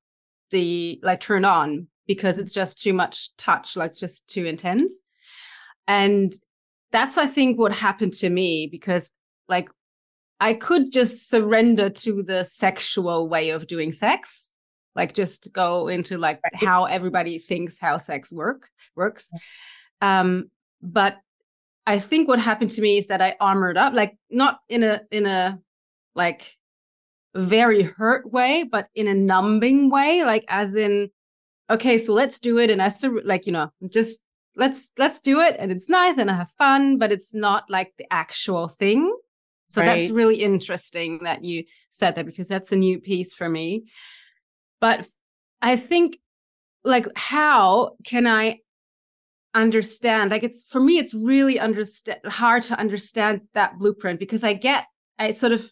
the 0.51 0.99
like 1.03 1.21
turn 1.21 1.45
on 1.45 1.87
because 2.07 2.39
it's 2.39 2.53
just 2.53 2.81
too 2.81 2.93
much 2.93 3.31
touch 3.37 3.77
like 3.77 3.95
just 3.95 4.27
too 4.27 4.45
intense. 4.47 5.03
And 5.87 6.33
that's 6.93 7.19
i 7.19 7.27
think 7.27 7.59
what 7.59 7.73
happened 7.73 8.13
to 8.13 8.29
me 8.29 8.67
because 8.67 9.13
like 9.49 9.69
I 10.41 10.55
could 10.55 10.91
just 10.91 11.29
surrender 11.29 11.91
to 11.91 12.23
the 12.23 12.45
sexual 12.45 13.29
way 13.29 13.51
of 13.51 13.67
doing 13.67 13.93
sex, 13.93 14.51
like 14.97 15.13
just 15.13 15.53
go 15.53 15.89
into 15.89 16.17
like 16.17 16.41
how 16.55 16.87
everybody 16.87 17.39
thinks 17.39 17.79
how 17.79 17.99
sex 17.99 18.33
work 18.33 18.69
works. 18.97 19.31
Um, 20.01 20.51
but 20.83 21.19
I 21.87 21.99
think 21.99 22.27
what 22.27 22.39
happened 22.41 22.71
to 22.71 22.83
me 22.83 22.99
is 22.99 23.09
that 23.09 23.21
I 23.21 23.37
armored 23.41 23.77
up, 23.77 23.95
like 23.95 24.17
not 24.31 24.61
in 24.69 24.83
a 24.83 25.03
in 25.11 25.27
a 25.27 25.59
like 26.15 26.57
very 27.35 27.83
hurt 27.83 28.31
way, 28.31 28.65
but 28.65 28.89
in 28.95 29.09
a 29.09 29.15
numbing 29.15 29.91
way, 29.91 30.25
like 30.25 30.45
as 30.49 30.75
in, 30.75 31.11
okay, 31.69 31.99
so 31.99 32.13
let's 32.13 32.41
do 32.41 32.59
it, 32.59 32.71
and 32.71 32.83
I 32.83 32.89
sur- 32.89 33.23
like 33.25 33.47
you 33.47 33.53
know 33.53 33.71
just 33.89 34.21
let's 34.57 34.91
let's 34.99 35.21
do 35.21 35.41
it, 35.41 35.57
and 35.59 35.71
it's 35.71 35.89
nice 35.89 36.17
and 36.17 36.31
I 36.31 36.35
have 36.35 36.51
fun, 36.59 36.99
but 36.99 37.13
it's 37.13 37.35
not 37.35 37.69
like 37.69 37.93
the 37.99 38.07
actual 38.11 38.69
thing. 38.69 39.15
So 39.71 39.81
right. 39.81 39.87
that's 39.87 40.11
really 40.11 40.37
interesting 40.37 41.21
that 41.23 41.45
you 41.45 41.65
said 41.91 42.17
that 42.17 42.27
because 42.27 42.49
that's 42.49 42.73
a 42.73 42.77
new 42.77 43.01
piece 43.01 43.35
for 43.35 43.49
me. 43.49 43.85
But 44.81 45.07
I 45.63 45.77
think 45.77 46.19
like 46.85 47.07
how 47.15 47.93
can 48.05 48.27
I 48.27 48.59
understand 49.55 50.31
like 50.31 50.45
it's 50.45 50.65
for 50.65 50.81
me 50.81 50.99
it's 50.99 51.13
really 51.13 51.59
understand 51.59 52.19
hard 52.27 52.63
to 52.63 52.79
understand 52.79 53.41
that 53.53 53.79
blueprint 53.79 54.21
because 54.21 54.45
I 54.45 54.53
get 54.53 54.87
I 55.19 55.33
sort 55.33 55.53
of 55.53 55.71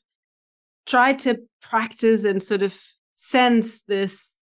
try 0.84 1.12
to 1.14 1.40
practice 1.62 2.24
and 2.24 2.42
sort 2.42 2.62
of 2.62 2.76
sense 3.14 3.82
this 3.82 4.37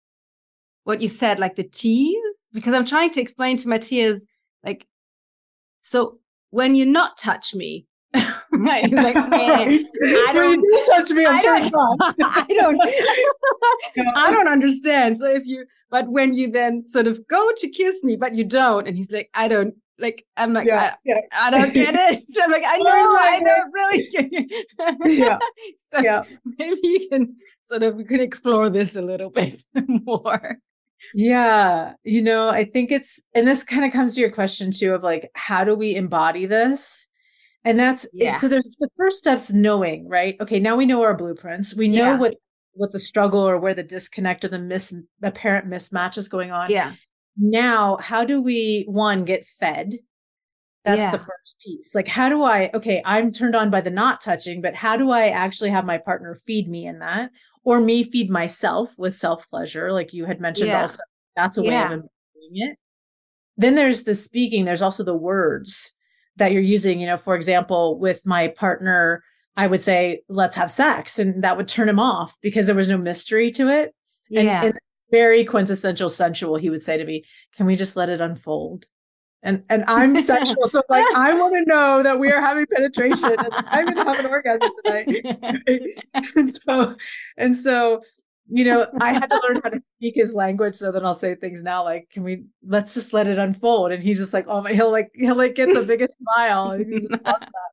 what 0.84 1.02
you 1.02 1.08
said 1.08 1.40
like 1.40 1.56
the 1.56 1.64
tease 1.64 2.16
because 2.54 2.76
I'm 2.76 2.86
trying 2.86 3.10
to 3.12 3.22
explain 3.22 3.58
to 3.58 3.70
my 3.70 3.80
tears 3.80 4.24
like 4.64 4.88
so 5.82 6.20
when 6.52 6.76
you 6.76 6.86
not 6.86 7.18
touch 7.18 7.56
me 7.56 7.88
right. 8.64 8.86
He's 8.86 8.94
like, 8.94 9.16
man, 9.16 9.30
I 10.28 10.32
don't 10.34 10.60
you 10.62 10.86
touch 10.88 11.10
me. 11.12 11.26
I'm 11.26 11.36
I 11.36 11.42
don't, 11.42 11.74
I 12.24 12.46
don't, 12.50 12.80
I 14.16 14.32
don't 14.32 14.48
understand. 14.48 15.20
So 15.20 15.28
if 15.28 15.46
you, 15.46 15.66
but 15.90 16.08
when 16.10 16.34
you 16.34 16.52
then 16.52 16.88
sort 16.88 17.08
of 17.08 17.28
go 17.28 17.52
to 17.58 17.70
kiss 17.70 18.04
me, 18.04 18.16
but 18.16 18.36
you 18.36 18.44
don't, 18.44 18.88
and 18.88 18.98
he's 18.98 19.12
like, 19.12 19.30
I 19.34 19.48
don't, 19.48 19.76
Like 20.00 20.26
I'm 20.38 20.54
like, 20.54 20.68
yeah, 20.68 20.94
I, 20.94 20.98
yeah. 21.06 21.20
I, 21.34 21.50
don't 21.52 21.74
get 21.74 21.96
it. 21.96 22.24
I'm 22.42 22.52
like, 22.52 22.66
I 22.66 22.78
oh 22.80 22.84
know, 22.84 23.16
I 23.20 23.40
don't 23.40 23.72
really 23.72 25.18
yeah. 25.18 25.38
so 25.94 26.02
yeah. 26.02 26.24
maybe 26.58 26.80
you 26.84 27.08
can 27.10 27.36
sort 27.66 27.84
of 27.84 27.96
we 27.96 28.04
could 28.04 28.22
explore 28.22 28.70
this 28.70 28.96
a 28.96 29.02
little 29.02 29.30
bit 29.30 29.64
more. 30.06 30.60
Yeah. 31.14 31.94
You 32.04 32.22
know, 32.22 32.50
I 32.50 32.64
think 32.66 32.92
it's 32.92 33.20
and 33.36 33.48
this 33.48 33.64
kind 33.64 33.86
of 33.86 33.92
comes 33.92 34.16
to 34.16 34.22
your 34.22 34.32
question 34.32 34.72
too 34.72 34.94
of 34.94 35.04
like, 35.04 35.30
how 35.36 35.64
do 35.64 35.76
we 35.76 35.96
embody 35.96 36.46
this? 36.46 37.08
And 37.66 37.80
that's 37.80 38.06
eh, 38.06 38.10
yeah. 38.14 38.40
so 38.40 38.48
there's 38.48 38.70
the 38.80 38.90
first 38.98 39.20
steps 39.20 39.52
knowing, 39.52 40.08
right? 40.08 40.36
Okay, 40.42 40.60
now 40.60 40.76
we 40.76 40.86
know 40.86 41.04
our 41.04 41.16
blueprints. 41.16 41.76
We 41.76 41.88
know 41.88 42.12
yeah. 42.12 42.18
what 42.18 42.36
what 42.74 42.92
the 42.92 43.00
struggle 43.00 43.40
or 43.40 43.58
where 43.58 43.74
the 43.74 43.84
disconnect 43.84 44.44
or 44.44 44.48
the 44.48 44.60
mis 44.60 44.94
apparent 45.22 45.70
mismatch 45.70 46.18
is 46.18 46.28
going 46.28 46.52
on. 46.52 46.70
Yeah. 46.70 46.94
Now, 47.38 47.98
how 47.98 48.26
do 48.26 48.42
we 48.42 48.86
one 48.88 49.26
get 49.26 49.46
fed? 49.46 50.00
That's 50.86 51.00
yeah. 51.00 51.12
the 51.12 51.20
first 51.20 51.62
piece. 51.64 51.96
Like, 51.96 52.08
how 52.08 52.28
do 52.30 52.44
I, 52.44 52.70
okay, 52.74 53.02
I'm 53.06 53.32
turned 53.32 53.56
on 53.56 53.70
by 53.70 53.80
the 53.80 53.90
not 53.90 54.22
touching, 54.22 54.62
but 54.62 54.76
how 54.76 54.98
do 54.98 55.12
I 55.12 55.30
actually 55.30 55.70
have 55.70 55.86
my 55.86 55.98
partner 55.98 56.40
feed 56.46 56.68
me 56.68 56.86
in 56.86 57.00
that? 57.00 57.32
Or 57.64 57.80
me 57.80 58.04
feed 58.04 58.30
myself 58.30 58.90
with 58.98 59.16
self 59.16 59.50
pleasure, 59.50 59.94
like 59.94 60.14
you 60.14 60.26
had 60.26 60.42
mentioned 60.42 60.68
yeah. 60.68 60.82
also. 60.82 61.02
That's 61.38 61.58
a 61.58 61.64
way 61.64 61.82
of 61.82 61.90
doing 61.90 62.10
it. 62.56 62.78
Then 63.56 63.76
there's 63.76 64.04
the 64.04 64.16
speaking, 64.16 64.66
there's 64.66 64.82
also 64.82 65.04
the 65.04 65.16
words 65.16 65.94
that 66.38 66.52
you're 66.52 66.62
using. 66.62 67.00
You 67.00 67.08
know, 67.08 67.18
for 67.18 67.36
example, 67.36 68.00
with 68.00 68.26
my 68.26 68.48
partner, 68.50 69.24
I 69.56 69.68
would 69.68 69.82
say, 69.82 70.22
let's 70.30 70.56
have 70.56 70.72
sex. 70.72 71.20
And 71.20 71.44
that 71.44 71.58
would 71.58 71.68
turn 71.68 71.90
him 71.90 72.00
off 72.00 72.38
because 72.42 72.66
there 72.66 72.76
was 72.76 72.90
no 72.90 72.98
mystery 72.98 73.52
to 73.52 73.70
it. 73.70 73.94
Yeah. 74.30 74.66
And, 74.66 74.74
very 75.12 75.46
quintessential 75.46 76.10
sensual. 76.10 76.58
He 76.58 76.72
would 76.72 76.82
say 76.82 76.98
to 76.98 77.06
me, 77.06 77.24
Can 77.56 77.68
we 77.68 77.76
just 77.76 77.96
let 77.96 78.10
it 78.10 78.20
unfold? 78.20 78.88
And 79.44 79.64
and 79.70 79.84
I'm 79.88 80.20
sexual. 80.22 80.68
So 80.68 80.82
like 80.90 81.06
I 81.16 81.34
want 81.40 81.54
to 81.56 81.66
know 81.66 82.02
that 82.02 82.20
we 82.20 82.32
are 82.32 82.42
having 82.42 82.66
penetration 82.74 83.36
and 83.38 83.50
I'm 83.52 83.86
gonna 83.86 84.06
have 84.06 84.26
an 84.26 84.32
orgasm 84.32 84.72
tonight. 84.84 85.08
and 86.36 86.50
so 86.50 86.96
and 87.38 87.56
so 87.56 88.02
you 88.50 88.66
know, 88.66 88.88
I 89.00 89.14
had 89.14 89.30
to 89.30 89.42
learn 89.48 89.62
how 89.64 89.70
to 89.70 89.82
speak 89.82 90.16
his 90.16 90.34
language. 90.34 90.76
So 90.76 90.92
then 90.92 91.06
I'll 91.06 91.14
say 91.14 91.36
things 91.36 91.64
now 91.64 91.84
like, 91.84 92.10
"Can 92.10 92.24
we? 92.24 92.46
Let's 92.66 92.94
just 92.94 93.14
let 93.14 93.28
it 93.28 93.38
unfold." 93.38 93.92
And 93.92 94.04
he's 94.04 94.18
just 94.18 94.34
like, 94.34 94.46
"Oh 94.48 94.62
my!" 94.62 94.74
He'll 94.74 94.92
like 94.92 95.12
he'll 95.14 95.36
like 95.36 95.56
get 95.56 95.74
the 95.74 95.84
biggest 95.84 96.14
smile. 96.36 96.74
He 96.74 96.86
just 96.86 97.12
loves 97.12 97.24
that. 97.24 97.72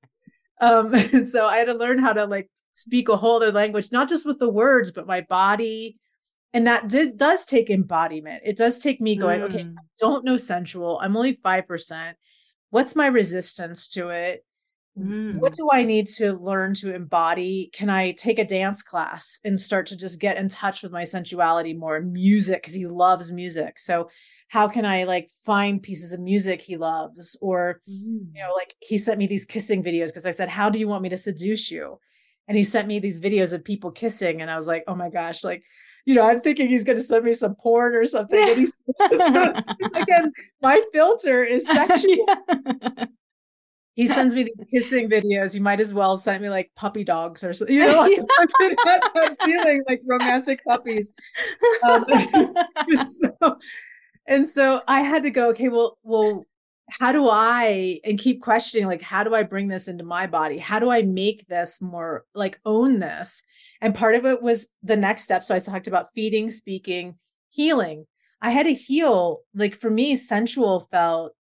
Um, 0.60 0.94
and 1.12 1.28
so 1.28 1.46
I 1.46 1.58
had 1.58 1.66
to 1.66 1.74
learn 1.74 1.98
how 1.98 2.12
to 2.12 2.24
like 2.26 2.50
speak 2.74 3.08
a 3.08 3.16
whole 3.16 3.36
other 3.36 3.52
language, 3.52 3.90
not 3.90 4.08
just 4.08 4.26
with 4.26 4.38
the 4.38 4.48
words, 4.48 4.92
but 4.92 5.06
my 5.06 5.22
body. 5.22 5.98
And 6.52 6.66
that 6.66 6.88
did 6.88 7.16
does 7.16 7.44
take 7.46 7.70
embodiment. 7.70 8.42
It 8.44 8.56
does 8.56 8.78
take 8.78 9.00
me 9.00 9.16
going, 9.16 9.40
mm. 9.40 9.44
okay, 9.44 9.62
I 9.62 9.82
don't 9.98 10.24
know 10.24 10.36
sensual. 10.36 10.98
I'm 11.00 11.16
only 11.16 11.34
five 11.34 11.66
percent. 11.66 12.16
What's 12.70 12.94
my 12.94 13.06
resistance 13.06 13.88
to 13.90 14.08
it? 14.08 14.44
Mm. 15.00 15.36
What 15.36 15.54
do 15.54 15.68
I 15.72 15.82
need 15.82 16.06
to 16.18 16.34
learn 16.34 16.74
to 16.74 16.94
embody? 16.94 17.70
Can 17.72 17.88
I 17.88 18.12
take 18.12 18.38
a 18.38 18.44
dance 18.44 18.82
class 18.82 19.38
and 19.44 19.60
start 19.60 19.86
to 19.88 19.96
just 19.96 20.20
get 20.20 20.36
in 20.36 20.48
touch 20.48 20.82
with 20.82 20.92
my 20.92 21.04
sensuality 21.04 21.76
more? 21.76 22.00
Music, 22.00 22.62
because 22.62 22.74
he 22.74 22.86
loves 22.86 23.32
music. 23.32 23.78
So, 23.78 24.10
how 24.48 24.66
can 24.66 24.84
I 24.84 25.04
like 25.04 25.30
find 25.46 25.82
pieces 25.82 26.12
of 26.12 26.20
music 26.20 26.60
he 26.60 26.76
loves? 26.76 27.38
Or, 27.40 27.80
mm. 27.88 28.26
you 28.32 28.42
know, 28.42 28.52
like 28.54 28.74
he 28.80 28.98
sent 28.98 29.18
me 29.18 29.26
these 29.26 29.46
kissing 29.46 29.82
videos 29.82 30.08
because 30.08 30.26
I 30.26 30.32
said, 30.32 30.48
How 30.48 30.68
do 30.68 30.78
you 30.78 30.88
want 30.88 31.02
me 31.02 31.08
to 31.08 31.16
seduce 31.16 31.70
you? 31.70 31.98
And 32.48 32.56
he 32.56 32.62
sent 32.62 32.88
me 32.88 32.98
these 32.98 33.20
videos 33.20 33.52
of 33.52 33.64
people 33.64 33.92
kissing. 33.92 34.42
And 34.42 34.50
I 34.50 34.56
was 34.56 34.66
like, 34.66 34.84
Oh 34.86 34.94
my 34.94 35.08
gosh, 35.08 35.44
like, 35.44 35.62
you 36.04 36.14
know, 36.14 36.22
I'm 36.22 36.40
thinking 36.40 36.68
he's 36.68 36.84
going 36.84 36.98
to 36.98 37.02
send 37.04 37.24
me 37.24 37.32
some 37.32 37.54
porn 37.54 37.94
or 37.94 38.06
something. 38.06 38.66
So, 38.66 38.74
again, 39.94 40.32
my 40.60 40.82
filter 40.92 41.44
is 41.44 41.64
sexual. 41.66 42.26
Yeah 43.96 44.02
he 44.02 44.08
sends 44.08 44.34
me 44.34 44.44
these 44.44 44.66
kissing 44.70 45.08
videos. 45.08 45.54
You 45.54 45.60
might 45.60 45.80
as 45.80 45.92
well 45.92 46.16
send 46.16 46.42
me 46.42 46.48
like 46.48 46.70
puppy 46.76 47.04
dogs 47.04 47.44
or 47.44 47.52
something. 47.52 47.76
You 47.76 47.86
know, 47.86 48.00
like, 48.00 48.18
I'm 49.14 49.36
feeling 49.44 49.82
like 49.88 50.00
romantic 50.06 50.64
puppies. 50.64 51.12
Um, 51.82 52.04
and, 52.08 53.08
so, 53.08 53.58
and 54.26 54.48
so 54.48 54.80
I 54.88 55.02
had 55.02 55.22
to 55.24 55.30
go, 55.30 55.50
okay, 55.50 55.68
well, 55.68 55.98
well, 56.02 56.46
how 56.88 57.12
do 57.12 57.28
I 57.30 58.00
and 58.04 58.18
keep 58.18 58.42
questioning 58.42 58.88
like 58.88 59.00
how 59.00 59.22
do 59.22 59.32
I 59.32 59.44
bring 59.44 59.68
this 59.68 59.86
into 59.86 60.02
my 60.02 60.26
body? 60.26 60.58
How 60.58 60.80
do 60.80 60.90
I 60.90 61.02
make 61.02 61.46
this 61.46 61.80
more 61.80 62.24
like 62.34 62.58
own 62.64 62.98
this? 62.98 63.42
And 63.80 63.94
part 63.94 64.16
of 64.16 64.26
it 64.26 64.42
was 64.42 64.66
the 64.82 64.96
next 64.96 65.22
step. 65.22 65.44
So 65.44 65.54
I 65.54 65.60
talked 65.60 65.86
about 65.86 66.12
feeding, 66.14 66.50
speaking, 66.50 67.16
healing. 67.50 68.06
I 68.42 68.50
had 68.50 68.66
to 68.66 68.74
heal. 68.74 69.42
Like 69.54 69.76
for 69.76 69.90
me, 69.90 70.16
sensual 70.16 70.88
felt 70.90 71.34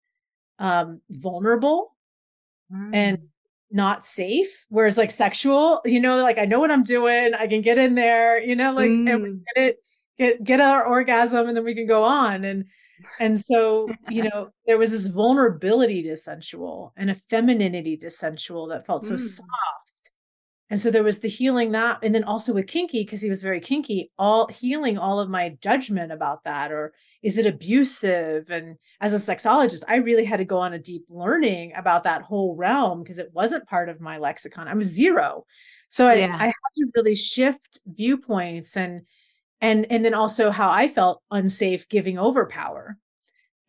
um 0.58 1.00
vulnerable 1.08 1.94
mm. 2.72 2.90
and 2.92 3.18
not 3.70 4.06
safe. 4.06 4.66
Whereas 4.68 4.96
like 4.96 5.10
sexual, 5.10 5.80
you 5.84 6.00
know, 6.00 6.22
like 6.22 6.38
I 6.38 6.44
know 6.44 6.60
what 6.60 6.70
I'm 6.70 6.84
doing. 6.84 7.34
I 7.34 7.46
can 7.46 7.60
get 7.60 7.78
in 7.78 7.94
there, 7.94 8.40
you 8.40 8.56
know, 8.56 8.72
like 8.72 8.90
mm. 8.90 9.12
and 9.12 9.44
get 9.54 9.64
it, 9.64 9.76
get 10.18 10.44
get 10.44 10.60
our 10.60 10.86
orgasm, 10.86 11.48
and 11.48 11.56
then 11.56 11.64
we 11.64 11.74
can 11.74 11.86
go 11.86 12.02
on. 12.02 12.44
And 12.44 12.64
and 13.20 13.38
so, 13.38 13.88
you 14.08 14.24
know, 14.30 14.50
there 14.66 14.78
was 14.78 14.90
this 14.90 15.06
vulnerability 15.06 16.02
to 16.04 16.16
sensual 16.16 16.92
and 16.96 17.10
a 17.10 17.16
femininity 17.30 17.96
to 17.98 18.10
sensual 18.10 18.66
that 18.68 18.86
felt 18.86 19.04
so 19.04 19.14
mm. 19.14 19.20
soft 19.20 19.77
and 20.70 20.78
so 20.78 20.90
there 20.90 21.02
was 21.02 21.20
the 21.20 21.28
healing 21.28 21.72
that, 21.72 21.98
and 22.02 22.14
then 22.14 22.24
also 22.24 22.52
with 22.52 22.66
kinky, 22.66 23.02
because 23.02 23.22
he 23.22 23.30
was 23.30 23.42
very 23.42 23.60
kinky, 23.60 24.10
all 24.18 24.48
healing 24.48 24.98
all 24.98 25.18
of 25.18 25.30
my 25.30 25.56
judgment 25.62 26.12
about 26.12 26.44
that. 26.44 26.70
Or 26.70 26.92
is 27.22 27.38
it 27.38 27.46
abusive? 27.46 28.50
And 28.50 28.76
as 29.00 29.14
a 29.14 29.34
sexologist, 29.34 29.82
I 29.88 29.96
really 29.96 30.26
had 30.26 30.36
to 30.38 30.44
go 30.44 30.58
on 30.58 30.74
a 30.74 30.78
deep 30.78 31.04
learning 31.08 31.72
about 31.74 32.04
that 32.04 32.22
whole 32.22 32.54
realm 32.54 33.02
because 33.02 33.18
it 33.18 33.30
wasn't 33.32 33.66
part 33.66 33.88
of 33.88 34.00
my 34.02 34.18
lexicon. 34.18 34.68
I'm 34.68 34.82
zero. 34.82 35.46
So 35.88 36.06
I. 36.06 36.14
I 36.14 36.46
had 36.46 36.52
to 36.76 36.92
really 36.96 37.14
shift 37.14 37.80
viewpoints 37.86 38.76
and 38.76 39.02
and 39.60 39.86
and 39.90 40.04
then 40.04 40.14
also 40.14 40.50
how 40.50 40.70
I 40.70 40.88
felt 40.88 41.22
unsafe 41.30 41.88
giving 41.88 42.18
over 42.18 42.46
power. 42.46 42.98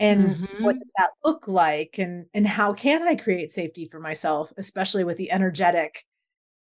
And 0.01 0.29
mm-hmm. 0.29 0.63
what 0.63 0.73
does 0.73 0.91
that 0.97 1.11
look 1.23 1.47
like? 1.47 1.95
And 1.97 2.25
and 2.33 2.45
how 2.45 2.73
can 2.73 3.03
I 3.03 3.15
create 3.15 3.51
safety 3.51 3.87
for 3.89 4.01
myself, 4.01 4.51
especially 4.57 5.05
with 5.05 5.15
the 5.15 5.31
energetic 5.31 6.03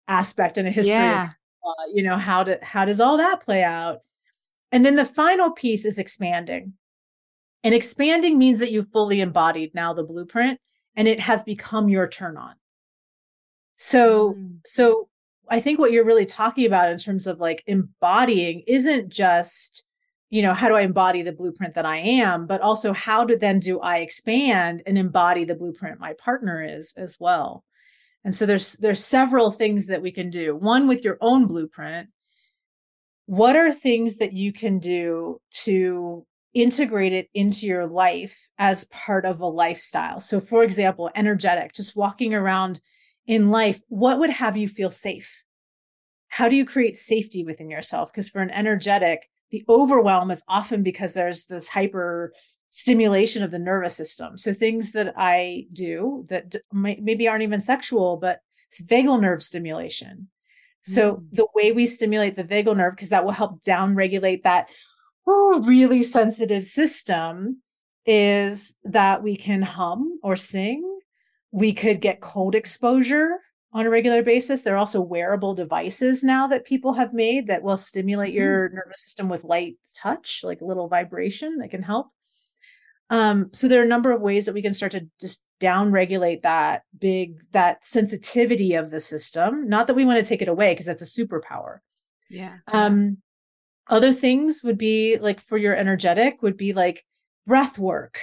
aspect 0.08 0.58
and 0.58 0.68
a 0.68 0.72
history 0.72 0.93
yeah. 0.93 1.30
uh, 1.66 1.84
you 1.93 2.03
know 2.03 2.18
how 2.18 2.43
to 2.43 2.60
how 2.62 2.86
does 2.86 2.99
all 2.99 3.18
that 3.18 3.43
play 3.43 3.64
out 3.64 3.99
and 4.72 4.86
then 4.86 4.95
the 4.95 5.06
final 5.06 5.51
piece 5.51 5.86
is 5.86 5.97
expanding 5.97 6.74
and 7.64 7.74
expanding 7.74 8.38
means 8.38 8.60
that 8.60 8.72
you've 8.72 8.91
fully 8.91 9.22
embodied 9.22 9.74
now 9.74 9.93
the 9.93 10.03
blueprint 10.03 10.60
and 10.95 11.08
it 11.08 11.20
has 11.20 11.43
become 11.43 11.89
your 11.89 12.08
turn 12.08 12.38
on 12.38 12.53
so 13.78 14.34
mm. 14.34 14.58
so 14.66 15.10
i 15.49 15.60
think 15.60 15.80
what 15.80 15.91
you're 15.91 16.06
really 16.06 16.26
talking 16.26 16.66
about 16.66 16.91
in 16.91 16.97
terms 16.97 17.26
of 17.26 17.39
like 17.39 17.64
embodying 17.68 18.64
isn't 18.68 19.10
just 19.10 19.86
you 20.30 20.41
know 20.41 20.53
how 20.53 20.68
do 20.68 20.76
i 20.76 20.82
embody 20.82 21.22
the 21.22 21.32
blueprint 21.32 21.74
that 21.74 21.86
i 21.86 21.97
am 21.97 22.45
but 22.45 22.62
also 22.62 22.93
how 22.93 23.24
do 23.24 23.38
then 23.38 23.60
do 23.60 23.80
i 23.80 23.97
expand 23.97 24.84
and 24.86 24.97
embody 24.97 25.43
the 25.43 25.56
blueprint 25.56 25.99
my 25.99 26.14
partner 26.14 26.64
is 26.64 26.93
as 26.95 27.18
well 27.20 27.64
and 28.26 28.34
so 28.34 28.47
there's 28.47 28.73
there's 28.73 29.05
several 29.05 29.51
things 29.51 29.86
that 29.86 30.01
we 30.01 30.11
can 30.11 30.32
do. 30.32 30.55
One 30.55 30.88
with 30.88 31.03
your 31.03 31.17
own 31.21 31.45
blueprint. 31.45 32.09
What 33.28 33.55
are 33.55 33.71
things 33.71 34.17
that 34.17 34.34
you 34.34 34.51
can 34.51 34.80
do 34.80 35.39
to 35.63 36.26
integrate 36.53 37.13
it 37.13 37.30
into 37.36 37.67
your 37.67 37.86
life 37.86 38.36
as 38.57 38.86
part 38.86 39.26
of 39.26 39.41
a 39.41 39.47
lifestyle? 39.47 40.19
So 40.19 40.41
for 40.41 40.63
example, 40.63 41.11
energetic, 41.15 41.73
just 41.73 41.95
walking 41.95 42.34
around 42.34 42.82
in 43.28 43.51
life, 43.51 43.80
what 43.89 44.19
would 44.19 44.32
have 44.32 44.57
you 44.57 44.67
feel 44.67 44.89
safe? 44.89 45.32
How 46.30 46.49
do 46.49 46.55
you 46.55 46.65
create 46.65 46.97
safety 46.97 47.43
within 47.43 47.69
yourself? 47.69 48.11
Because 48.11 48.30
for 48.30 48.41
an 48.41 48.49
energetic, 48.49 49.30
the 49.51 49.63
overwhelm 49.69 50.32
is 50.32 50.43
often 50.47 50.82
because 50.82 51.13
there's 51.13 51.45
this 51.45 51.69
hyper 51.69 52.34
stimulation 52.76 53.41
of 53.41 53.51
the 53.51 53.57
nervous 53.57 53.95
system. 53.95 54.38
So 54.38 54.53
things 54.53 54.91
that 54.91 55.13
I 55.15 55.65
do 55.71 56.26
that 56.28 56.57
maybe 56.73 57.26
aren't 57.26 57.43
even 57.43 57.61
sexual, 57.61 58.17
but 58.17 58.41
it's 58.69 58.82
vagal 58.82 59.21
nerve 59.21 59.41
stimulation. 59.41 60.28
So 60.82 61.13
mm. 61.13 61.23
the 61.32 61.47
way 61.55 61.71
we 61.71 61.86
stimulate 61.86 62.36
the 62.36 62.43
vagal 62.43 62.76
nerve, 62.76 62.93
because 62.93 63.09
that 63.09 63.23
will 63.23 63.32
help 63.32 63.63
down 63.63 63.95
regulate 63.95 64.43
that 64.43 64.67
oh, 65.26 65.63
really 65.65 66.03
sensitive 66.03 66.65
system, 66.65 67.61
is 68.05 68.76
that 68.84 69.23
we 69.23 69.38
can 69.38 69.61
hum 69.61 70.19
or 70.21 70.36
sing. 70.36 70.99
We 71.53 71.71
could 71.71 72.01
get 72.01 72.19
cold 72.19 72.55
exposure 72.55 73.39
on 73.71 73.86
a 73.86 73.89
regular 73.89 74.21
basis. 74.21 74.63
There 74.63 74.76
are 74.76 74.80
also 74.80 74.99
wearable 74.99 75.55
devices 75.55 76.26
now 76.26 76.45
that 76.47 76.65
people 76.65 76.91
have 76.93 77.13
made 77.13 77.47
that 77.47 77.63
will 77.63 77.78
stimulate 77.78 78.34
mm. 78.34 78.38
your 78.38 78.67
nervous 78.67 79.01
system 79.01 79.30
with 79.30 79.45
light 79.45 79.78
touch, 79.95 80.41
like 80.43 80.59
a 80.59 80.65
little 80.65 80.89
vibration 80.89 81.59
that 81.59 81.71
can 81.71 81.82
help. 81.82 82.07
Um, 83.10 83.49
so 83.53 83.68
there 83.68 83.82
are 83.82 83.86
a 83.86 83.88
number 83.88 84.12
of 84.12 84.22
ways 84.22 84.45
that 84.45 84.53
we 84.53 84.62
can 84.62 84.74
start 84.74 84.93
to 84.93 85.08
just 85.22 85.43
down 85.60 85.91
regulate 85.91 86.41
that 86.43 86.84
big 86.97 87.41
that 87.51 87.86
sensitivity 87.86 88.74
of 88.74 88.91
the 88.91 88.99
system. 88.99 89.70
Not 89.70 89.88
that 89.88 89.93
we 89.93 90.06
want 90.06 90.20
to 90.20 90.28
take 90.28 90.41
it 90.41 90.47
away 90.47 90.74
because 90.74 90.88
that's 90.88 91.01
a 91.01 91.26
superpower. 91.26 91.80
Yeah. 92.30 92.58
Um, 92.72 93.18
other 93.88 94.14
things 94.14 94.62
would 94.64 94.78
be 94.78 95.18
like 95.18 95.39
for 95.39 95.58
your 95.58 95.76
energetic 95.76 96.41
would 96.41 96.58
be 96.58 96.74
like 96.74 97.06
breath 97.45 97.78
work. 97.78 98.22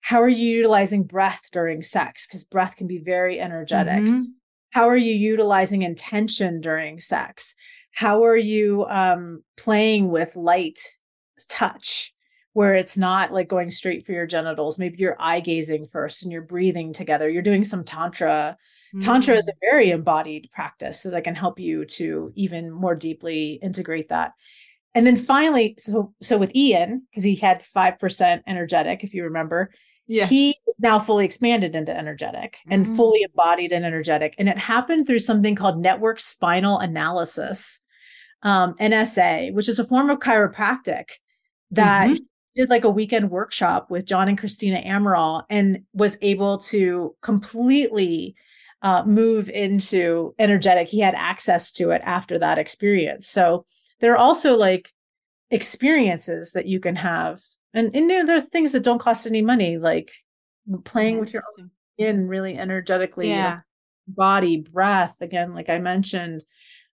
how 0.00 0.20
are 0.20 0.28
you 0.28 0.56
utilizing 0.56 1.02
breath 1.04 1.40
during 1.50 1.80
sex? 1.80 2.26
Because 2.26 2.44
breath 2.44 2.76
can 2.76 2.86
be 2.86 2.98
very 2.98 3.40
energetic. 3.40 4.02
Mm-hmm. 4.04 4.24
How 4.70 4.86
are 4.86 4.98
you 4.98 5.14
utilizing 5.14 5.80
intention 5.80 6.60
during 6.60 7.00
sex? 7.00 7.54
How 7.92 8.22
are 8.24 8.36
you 8.36 8.84
um, 8.90 9.42
playing 9.56 10.10
with 10.10 10.36
light 10.36 10.78
touch? 11.48 12.13
Where 12.54 12.74
it's 12.74 12.96
not 12.96 13.32
like 13.32 13.48
going 13.48 13.68
straight 13.68 14.06
for 14.06 14.12
your 14.12 14.26
genitals. 14.26 14.78
Maybe 14.78 14.96
you're 14.98 15.16
eye 15.18 15.40
gazing 15.40 15.88
first 15.92 16.22
and 16.22 16.32
you're 16.32 16.40
breathing 16.40 16.92
together. 16.92 17.28
You're 17.28 17.42
doing 17.42 17.64
some 17.64 17.84
tantra. 17.84 18.56
Mm-hmm. 18.94 19.00
Tantra 19.00 19.34
is 19.34 19.48
a 19.48 19.52
mm. 19.52 19.58
very 19.60 19.90
embodied 19.90 20.48
practice 20.52 21.02
so 21.02 21.10
that 21.10 21.24
can 21.24 21.34
help 21.34 21.58
you 21.58 21.84
to 21.84 22.32
even 22.36 22.70
more 22.70 22.94
deeply 22.94 23.54
integrate 23.54 24.08
that. 24.08 24.34
And 24.94 25.04
then 25.04 25.16
finally, 25.16 25.74
so 25.78 26.14
so 26.22 26.38
with 26.38 26.54
Ian, 26.54 27.02
because 27.10 27.24
he 27.24 27.34
had 27.34 27.64
5% 27.76 28.42
energetic, 28.46 29.02
if 29.02 29.12
you 29.12 29.24
remember, 29.24 29.72
yeah. 30.06 30.26
he 30.26 30.56
is 30.68 30.78
now 30.80 31.00
fully 31.00 31.24
expanded 31.24 31.74
into 31.74 31.96
energetic 31.96 32.58
and 32.70 32.86
mm-hmm. 32.86 32.94
fully 32.94 33.22
embodied 33.22 33.72
and 33.72 33.84
energetic. 33.84 34.36
And 34.38 34.48
it 34.48 34.58
happened 34.58 35.08
through 35.08 35.18
something 35.18 35.56
called 35.56 35.80
network 35.80 36.20
spinal 36.20 36.78
analysis, 36.78 37.80
um, 38.44 38.74
NSA, 38.74 39.52
which 39.54 39.68
is 39.68 39.80
a 39.80 39.84
form 39.84 40.08
of 40.08 40.20
chiropractic 40.20 41.06
that 41.72 42.10
mm-hmm 42.10 42.22
did 42.54 42.70
like 42.70 42.84
a 42.84 42.90
weekend 42.90 43.30
workshop 43.30 43.90
with 43.90 44.06
John 44.06 44.28
and 44.28 44.38
Christina 44.38 44.80
Amaral 44.82 45.44
and 45.50 45.82
was 45.92 46.16
able 46.22 46.58
to 46.58 47.14
completely 47.20 48.36
uh, 48.82 49.02
move 49.04 49.48
into 49.48 50.34
energetic. 50.38 50.88
He 50.88 51.00
had 51.00 51.14
access 51.14 51.72
to 51.72 51.90
it 51.90 52.02
after 52.04 52.38
that 52.38 52.58
experience. 52.58 53.28
So 53.28 53.66
there 54.00 54.12
are 54.12 54.18
also 54.18 54.56
like 54.56 54.92
experiences 55.50 56.52
that 56.52 56.66
you 56.66 56.80
can 56.80 56.96
have. 56.96 57.40
And, 57.72 57.94
and 57.94 58.08
there, 58.08 58.24
there 58.24 58.36
are 58.36 58.40
things 58.40 58.72
that 58.72 58.84
don't 58.84 59.00
cost 59.00 59.26
any 59.26 59.42
money, 59.42 59.78
like 59.78 60.12
playing 60.84 61.18
with 61.18 61.32
your 61.32 61.42
skin 61.96 62.28
really 62.28 62.56
energetically, 62.56 63.30
yeah. 63.30 63.60
body, 64.06 64.58
breath, 64.58 65.16
again, 65.20 65.54
like 65.54 65.68
I 65.68 65.78
mentioned, 65.78 66.44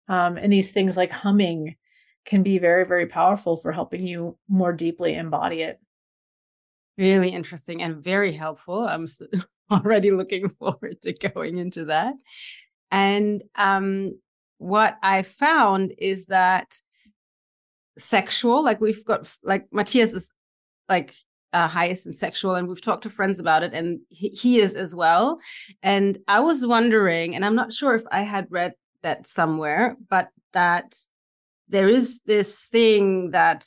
um, 0.08 0.36
and 0.36 0.52
these 0.52 0.72
things 0.72 0.96
like 0.96 1.10
humming 1.10 1.76
can 2.24 2.42
be 2.42 2.58
very, 2.58 2.84
very 2.84 3.06
powerful 3.06 3.56
for 3.56 3.72
helping 3.72 4.06
you 4.06 4.36
more 4.48 4.72
deeply 4.72 5.14
embody 5.14 5.62
it. 5.62 5.80
Really 6.98 7.30
interesting 7.30 7.82
and 7.82 8.02
very 8.02 8.32
helpful. 8.32 8.86
I'm 8.86 9.06
already 9.70 10.10
looking 10.10 10.48
forward 10.48 11.00
to 11.02 11.12
going 11.12 11.58
into 11.58 11.86
that. 11.86 12.14
And 12.90 13.42
um, 13.54 14.18
what 14.58 14.98
I 15.02 15.22
found 15.22 15.94
is 15.98 16.26
that 16.26 16.76
sexual, 17.98 18.64
like 18.64 18.80
we've 18.80 19.04
got, 19.04 19.30
like 19.42 19.68
Matthias 19.72 20.12
is 20.12 20.32
like 20.88 21.14
uh, 21.52 21.68
highest 21.68 22.06
in 22.06 22.12
sexual, 22.12 22.54
and 22.54 22.68
we've 22.68 22.82
talked 22.82 23.02
to 23.04 23.10
friends 23.10 23.38
about 23.38 23.62
it, 23.62 23.72
and 23.74 24.00
he, 24.08 24.28
he 24.28 24.60
is 24.60 24.74
as 24.74 24.94
well. 24.94 25.38
And 25.82 26.18
I 26.28 26.40
was 26.40 26.66
wondering, 26.66 27.34
and 27.34 27.44
I'm 27.44 27.56
not 27.56 27.72
sure 27.72 27.94
if 27.94 28.04
I 28.10 28.22
had 28.22 28.46
read 28.50 28.74
that 29.02 29.26
somewhere, 29.26 29.96
but 30.08 30.28
that 30.52 30.96
there 31.70 31.88
is 31.88 32.20
this 32.26 32.58
thing 32.58 33.30
that 33.30 33.66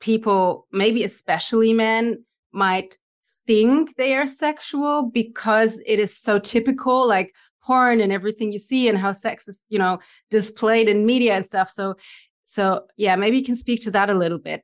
people, 0.00 0.66
maybe 0.72 1.04
especially 1.04 1.72
men, 1.72 2.24
might 2.52 2.98
think 3.46 3.96
they 3.96 4.14
are 4.14 4.26
sexual 4.26 5.10
because 5.10 5.80
it 5.86 5.98
is 5.98 6.16
so 6.16 6.38
typical, 6.38 7.06
like 7.06 7.34
porn 7.62 8.00
and 8.00 8.12
everything 8.12 8.52
you 8.52 8.58
see 8.58 8.88
and 8.88 8.98
how 8.98 9.12
sex 9.12 9.48
is, 9.48 9.64
you 9.68 9.78
know, 9.78 9.98
displayed 10.30 10.88
in 10.88 11.06
media 11.06 11.34
and 11.34 11.46
stuff. 11.46 11.68
So, 11.68 11.96
so 12.44 12.84
yeah, 12.96 13.16
maybe 13.16 13.38
you 13.38 13.44
can 13.44 13.56
speak 13.56 13.82
to 13.82 13.90
that 13.92 14.10
a 14.10 14.14
little 14.14 14.38
bit. 14.38 14.62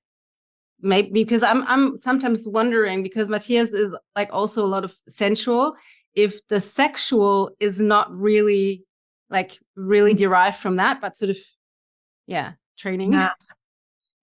Maybe 0.81 1.11
because 1.11 1.43
I'm, 1.43 1.65
I'm 1.67 2.01
sometimes 2.01 2.47
wondering 2.47 3.03
because 3.03 3.29
Matthias 3.29 3.73
is 3.73 3.93
like 4.15 4.29
also 4.33 4.65
a 4.65 4.67
lot 4.67 4.85
of 4.85 4.95
sensual. 5.09 5.75
If 6.15 6.47
the 6.49 6.61
sexual 6.61 7.51
is 7.59 7.81
not 7.81 8.13
really 8.13 8.85
like 9.31 9.59
really 9.75 10.15
derived 10.15 10.57
from 10.57 10.77
that, 10.77 11.01
but 11.01 11.17
sort 11.17 11.31
of 11.31 11.37
yeah 12.29 12.53
training. 12.79 13.11
Mask. 13.13 13.57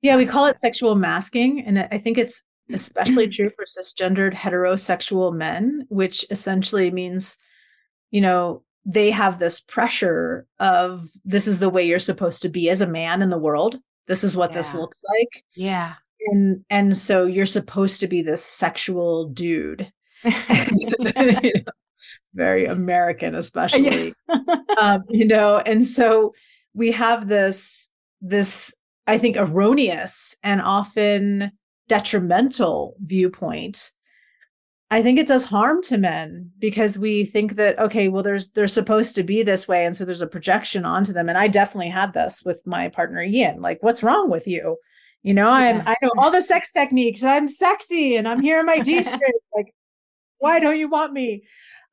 Yeah 0.02 0.16
we 0.16 0.26
call 0.26 0.46
it 0.46 0.62
sexual 0.62 0.96
masking 0.96 1.62
and 1.66 1.80
i 1.92 1.98
think 1.98 2.18
it's 2.18 2.44
especially 2.72 3.28
true 3.28 3.50
for 3.50 3.66
cisgendered 3.66 4.34
heterosexual 4.34 5.36
men 5.36 5.86
which 5.90 6.26
essentially 6.32 6.90
means 6.90 7.38
you 8.12 8.22
know 8.22 8.64
they 8.86 9.10
have 9.10 9.40
this 9.40 9.60
pressure 9.62 10.46
of 10.60 11.10
this 11.26 11.48
is 11.48 11.60
the 11.60 11.70
way 11.70 11.84
you're 11.84 12.00
supposed 12.00 12.42
to 12.44 12.50
be 12.50 12.70
as 12.70 12.82
a 12.82 12.88
man 12.88 13.22
in 13.22 13.30
the 13.30 13.38
world. 13.38 13.80
This 14.08 14.24
is 14.24 14.38
what 14.38 14.52
yeah. 14.52 14.58
this 14.58 14.74
looks 14.76 15.02
like. 15.10 15.44
Yeah. 15.56 15.96
And 16.28 16.64
and 16.70 16.96
so 16.96 17.26
you're 17.26 17.46
supposed 17.46 18.00
to 18.02 18.08
be 18.08 18.22
this 18.22 18.46
sexual 18.46 19.28
dude. 19.30 19.92
Very 22.34 22.66
american 22.66 23.36
especially. 23.36 24.14
Yeah. 24.30 24.38
um, 24.80 25.04
you 25.10 25.26
know 25.26 25.58
and 25.58 25.84
so 25.84 26.34
we 26.74 26.92
have 26.92 27.28
this 27.28 27.90
this, 28.28 28.74
I 29.08 29.18
think, 29.18 29.38
erroneous 29.38 30.36
and 30.44 30.62
often 30.62 31.52
detrimental 31.88 32.96
viewpoint 33.00 33.92
I 34.92 35.02
think 35.02 35.18
it 35.18 35.28
does 35.28 35.46
harm 35.46 35.82
to 35.84 35.98
men 35.98 36.52
because 36.60 36.98
we 36.98 37.26
think 37.26 37.56
that 37.56 37.78
okay, 37.80 38.08
well, 38.08 38.22
there's 38.22 38.50
they're 38.52 38.68
supposed 38.68 39.16
to 39.16 39.24
be 39.24 39.42
this 39.42 39.68
way, 39.68 39.86
and 39.86 39.98
so 39.98 40.06
there's 40.06 40.22
a 40.22 40.28
projection 40.28 40.86
onto 40.86 41.12
them. 41.12 41.28
And 41.28 41.38
I 41.38 41.48
definitely 41.48 41.90
had 41.90 42.14
this 42.14 42.44
with 42.46 42.66
my 42.68 42.90
partner 42.90 43.22
Ian. 43.24 43.62
Like, 43.62 43.82
what's 43.82 44.04
wrong 44.04 44.30
with 44.30 44.48
you? 44.48 44.78
You 45.24 45.34
know, 45.34 45.50
I'm 45.50 45.82
I 45.88 45.96
know 46.04 46.12
all 46.18 46.30
the 46.30 46.42
sex 46.42 46.72
techniques. 46.72 47.24
and 47.24 47.32
I'm 47.32 47.48
sexy, 47.48 48.16
and 48.16 48.28
I'm 48.28 48.42
here 48.42 48.60
in 48.60 48.68
my 48.68 48.80
G 48.80 49.02
string. 49.02 49.20
like, 49.56 49.74
why 50.38 50.60
don't 50.60 50.78
you 50.78 50.88
want 50.88 51.14
me? 51.14 51.44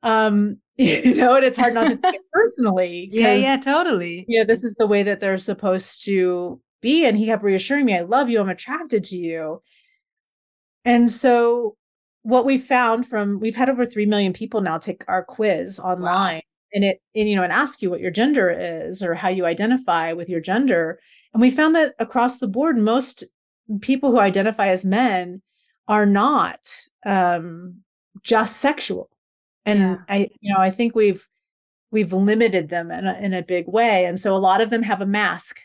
Um, 0.03 0.59
you 0.77 1.13
know, 1.15 1.35
and 1.35 1.45
it's 1.45 1.57
hard 1.57 1.73
not 1.73 1.87
to 1.87 1.97
take 1.97 2.15
it 2.15 2.21
personally. 2.33 3.07
yeah, 3.11 3.35
yeah, 3.35 3.57
totally. 3.57 4.25
Yeah, 4.27 4.43
this 4.43 4.63
is 4.63 4.75
the 4.75 4.87
way 4.87 5.03
that 5.03 5.19
they're 5.19 5.37
supposed 5.37 6.03
to 6.05 6.59
be. 6.81 7.05
And 7.05 7.15
he 7.15 7.27
kept 7.27 7.43
reassuring 7.43 7.85
me, 7.85 7.95
I 7.95 8.01
love 8.01 8.29
you, 8.29 8.39
I'm 8.39 8.49
attracted 8.49 9.03
to 9.05 9.15
you. 9.15 9.61
And 10.83 11.09
so 11.09 11.75
what 12.23 12.45
we 12.45 12.57
found 12.57 13.07
from 13.07 13.39
we've 13.39 13.55
had 13.55 13.69
over 13.69 13.85
3 13.85 14.05
million 14.05 14.33
people 14.33 14.61
now 14.61 14.77
take 14.77 15.03
our 15.07 15.23
quiz 15.23 15.77
online 15.79 16.35
wow. 16.35 16.41
and 16.73 16.83
it 16.85 17.01
and 17.13 17.29
you 17.29 17.35
know 17.35 17.43
and 17.43 17.51
ask 17.51 17.81
you 17.81 17.89
what 17.89 17.99
your 17.99 18.11
gender 18.11 18.49
is 18.49 19.03
or 19.03 19.13
how 19.13 19.27
you 19.27 19.45
identify 19.45 20.13
with 20.13 20.29
your 20.29 20.39
gender 20.39 20.99
and 21.33 21.41
we 21.41 21.51
found 21.51 21.75
that 21.75 21.93
across 21.99 22.39
the 22.39 22.47
board 22.47 22.77
most 22.77 23.25
people 23.81 24.09
who 24.11 24.19
identify 24.19 24.67
as 24.67 24.85
men 24.85 25.41
are 25.89 26.05
not 26.05 26.59
um, 27.05 27.75
just 28.23 28.57
sexual 28.57 29.09
and 29.65 29.79
yeah. 29.79 29.97
i 30.09 30.29
you 30.41 30.53
know 30.53 30.59
i 30.59 30.69
think 30.69 30.95
we've 30.95 31.27
we've 31.91 32.13
limited 32.13 32.69
them 32.69 32.91
in 32.91 33.05
a, 33.05 33.13
in 33.19 33.33
a 33.33 33.41
big 33.41 33.67
way 33.67 34.05
and 34.05 34.19
so 34.19 34.35
a 34.35 34.37
lot 34.37 34.61
of 34.61 34.69
them 34.69 34.83
have 34.83 35.01
a 35.01 35.05
mask 35.05 35.61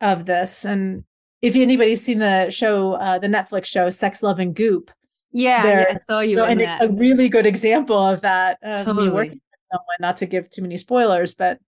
of 0.00 0.26
this 0.26 0.64
and 0.64 1.04
if 1.42 1.54
anybody's 1.54 2.02
seen 2.02 2.18
the 2.18 2.50
show 2.50 2.94
uh, 2.94 3.18
the 3.18 3.28
netflix 3.28 3.66
show 3.66 3.88
sex 3.90 4.22
love 4.22 4.38
and 4.38 4.54
goop 4.54 4.90
yeah, 5.32 5.64
yeah 5.64 5.84
i 5.90 5.96
saw 5.96 6.20
you 6.20 6.36
so, 6.36 6.44
and 6.44 6.60
a 6.60 6.88
really 6.92 7.28
good 7.28 7.46
example 7.46 7.98
of 7.98 8.20
that 8.20 8.58
um, 8.62 8.84
totally. 8.84 9.10
working 9.10 9.32
with 9.32 9.60
someone 9.72 9.96
not 10.00 10.16
to 10.16 10.26
give 10.26 10.50
too 10.50 10.62
many 10.62 10.76
spoilers 10.76 11.34
but 11.34 11.58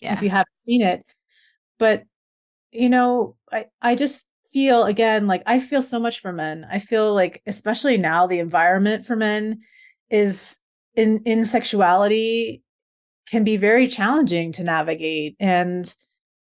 yeah. 0.00 0.12
if 0.12 0.22
you 0.22 0.28
haven't 0.28 0.56
seen 0.56 0.82
it 0.82 1.04
but 1.78 2.04
you 2.70 2.88
know 2.88 3.36
i 3.52 3.64
i 3.80 3.94
just 3.94 4.24
feel 4.52 4.84
again 4.84 5.26
like 5.26 5.42
i 5.46 5.58
feel 5.58 5.82
so 5.82 5.98
much 5.98 6.20
for 6.20 6.32
men 6.32 6.66
i 6.70 6.78
feel 6.78 7.12
like 7.12 7.42
especially 7.46 7.98
now 7.98 8.26
the 8.26 8.38
environment 8.38 9.04
for 9.04 9.16
men 9.16 9.60
is 10.10 10.58
in 10.96 11.22
in 11.24 11.44
sexuality 11.44 12.62
can 13.28 13.44
be 13.44 13.56
very 13.56 13.86
challenging 13.86 14.52
to 14.52 14.64
navigate 14.64 15.36
and 15.40 15.94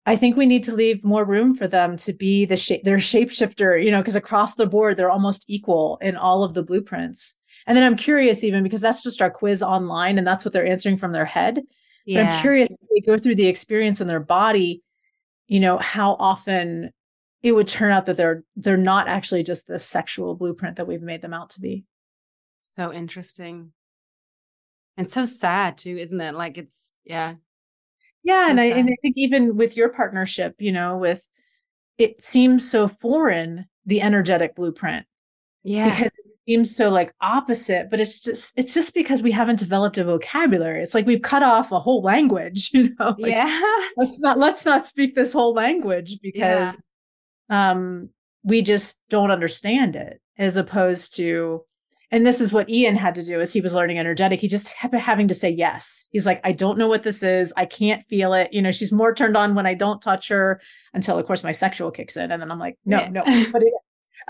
I 0.07 0.15
think 0.15 0.38
we 0.38 0.45
need 0.45 0.63
to 0.63 0.73
leave 0.73 1.03
more 1.03 1.25
room 1.25 1.53
for 1.53 1.67
them 1.67 1.97
to 1.97 2.13
be 2.13 2.45
the 2.45 2.55
shape 2.55 2.83
their 2.85 2.95
shapeshifter, 2.97 3.83
you 3.83 3.91
know, 3.91 3.97
because 3.97 4.15
across 4.15 4.55
the 4.55 4.65
board 4.65 4.95
they're 4.95 5.11
almost 5.11 5.43
equal 5.49 5.97
in 6.01 6.15
all 6.15 6.45
of 6.45 6.53
the 6.53 6.63
blueprints. 6.63 7.35
And 7.67 7.75
then 7.75 7.83
I'm 7.83 7.97
curious 7.97 8.45
even 8.45 8.63
because 8.63 8.79
that's 8.79 9.03
just 9.03 9.21
our 9.21 9.29
quiz 9.29 9.61
online 9.61 10.17
and 10.17 10.25
that's 10.25 10.45
what 10.45 10.53
they're 10.53 10.65
answering 10.65 10.95
from 10.95 11.11
their 11.11 11.25
head. 11.25 11.61
Yeah. 12.05 12.23
But 12.23 12.29
I'm 12.29 12.41
curious 12.41 12.71
if 12.71 12.88
they 12.89 13.05
go 13.05 13.17
through 13.17 13.35
the 13.35 13.47
experience 13.47 13.99
in 13.99 14.07
their 14.07 14.21
body, 14.21 14.81
you 15.47 15.59
know, 15.59 15.77
how 15.77 16.15
often 16.19 16.91
it 17.43 17.51
would 17.51 17.67
turn 17.67 17.91
out 17.91 18.05
that 18.05 18.15
they're 18.15 18.45
they're 18.55 18.77
not 18.77 19.09
actually 19.09 19.43
just 19.43 19.67
this 19.67 19.85
sexual 19.85 20.35
blueprint 20.35 20.77
that 20.77 20.88
we've 20.88 21.01
made 21.01 21.21
them 21.21 21.33
out 21.33 21.49
to 21.51 21.59
be. 21.59 21.83
So 22.61 22.93
interesting 22.93 23.73
and 24.97 25.09
so 25.09 25.25
sad 25.25 25.77
too 25.77 25.97
isn't 25.97 26.19
it? 26.19 26.35
Like 26.35 26.57
it's 26.57 26.93
yeah. 27.05 27.35
Yeah 28.23 28.45
so 28.45 28.51
and 28.51 28.59
i 28.59 28.65
and 28.65 28.89
i 28.89 28.95
think 29.01 29.15
even 29.15 29.55
with 29.55 29.77
your 29.77 29.89
partnership 29.89 30.55
you 30.59 30.71
know 30.71 30.97
with 30.97 31.23
it 31.97 32.21
seems 32.23 32.69
so 32.69 32.87
foreign 32.87 33.65
the 33.85 34.01
energetic 34.01 34.55
blueprint. 34.55 35.05
Yeah. 35.63 35.89
Because 35.89 36.11
it 36.11 36.25
seems 36.47 36.75
so 36.75 36.89
like 36.89 37.13
opposite 37.21 37.89
but 37.89 37.99
it's 37.99 38.19
just 38.19 38.53
it's 38.55 38.73
just 38.73 38.93
because 38.93 39.21
we 39.21 39.31
haven't 39.31 39.59
developed 39.59 39.97
a 39.97 40.03
vocabulary. 40.03 40.81
It's 40.81 40.93
like 40.93 41.05
we've 41.05 41.21
cut 41.21 41.43
off 41.43 41.71
a 41.71 41.79
whole 41.79 42.01
language 42.01 42.69
you 42.73 42.95
know? 42.99 43.15
Like, 43.17 43.31
yeah. 43.31 43.61
let's 43.97 44.19
not 44.19 44.37
let's 44.37 44.65
not 44.65 44.85
speak 44.85 45.15
this 45.15 45.33
whole 45.33 45.53
language 45.53 46.19
because 46.21 46.81
yeah. 47.49 47.71
um 47.71 48.09
we 48.43 48.61
just 48.61 48.99
don't 49.09 49.31
understand 49.31 49.95
it 49.95 50.21
as 50.37 50.57
opposed 50.57 51.15
to 51.17 51.63
and 52.09 52.25
this 52.25 52.39
is 52.39 52.53
what 52.53 52.69
Ian 52.69 52.95
had 52.95 53.15
to 53.15 53.23
do 53.23 53.41
as 53.41 53.51
he 53.51 53.59
was 53.59 53.73
learning 53.73 53.99
energetic. 53.99 54.39
He 54.39 54.47
just 54.47 54.73
kept 54.73 54.95
having 54.95 55.27
to 55.27 55.35
say 55.35 55.49
yes. 55.49 56.07
He's 56.11 56.25
like, 56.25 56.39
I 56.43 56.53
don't 56.53 56.77
know 56.77 56.87
what 56.87 57.03
this 57.03 57.21
is. 57.21 57.51
I 57.57 57.65
can't 57.65 58.05
feel 58.07 58.33
it. 58.33 58.53
You 58.53 58.61
know, 58.61 58.71
she's 58.71 58.93
more 58.93 59.13
turned 59.13 59.35
on 59.35 59.55
when 59.55 59.65
I 59.65 59.73
don't 59.73 60.01
touch 60.01 60.29
her 60.29 60.61
until, 60.93 61.19
of 61.19 61.25
course, 61.25 61.43
my 61.43 61.51
sexual 61.51 61.91
kicks 61.91 62.15
in. 62.15 62.31
And 62.31 62.41
then 62.41 62.49
I'm 62.49 62.59
like, 62.59 62.77
no, 62.85 62.99
yeah. 62.99 63.09
no, 63.09 63.21
but 63.51 63.61
it, 63.61 63.73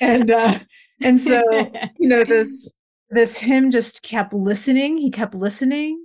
and 0.00 0.30
uh, 0.30 0.58
and 1.00 1.20
so 1.20 1.42
you 1.98 2.08
know 2.08 2.24
this 2.24 2.70
this 3.10 3.38
him 3.38 3.70
just 3.70 4.02
kept 4.02 4.34
listening. 4.34 4.98
He 4.98 5.10
kept 5.10 5.34
listening, 5.34 6.04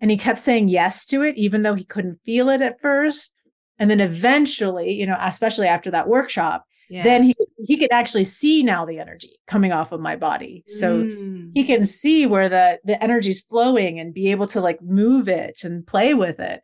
and 0.00 0.10
he 0.10 0.16
kept 0.16 0.38
saying 0.38 0.68
yes 0.68 1.06
to 1.06 1.22
it, 1.22 1.36
even 1.36 1.62
though 1.62 1.74
he 1.74 1.84
couldn't 1.84 2.22
feel 2.24 2.48
it 2.48 2.60
at 2.60 2.80
first. 2.80 3.34
And 3.78 3.90
then 3.90 4.00
eventually, 4.00 4.92
you 4.92 5.06
know, 5.06 5.16
especially 5.20 5.66
after 5.66 5.90
that 5.90 6.08
workshop, 6.08 6.64
yeah. 6.88 7.02
then 7.02 7.22
he 7.22 7.34
he 7.64 7.76
could 7.76 7.92
actually 7.92 8.24
see 8.24 8.62
now 8.62 8.84
the 8.84 8.98
energy 8.98 9.38
coming 9.46 9.72
off 9.72 9.92
of 9.92 10.00
my 10.00 10.16
body. 10.16 10.64
So 10.66 11.02
mm. 11.02 11.50
he 11.54 11.64
can 11.64 11.84
see 11.84 12.26
where 12.26 12.48
the 12.48 12.80
the 12.84 13.02
energy's 13.02 13.40
flowing 13.40 13.98
and 13.98 14.14
be 14.14 14.30
able 14.30 14.46
to 14.48 14.60
like 14.60 14.80
move 14.82 15.28
it 15.28 15.64
and 15.64 15.86
play 15.86 16.14
with 16.14 16.40
it. 16.40 16.62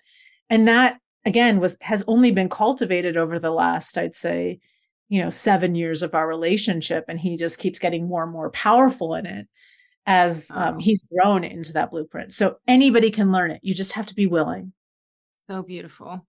And 0.49 0.69
that 0.69 0.99
again 1.25 1.61
was 1.61 1.77
has 1.81 2.05
only 2.07 2.31
been 2.31 2.49
cultivated 2.49 3.15
over 3.19 3.39
the 3.39 3.51
last 3.51 3.99
i'd 3.99 4.17
say 4.17 4.59
you 5.11 5.23
know 5.23 5.29
7 5.29 5.75
years 5.75 6.03
of 6.03 6.15
our 6.15 6.27
relationship 6.27 7.05
and 7.09 7.21
he 7.21 7.37
just 7.37 7.59
keeps 7.59 7.79
getting 7.79 8.09
more 8.09 8.23
and 8.23 8.33
more 8.33 8.49
powerful 8.49 9.15
in 9.15 9.27
it 9.27 9.47
as 10.07 10.51
um, 10.55 10.79
he's 10.79 11.05
grown 11.05 11.45
into 11.45 11.73
that 11.75 11.91
blueprint. 11.91 12.33
So 12.33 12.57
anybody 12.67 13.11
can 13.11 13.33
learn 13.33 13.51
it. 13.51 13.61
You 13.63 13.75
just 13.75 13.93
have 13.93 14.07
to 14.07 14.15
be 14.15 14.27
willing. 14.27 14.73
So 15.49 15.63
beautiful. 15.63 16.27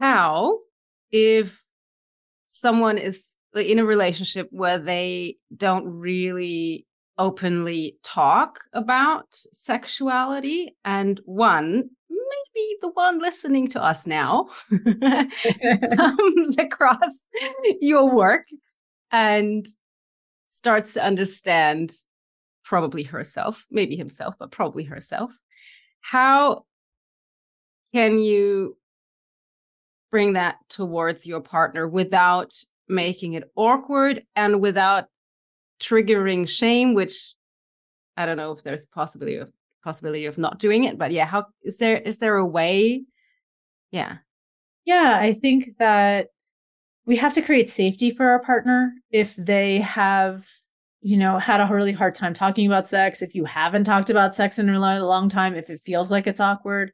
How 0.00 0.60
if 1.10 1.62
someone 2.46 2.98
is 2.98 3.36
in 3.54 3.78
a 3.78 3.84
relationship 3.84 4.48
where 4.50 4.78
they 4.78 5.36
don't 5.56 5.86
really 5.86 6.86
openly 7.18 7.96
talk 8.02 8.60
about 8.72 9.26
sexuality 9.30 10.76
and 10.84 11.20
one 11.24 11.88
maybe 12.10 12.76
the 12.82 12.90
one 12.90 13.18
listening 13.20 13.66
to 13.66 13.82
us 13.82 14.06
now 14.06 14.48
comes 15.96 16.58
across 16.58 17.24
your 17.80 18.14
work 18.14 18.44
and 19.12 19.66
starts 20.48 20.94
to 20.94 21.04
understand 21.04 21.92
probably 22.64 23.02
herself 23.02 23.64
maybe 23.70 23.96
himself 23.96 24.34
but 24.38 24.50
probably 24.50 24.84
herself 24.84 25.32
how 26.00 26.64
can 27.94 28.18
you 28.18 28.76
bring 30.16 30.32
that 30.32 30.56
towards 30.70 31.26
your 31.26 31.42
partner 31.42 31.86
without 31.86 32.54
making 32.88 33.34
it 33.34 33.44
awkward 33.54 34.22
and 34.34 34.62
without 34.62 35.04
triggering 35.78 36.48
shame 36.48 36.94
which 36.94 37.34
i 38.16 38.24
don't 38.24 38.38
know 38.38 38.50
if 38.50 38.62
there's 38.62 38.86
possibility 38.86 39.36
of 39.36 39.52
possibility 39.84 40.24
of 40.24 40.38
not 40.38 40.58
doing 40.58 40.84
it 40.84 40.96
but 40.96 41.12
yeah 41.12 41.26
how 41.26 41.44
is 41.62 41.76
there 41.76 41.98
is 41.98 42.16
there 42.16 42.38
a 42.38 42.46
way? 42.46 43.04
Yeah. 43.90 44.16
Yeah 44.86 45.18
i 45.20 45.34
think 45.34 45.76
that 45.78 46.28
we 47.04 47.16
have 47.16 47.34
to 47.34 47.42
create 47.42 47.68
safety 47.68 48.10
for 48.10 48.30
our 48.30 48.38
partner. 48.42 48.94
If 49.10 49.36
they 49.36 49.80
have 49.80 50.48
you 51.02 51.18
know 51.18 51.38
had 51.38 51.60
a 51.60 51.68
really 51.70 51.92
hard 51.92 52.14
time 52.14 52.32
talking 52.32 52.66
about 52.66 52.88
sex 52.88 53.20
if 53.20 53.34
you 53.34 53.44
haven't 53.44 53.84
talked 53.84 54.08
about 54.08 54.34
sex 54.34 54.58
in 54.58 54.70
a 54.70 55.04
long 55.04 55.28
time 55.28 55.54
if 55.54 55.68
it 55.68 55.82
feels 55.84 56.10
like 56.10 56.26
it's 56.26 56.40
awkward 56.40 56.90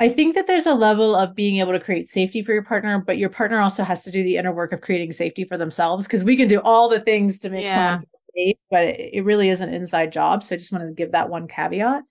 I 0.00 0.08
think 0.08 0.34
that 0.34 0.48
there's 0.48 0.66
a 0.66 0.74
level 0.74 1.14
of 1.14 1.36
being 1.36 1.58
able 1.58 1.72
to 1.72 1.80
create 1.80 2.08
safety 2.08 2.42
for 2.42 2.52
your 2.52 2.64
partner, 2.64 2.98
but 2.98 3.16
your 3.16 3.28
partner 3.28 3.60
also 3.60 3.84
has 3.84 4.02
to 4.02 4.10
do 4.10 4.24
the 4.24 4.36
inner 4.36 4.52
work 4.52 4.72
of 4.72 4.80
creating 4.80 5.12
safety 5.12 5.44
for 5.44 5.56
themselves 5.56 6.06
because 6.06 6.24
we 6.24 6.36
can 6.36 6.48
do 6.48 6.60
all 6.60 6.88
the 6.88 7.00
things 7.00 7.38
to 7.40 7.50
make 7.50 7.68
yeah. 7.68 7.98
someone 7.98 8.06
safe, 8.14 8.56
but 8.70 8.82
it, 8.84 9.14
it 9.14 9.24
really 9.24 9.50
is 9.50 9.60
an 9.60 9.72
inside 9.72 10.10
job. 10.10 10.42
So 10.42 10.54
I 10.54 10.58
just 10.58 10.72
wanted 10.72 10.88
to 10.88 10.94
give 10.94 11.12
that 11.12 11.30
one 11.30 11.46
caveat. 11.46 12.02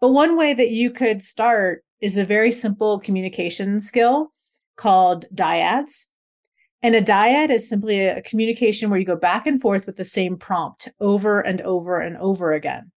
But 0.00 0.10
one 0.10 0.36
way 0.36 0.54
that 0.54 0.70
you 0.70 0.90
could 0.90 1.22
start 1.22 1.84
is 2.00 2.16
a 2.16 2.24
very 2.24 2.50
simple 2.50 3.00
communication 3.00 3.80
skill 3.80 4.32
called 4.76 5.26
dyads. 5.34 6.06
And 6.82 6.94
a 6.94 7.02
dyad 7.02 7.50
is 7.50 7.68
simply 7.68 8.00
a 8.04 8.22
communication 8.22 8.88
where 8.88 8.98
you 8.98 9.06
go 9.06 9.16
back 9.16 9.46
and 9.46 9.60
forth 9.60 9.86
with 9.86 9.96
the 9.96 10.04
same 10.04 10.36
prompt 10.36 10.88
over 11.00 11.40
and 11.40 11.60
over 11.62 12.00
and 12.00 12.16
over 12.16 12.52
again. 12.52 12.92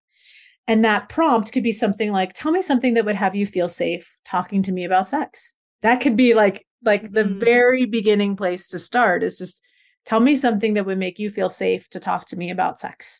And 0.69 0.85
that 0.85 1.09
prompt 1.09 1.51
could 1.51 1.63
be 1.63 1.71
something 1.71 2.11
like, 2.11 2.33
tell 2.33 2.51
me 2.51 2.61
something 2.61 2.93
that 2.93 3.03
would 3.03 3.15
have 3.15 3.35
you 3.35 3.47
feel 3.47 3.67
safe 3.67 4.07
talking 4.23 4.61
to 4.61 4.71
me 4.71 4.85
about 4.85 5.07
sex. 5.07 5.51
That 5.81 5.99
could 5.99 6.15
be 6.15 6.35
like, 6.35 6.63
like 6.85 7.11
the 7.11 7.23
mm. 7.23 7.43
very 7.43 7.87
beginning 7.87 8.35
place 8.35 8.67
to 8.67 8.77
start 8.77 9.23
is 9.23 9.35
just 9.35 9.63
tell 10.05 10.19
me 10.19 10.35
something 10.35 10.75
that 10.75 10.85
would 10.85 10.99
make 10.99 11.17
you 11.17 11.31
feel 11.31 11.49
safe 11.49 11.89
to 11.89 11.99
talk 11.99 12.27
to 12.27 12.37
me 12.37 12.51
about 12.51 12.79
sex. 12.79 13.19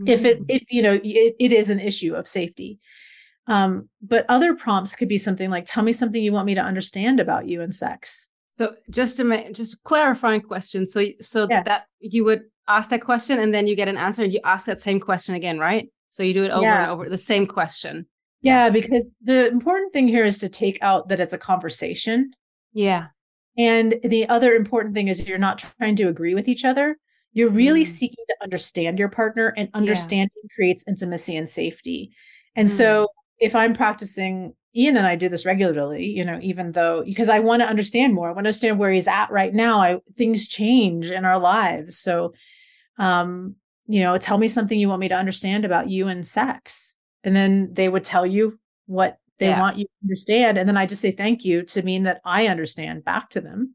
Mm. 0.00 0.08
If 0.08 0.24
it, 0.24 0.40
mm. 0.40 0.46
if, 0.48 0.62
you 0.70 0.80
know, 0.80 0.98
it, 1.04 1.36
it 1.38 1.52
is 1.52 1.68
an 1.68 1.80
issue 1.80 2.14
of 2.14 2.26
safety. 2.26 2.78
Um, 3.46 3.90
but 4.00 4.24
other 4.30 4.54
prompts 4.54 4.96
could 4.96 5.08
be 5.08 5.18
something 5.18 5.50
like, 5.50 5.66
tell 5.66 5.82
me 5.82 5.92
something 5.92 6.22
you 6.22 6.32
want 6.32 6.46
me 6.46 6.54
to 6.54 6.62
understand 6.62 7.20
about 7.20 7.46
you 7.46 7.60
and 7.60 7.74
sex. 7.74 8.26
So 8.48 8.74
just 8.88 9.18
to 9.18 9.24
make, 9.24 9.52
just 9.52 9.84
clarifying 9.84 10.40
question. 10.40 10.86
So, 10.86 11.04
so 11.20 11.46
yeah. 11.50 11.62
that 11.64 11.88
you 12.00 12.24
would 12.24 12.44
ask 12.66 12.88
that 12.88 13.02
question 13.02 13.38
and 13.38 13.54
then 13.54 13.66
you 13.66 13.76
get 13.76 13.88
an 13.88 13.98
answer 13.98 14.22
and 14.24 14.32
you 14.32 14.40
ask 14.44 14.64
that 14.64 14.80
same 14.80 14.98
question 14.98 15.34
again, 15.34 15.58
right? 15.58 15.90
So 16.08 16.22
you 16.22 16.34
do 16.34 16.44
it 16.44 16.50
over 16.50 16.62
yeah. 16.62 16.82
and 16.82 16.90
over, 16.90 17.08
the 17.08 17.18
same 17.18 17.46
question. 17.46 18.06
Yeah, 18.40 18.70
because 18.70 19.14
the 19.20 19.48
important 19.48 19.92
thing 19.92 20.08
here 20.08 20.24
is 20.24 20.38
to 20.38 20.48
take 20.48 20.78
out 20.80 21.08
that 21.08 21.20
it's 21.20 21.32
a 21.32 21.38
conversation. 21.38 22.30
Yeah. 22.72 23.08
And 23.56 23.96
the 24.04 24.28
other 24.28 24.54
important 24.54 24.94
thing 24.94 25.08
is 25.08 25.28
you're 25.28 25.38
not 25.38 25.58
trying 25.78 25.96
to 25.96 26.08
agree 26.08 26.34
with 26.34 26.48
each 26.48 26.64
other. 26.64 26.96
You're 27.32 27.50
really 27.50 27.82
mm. 27.82 27.86
seeking 27.86 28.24
to 28.28 28.36
understand 28.42 28.98
your 28.98 29.08
partner, 29.08 29.52
and 29.56 29.68
understanding 29.74 30.30
yeah. 30.42 30.54
creates 30.54 30.86
intimacy 30.86 31.36
and 31.36 31.50
safety. 31.50 32.12
And 32.54 32.68
mm. 32.68 32.70
so 32.70 33.08
if 33.38 33.54
I'm 33.54 33.74
practicing, 33.74 34.54
Ian 34.74 34.96
and 34.96 35.06
I 35.06 35.16
do 35.16 35.28
this 35.28 35.44
regularly, 35.44 36.06
you 36.06 36.24
know, 36.24 36.38
even 36.40 36.72
though 36.72 37.02
because 37.04 37.28
I 37.28 37.40
want 37.40 37.62
to 37.62 37.68
understand 37.68 38.14
more, 38.14 38.28
I 38.28 38.32
want 38.32 38.44
to 38.44 38.48
understand 38.48 38.78
where 38.78 38.92
he's 38.92 39.08
at 39.08 39.30
right 39.30 39.52
now. 39.52 39.80
I 39.80 39.98
things 40.16 40.48
change 40.48 41.10
in 41.10 41.24
our 41.24 41.38
lives. 41.38 41.98
So 41.98 42.34
um 42.98 43.56
you 43.88 44.02
know, 44.02 44.16
tell 44.18 44.38
me 44.38 44.48
something 44.48 44.78
you 44.78 44.88
want 44.88 45.00
me 45.00 45.08
to 45.08 45.16
understand 45.16 45.64
about 45.64 45.88
you 45.88 46.08
and 46.08 46.26
sex. 46.26 46.94
And 47.24 47.34
then 47.34 47.70
they 47.72 47.88
would 47.88 48.04
tell 48.04 48.26
you 48.26 48.58
what 48.86 49.18
they 49.38 49.48
yeah. 49.48 49.60
want 49.60 49.78
you 49.78 49.84
to 49.84 50.04
understand. 50.04 50.58
And 50.58 50.68
then 50.68 50.76
I 50.76 50.86
just 50.86 51.00
say 51.00 51.10
thank 51.10 51.44
you 51.44 51.62
to 51.64 51.82
mean 51.82 52.04
that 52.04 52.20
I 52.24 52.46
understand 52.46 53.04
back 53.04 53.30
to 53.30 53.40
them. 53.40 53.74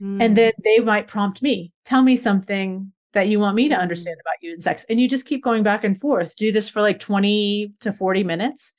Mm. 0.00 0.22
And 0.22 0.36
then 0.36 0.52
they 0.62 0.78
might 0.80 1.08
prompt 1.08 1.42
me, 1.42 1.72
tell 1.84 2.02
me 2.02 2.14
something 2.14 2.92
that 3.12 3.28
you 3.28 3.38
want 3.40 3.56
me 3.56 3.68
to 3.68 3.74
mm. 3.74 3.80
understand 3.80 4.16
about 4.20 4.42
you 4.42 4.52
and 4.52 4.62
sex. 4.62 4.84
And 4.88 5.00
you 5.00 5.08
just 5.08 5.26
keep 5.26 5.42
going 5.42 5.62
back 5.62 5.82
and 5.84 6.00
forth. 6.00 6.36
Do 6.36 6.52
this 6.52 6.68
for 6.68 6.82
like 6.82 7.00
20 7.00 7.72
to 7.80 7.92
40 7.92 8.24
minutes. 8.24 8.72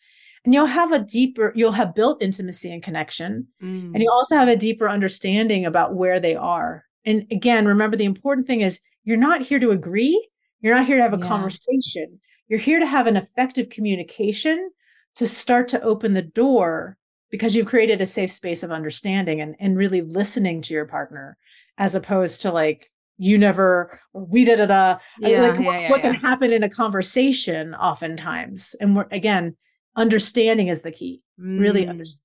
And 0.46 0.54
you'll 0.54 0.66
have 0.66 0.92
a 0.92 1.00
deeper, 1.00 1.54
you'll 1.56 1.72
have 1.72 1.96
built 1.96 2.22
intimacy 2.22 2.72
and 2.72 2.84
connection. 2.84 3.48
Mm. 3.62 3.94
And 3.94 4.04
you 4.04 4.10
also 4.12 4.36
have 4.36 4.50
a 4.50 4.58
deeper 4.58 4.90
understanding 4.90 5.66
about 5.66 5.96
where 5.96 6.20
they 6.20 6.36
are. 6.36 6.84
And 7.06 7.26
again, 7.32 7.66
remember 7.66 7.96
the 7.96 8.06
important 8.06 8.48
thing 8.48 8.62
is 8.62 8.82
you're 9.04 9.18
not 9.18 9.42
here 9.42 9.60
to 9.60 9.72
agree. 9.72 10.28
You're 10.64 10.76
not 10.76 10.88
here 10.88 10.98
to 10.98 11.04
have 11.04 11.14
a 11.14 11.18
yeah. 11.18 11.28
conversation. 11.28 12.20
You're 12.48 12.60
here 12.60 12.80
to 12.80 12.88
have 12.88 13.06
an 13.06 13.18
effective 13.18 13.70
communication 13.70 14.72
to 15.16 15.28
start 15.28 15.68
to 15.70 15.82
open 15.84 16.14
the 16.14 16.24
door 16.24 16.98
because 17.30 17.56
you've 17.56 17.68
created 17.68 18.02
a 18.02 18.06
safe 18.06 18.32
space 18.32 18.64
of 18.64 18.72
understanding 18.72 19.42
and, 19.42 19.56
and 19.60 19.78
really 19.78 20.02
listening 20.02 20.62
to 20.64 20.74
your 20.74 20.86
partner 20.86 21.38
as 21.78 21.94
opposed 21.94 22.42
to 22.42 22.52
like 22.52 22.90
you 23.18 23.38
never 23.38 24.00
we 24.14 24.44
did 24.44 24.60
it 24.60 24.70
yeah, 24.70 24.98
like 25.20 25.30
yeah, 25.60 25.66
what, 25.66 25.82
yeah, 25.82 25.90
what 25.90 26.02
can 26.02 26.14
happen 26.14 26.52
in 26.52 26.64
a 26.64 26.70
conversation 26.70 27.76
oftentimes 27.76 28.76
and 28.82 28.96
we're 28.96 29.08
again 29.12 29.56
understanding 29.96 30.68
is 30.68 30.82
the 30.82 30.92
key 30.92 31.22
mm. 31.40 31.60
really 31.60 31.88
understand 31.88 32.24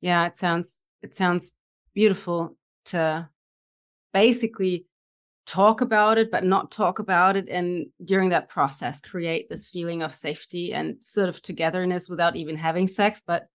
yeah 0.00 0.26
it 0.26 0.36
sounds 0.36 0.86
it 1.02 1.14
sounds 1.14 1.52
beautiful 1.92 2.56
to 2.84 3.28
basically 4.12 4.86
talk 5.50 5.80
about 5.80 6.16
it 6.16 6.30
but 6.30 6.44
not 6.44 6.70
talk 6.70 7.00
about 7.00 7.36
it 7.36 7.48
and 7.48 7.84
during 8.04 8.28
that 8.28 8.48
process 8.48 9.00
create 9.00 9.48
this 9.48 9.68
feeling 9.68 10.00
of 10.00 10.14
safety 10.14 10.72
and 10.72 10.94
sort 11.00 11.28
of 11.28 11.42
togetherness 11.42 12.08
without 12.08 12.36
even 12.36 12.56
having 12.56 12.86
sex 12.86 13.20
but 13.26 13.48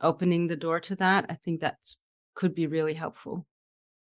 opening 0.00 0.46
the 0.46 0.56
door 0.56 0.80
to 0.80 0.96
that 0.96 1.26
i 1.28 1.34
think 1.34 1.60
that 1.60 1.76
could 2.34 2.54
be 2.54 2.66
really 2.66 2.94
helpful 2.94 3.44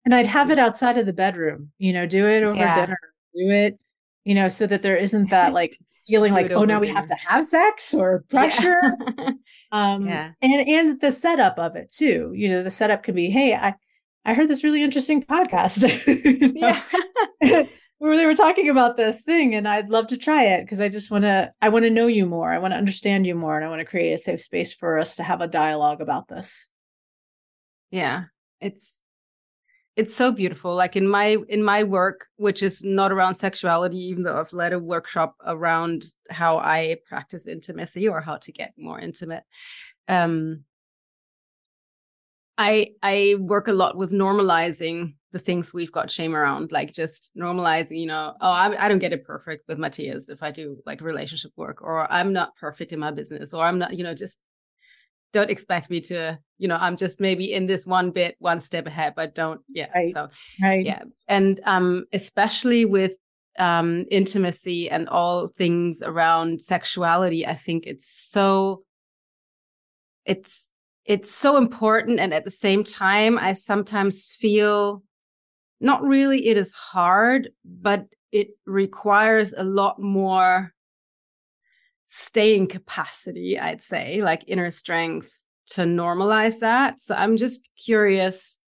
and 0.04 0.14
i'd 0.14 0.28
have 0.28 0.52
it 0.52 0.60
outside 0.60 0.98
of 0.98 1.06
the 1.06 1.14
bedroom 1.14 1.72
you 1.78 1.94
know 1.94 2.06
do 2.06 2.28
it 2.28 2.44
over 2.44 2.58
yeah. 2.58 2.76
dinner 2.76 3.00
do 3.34 3.50
it 3.50 3.80
you 4.26 4.36
know 4.36 4.50
so 4.50 4.68
that 4.68 4.82
there 4.82 4.98
isn't 4.98 5.30
that 5.30 5.54
like 5.62 5.78
feeling 6.06 6.34
like 6.34 6.52
oh 6.52 6.66
now 6.66 6.82
we 6.82 6.90
have 6.90 7.06
to 7.06 7.16
have 7.16 7.46
sex 7.46 7.94
or 7.94 8.26
pressure 8.30 8.82
yeah. 9.18 9.30
um 9.72 10.06
yeah. 10.06 10.32
and 10.42 10.68
and 10.68 11.00
the 11.00 11.10
setup 11.10 11.58
of 11.58 11.78
it 11.78 11.90
too 11.90 12.34
you 12.36 12.50
know 12.50 12.62
the 12.64 12.70
setup 12.70 13.02
could 13.02 13.16
be 13.16 13.30
hey 13.30 13.54
i 13.54 13.74
I 14.26 14.34
heard 14.34 14.48
this 14.48 14.64
really 14.64 14.84
interesting 14.84 15.24
podcast 15.24 15.82
yeah. 16.56 16.82
where 17.98 18.18
they 18.18 18.26
were 18.26 18.36
talking 18.36 18.70
about 18.70 18.98
this 18.98 19.22
thing 19.22 19.56
and 19.56 19.68
I'd 19.68 19.90
love 19.90 20.08
to 20.08 20.18
try 20.18 20.44
it 20.44 20.62
because 20.62 20.82
I 20.82 20.90
just 20.90 21.12
want 21.12 21.24
to 21.24 21.52
I 21.62 21.70
want 21.70 21.84
to 21.84 21.90
know 21.90 22.08
you 22.08 22.26
more. 22.26 22.52
I 22.52 22.58
want 22.60 22.74
to 22.74 22.78
understand 22.78 23.26
you 23.28 23.36
more 23.36 23.56
and 23.56 23.66
I 23.66 23.70
want 23.70 23.80
to 23.80 23.86
create 23.86 24.14
a 24.14 24.18
safe 24.18 24.42
space 24.42 24.74
for 24.74 25.00
us 25.00 25.18
to 25.18 25.24
have 25.24 25.42
a 25.42 25.48
dialogue 25.48 26.02
about 26.02 26.28
this. 26.28 26.68
Yeah. 27.92 28.26
It's 28.60 29.00
it's 29.96 30.16
so 30.16 30.32
beautiful 30.32 30.74
like 30.74 30.96
in 30.96 31.08
my 31.08 31.38
in 31.50 31.62
my 31.62 31.84
work 31.84 32.26
which 32.38 32.64
is 32.64 32.84
not 32.84 33.12
around 33.12 33.36
sexuality 33.36 33.98
even 33.98 34.24
though 34.24 34.40
i've 34.40 34.52
led 34.54 34.74
a 34.74 34.80
workshop 34.80 35.36
around 35.46 36.04
how 36.30 36.58
i 36.58 36.98
practice 37.08 37.48
intimacy 37.48 38.08
or 38.08 38.20
how 38.20 38.38
to 38.38 38.52
get 38.52 38.74
more 38.76 39.00
intimate 39.00 39.44
um 40.08 40.64
i 42.64 42.88
i 43.04 43.36
work 43.40 43.68
a 43.68 43.74
lot 43.74 43.98
with 43.98 44.12
normalizing 44.12 45.14
the 45.32 45.40
things 45.40 45.74
we've 45.74 45.92
got 45.92 46.12
shame 46.12 46.36
around 46.36 46.72
like 46.72 46.94
just 46.94 47.32
normalizing 47.36 48.00
you 48.00 48.06
know 48.06 48.34
oh 48.40 48.52
I, 48.52 48.86
I 48.86 48.88
don't 48.88 49.00
get 49.00 49.14
it 49.14 49.26
perfect 49.26 49.68
with 49.68 49.80
matthias 49.80 50.30
if 50.30 50.42
i 50.42 50.52
do 50.52 50.78
like 50.86 51.02
relationship 51.02 51.52
work 51.58 51.82
or 51.82 52.12
i'm 52.12 52.32
not 52.32 52.56
perfect 52.56 52.94
in 52.94 53.00
my 53.00 53.12
business 53.12 53.54
or 53.54 53.66
i'm 53.66 53.80
not 53.80 53.94
you 53.98 54.04
know 54.04 54.14
just 54.14 54.40
don't 55.34 55.50
expect 55.50 55.90
me 55.90 56.00
to 56.00 56.38
you 56.60 56.68
know 56.68 56.78
i'm 56.80 56.96
just 56.96 57.20
maybe 57.20 57.52
in 57.52 57.66
this 57.66 57.86
one 57.86 58.12
bit 58.12 58.36
one 58.40 58.62
step 58.62 58.88
ahead 58.88 59.14
but 59.16 59.36
don't 59.36 59.62
yeah 59.68 59.90
right. 59.94 60.14
so 60.14 60.30
right. 60.62 60.86
yeah 60.86 61.04
and 61.28 61.60
um 61.66 62.06
especially 62.14 62.86
with 62.86 63.14
um 63.60 64.06
intimacy 64.10 64.90
and 64.90 65.10
all 65.10 65.48
things 65.48 66.02
around 66.04 66.62
sexuality 66.62 67.46
i 67.46 67.54
think 67.54 67.86
it's 67.86 68.08
so 68.08 68.84
it's 70.26 70.70
it's 71.06 71.32
so 71.32 71.58
important 71.58 72.20
and 72.20 72.34
at 72.34 72.46
the 72.46 72.52
same 72.52 72.84
time 72.84 73.38
i 73.40 73.54
sometimes 73.54 74.32
feel 74.40 75.04
not 75.80 76.02
really 76.04 76.48
it 76.48 76.58
is 76.58 76.74
hard 76.74 77.50
but 77.66 78.06
it 78.32 78.50
requires 78.66 79.54
a 79.54 79.64
lot 79.64 80.02
more 80.02 80.74
staying 82.16 82.68
capacity, 82.68 83.58
I'd 83.58 83.82
say, 83.82 84.22
like 84.22 84.44
inner 84.48 84.72
strength 84.72 85.32
to 85.68 85.82
normalize 85.82 86.60
that. 86.60 87.02
So 87.02 87.16
I'm 87.16 87.38
just 87.38 87.62
curious 87.76 88.60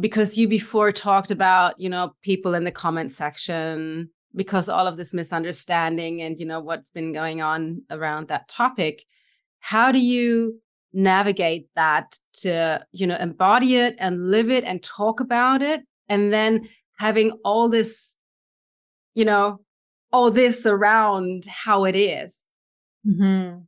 because 0.00 0.38
you 0.38 0.48
before 0.48 0.92
talked 0.92 1.30
about, 1.30 1.78
you 1.78 1.88
know, 1.88 2.14
people 2.22 2.54
in 2.54 2.64
the 2.64 2.70
comment 2.70 3.12
section 3.12 4.10
because 4.34 4.68
all 4.68 4.86
of 4.86 4.96
this 4.96 5.12
misunderstanding 5.12 6.22
and 6.22 6.40
you 6.40 6.46
know 6.46 6.60
what's 6.60 6.90
been 6.90 7.12
going 7.12 7.42
on 7.42 7.82
around 7.90 8.28
that 8.28 8.48
topic. 8.48 9.04
How 9.60 9.92
do 9.92 9.98
you 9.98 10.60
navigate 10.92 11.68
that 11.76 12.18
to, 12.34 12.84
you 12.92 13.06
know, 13.06 13.16
embody 13.16 13.76
it 13.76 13.96
and 13.98 14.30
live 14.30 14.50
it 14.50 14.64
and 14.64 14.82
talk 14.82 15.20
about 15.20 15.62
it 15.62 15.82
and 16.08 16.32
then 16.32 16.68
having 16.98 17.32
all 17.44 17.68
this 17.68 18.16
you 19.14 19.24
know 19.24 19.60
all 20.12 20.30
this 20.30 20.64
around 20.66 21.44
how 21.46 21.84
it 21.84 21.96
is 21.96 22.42
Mm-hmm. 23.06 23.58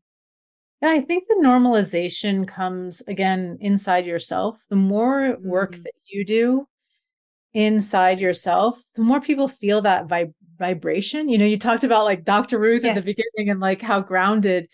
Yeah, 0.83 0.91
I 0.91 1.01
think 1.01 1.25
the 1.29 1.41
normalization 1.43 2.47
comes 2.47 3.01
again 3.09 3.59
inside 3.61 4.07
yourself. 4.07 4.59
The 4.69 4.77
more 4.77 5.37
work 5.43 5.73
mm-hmm. 5.73 5.83
that 5.83 5.95
you 6.07 6.25
do 6.25 6.69
inside 7.53 8.21
yourself, 8.21 8.79
the 8.95 9.03
more 9.03 9.21
people 9.21 9.49
feel 9.49 9.81
that 9.83 10.09
vib- 10.09 10.35
vibration. 10.59 11.29
You 11.29 11.39
know, 11.39 11.47
you 11.47 11.59
talked 11.59 11.85
about 11.85 12.05
like 12.05 12.25
Dr. 12.25 12.59
Ruth 12.59 12.85
yes. 12.85 12.97
at 12.97 13.05
the 13.05 13.13
beginning 13.13 13.51
and 13.51 13.61
like 13.61 13.81
how 13.81 14.01
grounded 14.01 14.69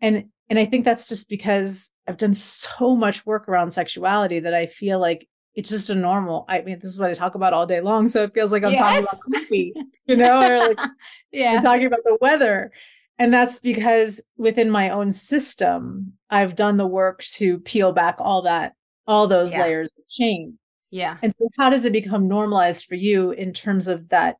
and 0.00 0.26
and 0.50 0.58
I 0.58 0.64
think 0.64 0.84
that's 0.84 1.08
just 1.08 1.28
because 1.28 1.90
I've 2.06 2.16
done 2.16 2.34
so 2.34 2.96
much 2.96 3.26
work 3.26 3.48
around 3.48 3.72
sexuality 3.72 4.40
that 4.40 4.54
I 4.54 4.66
feel 4.66 4.98
like 4.98 5.28
it's 5.54 5.70
just 5.70 5.90
a 5.90 5.94
normal. 5.94 6.44
I 6.48 6.62
mean, 6.62 6.78
this 6.80 6.90
is 6.90 7.00
what 7.00 7.10
I 7.10 7.14
talk 7.14 7.34
about 7.34 7.52
all 7.52 7.66
day 7.66 7.80
long, 7.80 8.08
so 8.08 8.22
it 8.22 8.34
feels 8.34 8.52
like 8.52 8.64
I'm 8.64 8.72
yes. 8.72 9.04
talking 9.04 9.32
about 9.32 9.42
coffee, 9.42 9.72
you 10.06 10.16
know, 10.16 10.40
or 10.40 10.58
like 10.68 10.78
yeah, 11.32 11.54
I'm 11.56 11.62
talking 11.62 11.86
about 11.86 12.04
the 12.04 12.16
weather. 12.20 12.72
And 13.18 13.34
that's 13.34 13.58
because 13.58 14.20
within 14.36 14.70
my 14.70 14.90
own 14.90 15.10
system, 15.10 16.12
I've 16.30 16.54
done 16.54 16.76
the 16.76 16.86
work 16.86 17.22
to 17.34 17.58
peel 17.58 17.92
back 17.92 18.16
all 18.20 18.42
that, 18.42 18.74
all 19.08 19.26
those 19.26 19.52
yeah. 19.52 19.62
layers 19.62 19.90
of 19.98 20.04
shame. 20.08 20.58
Yeah. 20.92 21.16
And 21.20 21.34
so, 21.38 21.48
how 21.58 21.68
does 21.68 21.84
it 21.84 21.92
become 21.92 22.28
normalized 22.28 22.86
for 22.86 22.94
you 22.94 23.32
in 23.32 23.52
terms 23.52 23.88
of 23.88 24.08
that 24.10 24.36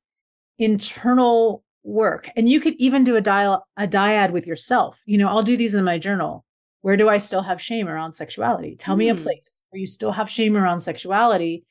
internal 0.58 1.64
work? 1.82 2.30
And 2.36 2.48
you 2.48 2.60
could 2.60 2.74
even 2.78 3.04
do 3.04 3.16
a 3.16 3.20
dial 3.20 3.66
a 3.76 3.86
dyad 3.86 4.32
with 4.32 4.46
yourself. 4.46 4.98
You 5.06 5.18
know, 5.18 5.28
I'll 5.28 5.42
do 5.42 5.56
these 5.56 5.74
in 5.74 5.84
my 5.84 5.98
journal. 5.98 6.44
Where 6.82 6.96
do 6.96 7.08
I 7.08 7.18
still 7.18 7.42
have 7.42 7.60
shame 7.60 7.88
around 7.88 8.14
sexuality? 8.14 8.76
Tell 8.76 8.94
mm. 8.94 8.98
me 8.98 9.08
a 9.08 9.14
hmm. 9.14 9.22
place 9.22 9.62
where 9.70 9.80
you 9.80 9.86
still 9.86 10.12
have 10.12 10.30
shame 10.30 10.56
around 10.56 10.80
sexuality, 10.80 11.64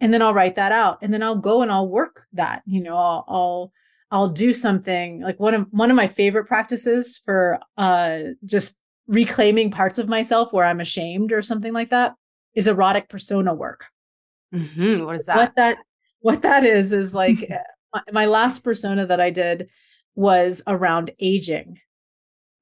and 0.00 0.12
then 0.12 0.20
I'll 0.20 0.34
write 0.34 0.56
that 0.56 0.72
out, 0.72 0.98
and 1.00 1.14
then 1.14 1.22
I'll 1.22 1.36
go 1.36 1.62
and 1.62 1.70
I'll 1.70 1.88
work 1.88 2.26
that. 2.32 2.62
You 2.66 2.82
know, 2.82 2.96
I'll, 2.96 3.24
I'll 3.28 3.72
I'll 4.10 4.28
do 4.28 4.52
something 4.52 5.20
like 5.20 5.40
one 5.40 5.54
of 5.54 5.66
one 5.70 5.90
of 5.90 5.96
my 5.96 6.08
favorite 6.08 6.46
practices 6.46 7.20
for 7.24 7.58
uh 7.78 8.20
just 8.44 8.76
reclaiming 9.06 9.70
parts 9.70 9.98
of 9.98 10.08
myself 10.08 10.52
where 10.52 10.64
I'm 10.64 10.80
ashamed 10.80 11.32
or 11.32 11.42
something 11.42 11.72
like 11.72 11.90
that 11.90 12.14
is 12.54 12.66
erotic 12.66 13.08
persona 13.08 13.54
work. 13.54 13.86
Mm-hmm. 14.54 15.04
What 15.04 15.16
is 15.16 15.26
that? 15.26 15.36
What 15.36 15.56
that 15.56 15.78
what 16.20 16.42
that 16.42 16.64
is 16.64 16.92
is 16.92 17.14
like 17.14 17.48
my, 17.92 18.02
my, 18.12 18.26
last 18.26 18.64
persona 18.64 19.06
that 19.06 19.20
I 19.20 19.30
did 19.30 19.68
was 20.14 20.62
around 20.66 21.10
aging. 21.20 21.78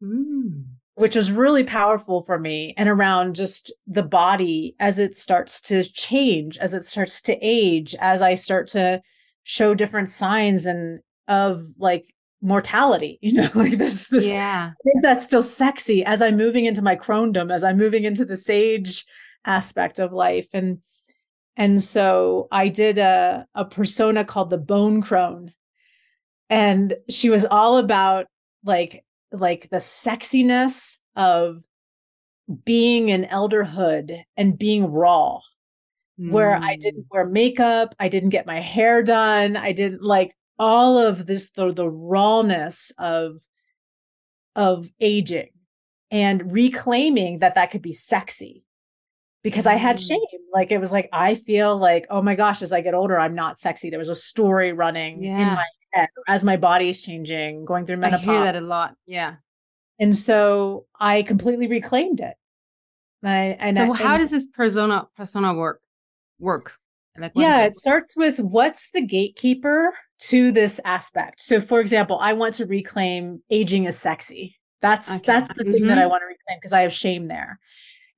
Mm. 0.02 0.64
Which 0.94 1.16
was 1.16 1.32
really 1.32 1.64
powerful 1.64 2.22
for 2.22 2.38
me 2.38 2.74
and 2.76 2.88
around 2.88 3.34
just 3.34 3.72
the 3.86 4.02
body 4.02 4.76
as 4.78 4.98
it 4.98 5.16
starts 5.16 5.60
to 5.62 5.82
change, 5.82 6.58
as 6.58 6.74
it 6.74 6.84
starts 6.84 7.22
to 7.22 7.38
age, 7.40 7.94
as 8.00 8.20
I 8.20 8.34
start 8.34 8.68
to 8.68 9.00
show 9.44 9.74
different 9.74 10.10
signs 10.10 10.66
and 10.66 11.00
of 11.26 11.64
like 11.78 12.04
mortality 12.42 13.18
you 13.22 13.32
know 13.32 13.48
like 13.54 13.76
this 13.78 14.08
this 14.08 14.24
yeah 14.24 14.70
that's 15.02 15.24
still 15.24 15.42
sexy 15.42 16.04
as 16.04 16.22
i'm 16.22 16.36
moving 16.36 16.64
into 16.64 16.82
my 16.82 16.96
crondom 16.96 17.52
as 17.52 17.62
i'm 17.62 17.76
moving 17.76 18.04
into 18.04 18.24
the 18.24 18.36
sage 18.36 19.04
aspect 19.44 19.98
of 19.98 20.12
life 20.12 20.48
and 20.52 20.78
and 21.60 21.80
so 21.80 22.48
i 22.50 22.66
did 22.66 22.98
a 22.98 23.46
a 23.54 23.64
persona 23.64 24.24
called 24.24 24.50
the 24.50 24.58
bone 24.58 25.02
crone 25.02 25.52
and 26.48 26.96
she 27.08 27.28
was 27.30 27.44
all 27.44 27.76
about 27.76 28.26
like 28.64 29.04
like 29.30 29.68
the 29.70 29.76
sexiness 29.76 30.98
of 31.14 31.62
being 32.64 33.10
in 33.10 33.24
elderhood 33.26 34.22
and 34.36 34.58
being 34.58 34.90
raw 34.90 35.38
where 36.16 36.56
i 36.56 36.76
didn't 36.76 37.04
mm. 37.04 37.10
wear 37.10 37.26
makeup 37.26 37.94
i 38.00 38.08
didn't 38.08 38.30
get 38.30 38.46
my 38.46 38.58
hair 38.58 39.02
done 39.02 39.56
i 39.56 39.70
didn't 39.70 40.02
like 40.02 40.34
all 40.58 40.98
of 40.98 41.26
this 41.26 41.50
the, 41.50 41.72
the 41.72 41.88
rawness 41.88 42.90
of 42.98 43.36
of 44.56 44.90
aging 45.00 45.50
and 46.10 46.52
reclaiming 46.52 47.38
that 47.38 47.54
that 47.54 47.70
could 47.70 47.82
be 47.82 47.92
sexy 47.92 48.64
because 49.42 49.66
I 49.66 49.74
had 49.74 49.96
mm. 49.96 50.08
shame. 50.08 50.40
Like 50.52 50.70
it 50.70 50.78
was 50.78 50.92
like 50.92 51.08
I 51.12 51.34
feel 51.34 51.76
like 51.76 52.06
oh 52.10 52.22
my 52.22 52.34
gosh, 52.34 52.62
as 52.62 52.72
I 52.72 52.80
get 52.80 52.94
older, 52.94 53.18
I'm 53.18 53.34
not 53.34 53.58
sexy. 53.58 53.90
There 53.90 53.98
was 53.98 54.08
a 54.08 54.14
story 54.14 54.72
running 54.72 55.22
yeah. 55.22 55.38
in 55.38 55.46
my 55.54 55.66
head 55.92 56.08
as 56.28 56.44
my 56.44 56.56
body's 56.56 57.02
changing, 57.02 57.64
going 57.64 57.86
through 57.86 57.98
menopause. 57.98 58.28
I 58.28 58.32
hear 58.32 58.40
that 58.44 58.56
a 58.56 58.60
lot. 58.60 58.94
Yeah, 59.06 59.36
and 59.98 60.14
so 60.14 60.86
I 60.98 61.22
completely 61.22 61.66
reclaimed 61.66 62.20
it. 62.20 62.34
I, 63.22 63.56
and 63.60 63.76
so 63.76 63.92
I, 63.92 63.96
how 63.96 64.14
and, 64.14 64.20
does 64.20 64.30
this 64.30 64.46
persona 64.46 65.06
persona 65.16 65.54
work? 65.54 65.80
Work? 66.38 66.74
Like, 67.18 67.32
yeah, 67.34 67.64
it 67.64 67.74
starts 67.74 68.16
with 68.16 68.38
what's 68.38 68.90
the 68.92 69.02
gatekeeper 69.02 69.92
to 70.20 70.52
this 70.52 70.80
aspect. 70.84 71.40
So, 71.40 71.60
for 71.60 71.80
example, 71.80 72.18
I 72.20 72.32
want 72.32 72.54
to 72.54 72.66
reclaim 72.66 73.42
aging 73.50 73.84
is 73.84 73.98
sexy. 73.98 74.56
That's 74.80 75.10
okay. 75.10 75.22
that's 75.26 75.52
the 75.52 75.64
mm-hmm. 75.64 75.72
thing 75.72 75.86
that 75.88 75.98
I 75.98 76.02
mm-hmm. 76.02 76.10
want 76.10 76.22
to 76.22 76.26
reclaim 76.26 76.58
because 76.58 76.72
I 76.72 76.82
have 76.82 76.92
shame 76.92 77.28
there. 77.28 77.58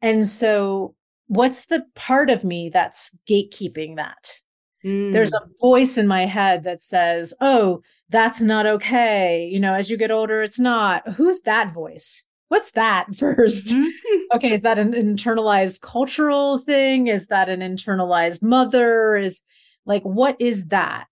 And 0.01 0.27
so, 0.27 0.95
what's 1.33 1.65
the 1.67 1.85
part 1.95 2.29
of 2.29 2.45
me 2.45 2.69
that's 2.69 3.11
gatekeeping 3.29 3.97
that? 3.97 4.39
Mm. 4.85 5.13
There's 5.13 5.33
a 5.33 5.49
voice 5.61 5.97
in 5.97 6.07
my 6.07 6.27
head 6.27 6.65
that 6.65 6.83
says, 6.83 7.33
"Oh, 7.41 7.83
that's 8.11 8.41
not 8.41 8.67
okay." 8.67 9.49
You 9.51 9.61
know, 9.61 9.73
as 9.73 9.91
you 9.91 9.97
get 9.97 10.11
older, 10.11 10.43
it's 10.43 10.59
not. 10.59 11.09
Who's 11.15 11.41
that 11.43 11.73
voice? 11.73 12.27
What's 12.49 12.73
that 12.73 13.07
1st 13.13 13.69
mm-hmm. 13.73 14.37
okay, 14.37 14.53
is 14.53 14.63
that 14.63 14.79
an 14.79 14.93
internalized 14.93 15.81
cultural 15.81 16.59
thing? 16.59 17.07
Is 17.07 17.29
that 17.29 17.49
an 17.49 17.61
internalized 17.61 18.43
mother? 18.43 19.17
Is 19.17 19.43
like 19.87 20.03
what 20.03 20.37
is 20.39 20.67
that? 20.67 21.07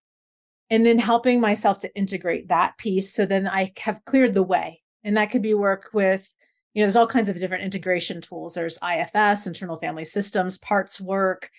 and 0.72 0.86
then 0.86 1.00
helping 1.00 1.40
myself 1.40 1.80
to 1.80 1.92
integrate 1.96 2.46
that 2.46 2.78
piece 2.78 3.12
so 3.12 3.26
then 3.26 3.48
i 3.48 3.72
have 3.76 4.04
cleared 4.04 4.34
the 4.34 4.42
way 4.42 4.80
and 5.02 5.16
that 5.16 5.30
could 5.32 5.42
be 5.42 5.52
work 5.52 5.90
with 5.92 6.32
you 6.74 6.80
know 6.80 6.86
there's 6.86 6.96
all 6.96 7.06
kinds 7.06 7.28
of 7.28 7.38
different 7.38 7.64
integration 7.64 8.20
tools 8.20 8.54
there's 8.54 8.78
ifs 8.82 9.46
internal 9.46 9.78
family 9.78 10.04
systems 10.04 10.58
parts 10.58 11.00
work 11.00 11.50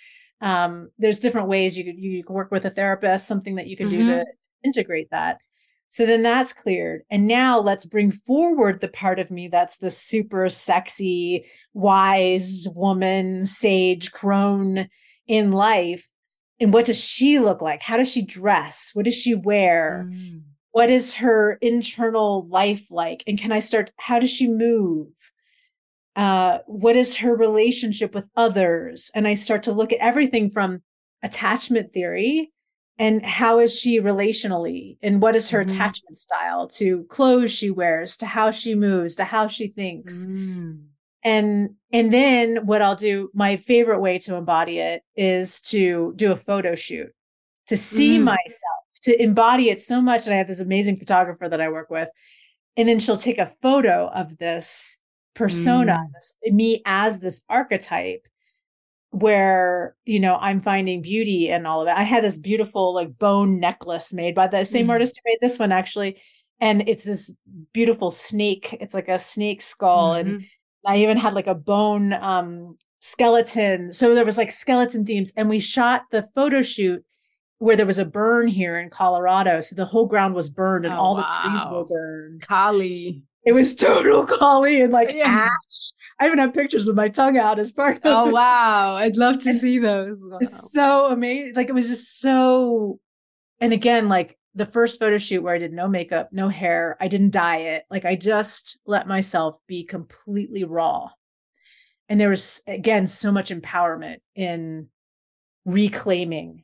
um, 0.41 0.89
there's 0.97 1.19
different 1.19 1.47
ways 1.47 1.77
you 1.77 1.83
could 1.83 1.99
you 1.99 2.23
could 2.23 2.33
work 2.33 2.51
with 2.51 2.65
a 2.65 2.69
therapist 2.69 3.27
something 3.27 3.55
that 3.55 3.67
you 3.67 3.77
can 3.77 3.89
mm-hmm. 3.89 4.05
do 4.05 4.07
to, 4.07 4.19
to 4.19 4.49
integrate 4.63 5.09
that 5.11 5.41
so 5.89 6.05
then 6.05 6.23
that's 6.23 6.53
cleared 6.53 7.01
and 7.09 7.27
now 7.27 7.59
let's 7.59 7.85
bring 7.85 8.11
forward 8.11 8.81
the 8.81 8.87
part 8.87 9.19
of 9.19 9.29
me 9.29 9.47
that's 9.47 9.77
the 9.77 9.91
super 9.91 10.49
sexy 10.49 11.45
wise 11.73 12.67
woman 12.73 13.45
sage 13.45 14.11
crone 14.11 14.87
in 15.27 15.51
life 15.51 16.07
and 16.61 16.71
what 16.71 16.85
does 16.85 17.03
she 17.03 17.39
look 17.39 17.59
like? 17.59 17.81
How 17.81 17.97
does 17.97 18.11
she 18.11 18.21
dress? 18.21 18.91
What 18.93 19.05
does 19.05 19.15
she 19.15 19.33
wear? 19.33 20.07
Mm. 20.07 20.43
What 20.71 20.89
is 20.89 21.15
her 21.15 21.53
internal 21.61 22.47
life 22.47 22.89
like? 22.91 23.23
And 23.27 23.37
can 23.37 23.51
I 23.51 23.59
start? 23.59 23.91
How 23.97 24.19
does 24.19 24.31
she 24.31 24.47
move? 24.47 25.09
Uh, 26.15 26.59
what 26.65 26.95
is 26.95 27.17
her 27.17 27.35
relationship 27.35 28.13
with 28.13 28.29
others? 28.35 29.11
And 29.15 29.27
I 29.27 29.33
start 29.33 29.63
to 29.63 29.71
look 29.71 29.91
at 29.93 29.99
everything 29.99 30.51
from 30.51 30.81
attachment 31.23 31.93
theory 31.93 32.51
and 32.97 33.25
how 33.25 33.59
is 33.59 33.77
she 33.77 33.99
relationally 33.99 34.97
and 35.01 35.21
what 35.21 35.35
is 35.35 35.49
her 35.49 35.63
mm-hmm. 35.63 35.75
attachment 35.75 36.17
style 36.17 36.67
to 36.67 37.03
clothes 37.05 37.51
she 37.51 37.71
wears 37.71 38.17
to 38.17 38.25
how 38.25 38.51
she 38.51 38.75
moves 38.75 39.15
to 39.15 39.23
how 39.23 39.47
she 39.47 39.67
thinks 39.67 40.27
mm. 40.27 40.79
and 41.23 41.71
and 41.91 42.13
then 42.13 42.65
what 42.65 42.81
i'll 42.81 42.95
do 42.95 43.29
my 43.33 43.57
favorite 43.57 43.99
way 43.99 44.17
to 44.17 44.35
embody 44.35 44.77
it 44.79 45.03
is 45.15 45.61
to 45.61 46.13
do 46.15 46.31
a 46.31 46.35
photo 46.35 46.75
shoot 46.75 47.09
to 47.67 47.77
see 47.77 48.17
mm. 48.17 48.23
myself 48.23 48.80
to 49.03 49.21
embody 49.21 49.69
it 49.69 49.81
so 49.81 50.01
much 50.01 50.25
and 50.25 50.33
i 50.33 50.37
have 50.37 50.47
this 50.47 50.59
amazing 50.59 50.97
photographer 50.97 51.47
that 51.47 51.61
i 51.61 51.69
work 51.69 51.89
with. 51.89 52.09
And 52.77 52.87
then 52.87 52.99
she'll 52.99 53.17
take 53.17 53.37
a 53.37 53.53
photo 53.61 54.09
of 54.13 54.37
this 54.37 54.99
persona 55.35 55.93
mm. 55.93 56.13
this, 56.13 56.53
me 56.53 56.81
as 56.85 57.19
this 57.19 57.43
archetype 57.49 58.25
where 59.11 59.95
you 60.05 60.19
know 60.21 60.37
i'm 60.39 60.61
finding 60.61 61.01
beauty 61.01 61.49
and 61.49 61.67
all 61.67 61.81
of 61.81 61.87
it. 61.87 61.95
I 61.95 62.03
had 62.03 62.23
this 62.23 62.39
beautiful 62.39 62.93
like 62.93 63.17
bone 63.17 63.59
necklace 63.59 64.13
made 64.13 64.35
by 64.35 64.47
the 64.47 64.65
same 64.65 64.87
mm. 64.87 64.91
artist 64.91 65.17
who 65.17 65.29
made 65.29 65.39
this 65.41 65.59
one 65.59 65.71
actually. 65.71 66.21
And 66.59 66.87
it's 66.87 67.05
this 67.05 67.33
beautiful 67.73 68.11
snake. 68.11 68.77
It's 68.79 68.93
like 68.93 69.07
a 69.07 69.17
snake 69.17 69.61
skull. 69.61 70.13
Mm-hmm. 70.15 70.29
and 70.29 70.45
i 70.85 70.97
even 70.97 71.17
had 71.17 71.33
like 71.33 71.47
a 71.47 71.55
bone 71.55 72.13
um 72.13 72.77
skeleton. 73.01 73.91
So 73.91 74.15
there 74.15 74.25
was 74.25 74.37
like 74.37 74.51
skeleton 74.51 75.05
themes. 75.05 75.33
And 75.35 75.49
we 75.49 75.59
shot 75.59 76.03
the 76.11 76.27
photo 76.33 76.61
shoot 76.61 77.03
where 77.61 77.75
there 77.75 77.85
was 77.85 77.99
a 77.99 78.05
burn 78.05 78.47
here 78.47 78.79
in 78.79 78.89
colorado 78.89 79.61
so 79.61 79.75
the 79.75 79.85
whole 79.85 80.05
ground 80.05 80.33
was 80.33 80.49
burned 80.49 80.85
and 80.85 80.93
oh, 80.93 80.97
all 80.97 81.15
wow. 81.15 81.41
the 81.43 81.49
trees 81.49 81.71
were 81.71 81.85
burned 81.85 82.41
kali 82.41 83.23
it 83.43 83.53
was 83.53 83.75
total 83.75 84.25
Kali 84.25 84.81
and 84.81 84.93
like 84.93 85.13
yeah. 85.13 85.49
ash. 85.49 85.91
I 86.19 86.27
even 86.27 86.37
have 86.37 86.53
pictures 86.53 86.85
with 86.85 86.95
my 86.95 87.09
tongue 87.09 87.37
out 87.37 87.59
as 87.59 87.71
part 87.71 87.97
of 87.97 88.01
Oh 88.05 88.29
wow. 88.29 88.95
I'd 88.95 89.17
love 89.17 89.39
to 89.39 89.53
see 89.53 89.79
those. 89.79 90.19
Wow. 90.21 90.37
It's 90.41 90.71
so 90.71 91.07
amazing. 91.07 91.55
Like 91.55 91.69
it 91.69 91.73
was 91.73 91.89
just 91.89 92.19
so 92.19 92.99
and 93.59 93.73
again, 93.73 94.09
like 94.09 94.37
the 94.53 94.65
first 94.65 94.99
photo 94.99 95.17
shoot 95.17 95.41
where 95.41 95.55
I 95.55 95.59
did 95.59 95.73
no 95.73 95.87
makeup, 95.87 96.29
no 96.31 96.49
hair, 96.49 96.97
I 96.99 97.07
didn't 97.07 97.31
dye 97.31 97.57
it. 97.57 97.85
Like 97.89 98.05
I 98.05 98.15
just 98.15 98.77
let 98.85 99.07
myself 99.07 99.55
be 99.67 99.83
completely 99.83 100.63
raw. 100.63 101.09
And 102.09 102.19
there 102.19 102.29
was 102.29 102.61
again 102.67 103.07
so 103.07 103.31
much 103.31 103.49
empowerment 103.49 104.17
in 104.35 104.87
reclaiming 105.65 106.63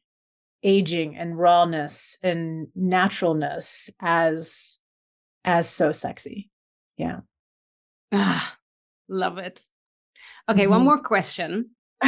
aging 0.63 1.15
and 1.15 1.37
rawness 1.37 2.17
and 2.23 2.67
naturalness 2.75 3.89
as 4.01 4.79
as 5.45 5.69
so 5.69 5.91
sexy. 5.91 6.49
Yeah. 6.97 7.21
Ah, 8.11 8.57
love 9.07 9.37
it. 9.37 9.63
Okay, 10.49 10.63
mm-hmm. 10.63 10.71
one 10.71 10.83
more 10.83 11.01
question. 11.01 11.71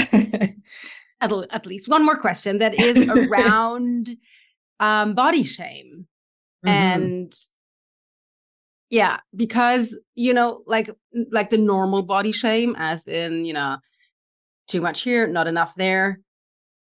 at, 1.22 1.32
at 1.50 1.66
least 1.66 1.90
one 1.90 2.06
more 2.06 2.18
question 2.18 2.60
that 2.60 2.80
is 2.80 3.10
around 3.32 4.18
um, 4.80 5.14
body 5.14 5.44
shame. 5.44 6.08
Mm-hmm. 6.66 6.68
And 6.68 7.34
yeah, 8.90 9.20
because 9.36 9.98
you 10.16 10.34
know, 10.34 10.64
like 10.66 10.90
like 11.32 11.50
the 11.50 11.58
normal 11.58 12.02
body 12.02 12.32
shame, 12.32 12.76
as 12.78 13.08
in, 13.08 13.46
you 13.46 13.54
know, 13.54 13.78
too 14.68 14.82
much 14.82 15.02
here, 15.02 15.28
not 15.28 15.48
enough 15.48 15.76
there. 15.76 16.20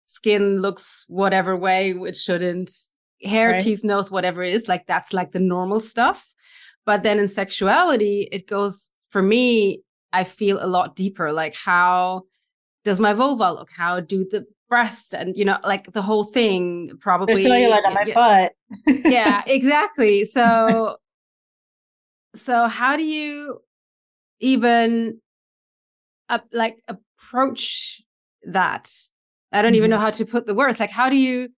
Skin 0.05 0.61
looks 0.61 1.05
whatever 1.07 1.55
way 1.55 1.91
it 1.91 2.15
shouldn't. 2.15 2.71
Hair, 3.23 3.51
right. 3.51 3.61
teeth, 3.61 3.83
nose, 3.83 4.11
whatever 4.11 4.43
it 4.43 4.53
is, 4.53 4.67
like 4.67 4.85
that's 4.85 5.13
like 5.13 5.31
the 5.31 5.39
normal 5.39 5.79
stuff. 5.79 6.27
But 6.85 7.03
then 7.03 7.17
in 7.17 7.27
sexuality, 7.27 8.27
it 8.31 8.47
goes 8.47 8.91
for 9.09 9.21
me, 9.21 9.81
I 10.13 10.23
feel 10.23 10.63
a 10.63 10.67
lot 10.67 10.95
deeper. 10.95 11.31
Like, 11.31 11.55
how 11.55 12.23
does 12.83 12.99
my 12.99 13.13
vulva 13.13 13.51
look? 13.51 13.69
How 13.75 13.99
do 13.99 14.25
the 14.29 14.45
breasts 14.69 15.13
and, 15.13 15.35
you 15.35 15.45
know, 15.45 15.57
like 15.63 15.91
the 15.93 16.01
whole 16.01 16.23
thing 16.23 16.91
probably. 16.99 17.43
There's 17.43 17.47
cellulite 17.47 17.85
on 17.85 17.93
my 17.93 18.13
butt. 18.13 18.53
yeah, 19.05 19.43
exactly. 19.47 20.25
So, 20.25 20.97
so 22.35 22.67
how 22.67 22.97
do 22.97 23.03
you 23.03 23.61
even 24.39 25.19
uh, 26.29 26.39
like 26.51 26.77
approach 26.87 28.01
that? 28.43 28.91
I 29.55 29.61
don't 29.61 29.71
mm-hmm. 29.71 29.77
even 29.77 29.89
know 29.89 29.99
how 29.99 30.11
to 30.11 30.25
put 30.25 30.45
the 30.45 30.53
words. 30.53 30.79
Like, 30.79 30.91
how 30.91 31.09
do 31.09 31.15
you 31.15 31.49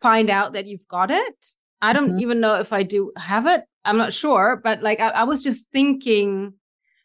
find 0.00 0.30
out 0.30 0.52
that 0.52 0.66
you've 0.66 0.86
got 0.88 1.10
it? 1.10 1.46
I 1.82 1.92
don't 1.92 2.10
mm-hmm. 2.10 2.20
even 2.20 2.40
know 2.40 2.58
if 2.60 2.72
I 2.72 2.82
do 2.82 3.12
have 3.16 3.46
it. 3.46 3.64
I'm 3.84 3.96
not 3.96 4.12
sure, 4.12 4.60
but 4.62 4.82
like 4.82 5.00
I, 5.00 5.08
I 5.10 5.24
was 5.24 5.42
just 5.42 5.66
thinking 5.72 6.54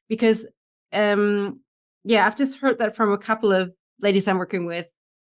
because 0.10 0.46
um 0.92 1.62
yeah, 2.04 2.26
I've 2.26 2.38
just 2.38 2.60
heard 2.60 2.78
that 2.80 2.96
from 2.96 3.12
a 3.12 3.18
couple 3.18 3.52
of 3.52 3.72
ladies 4.02 4.28
I'm 4.28 4.38
working 4.38 4.66
with 4.66 4.86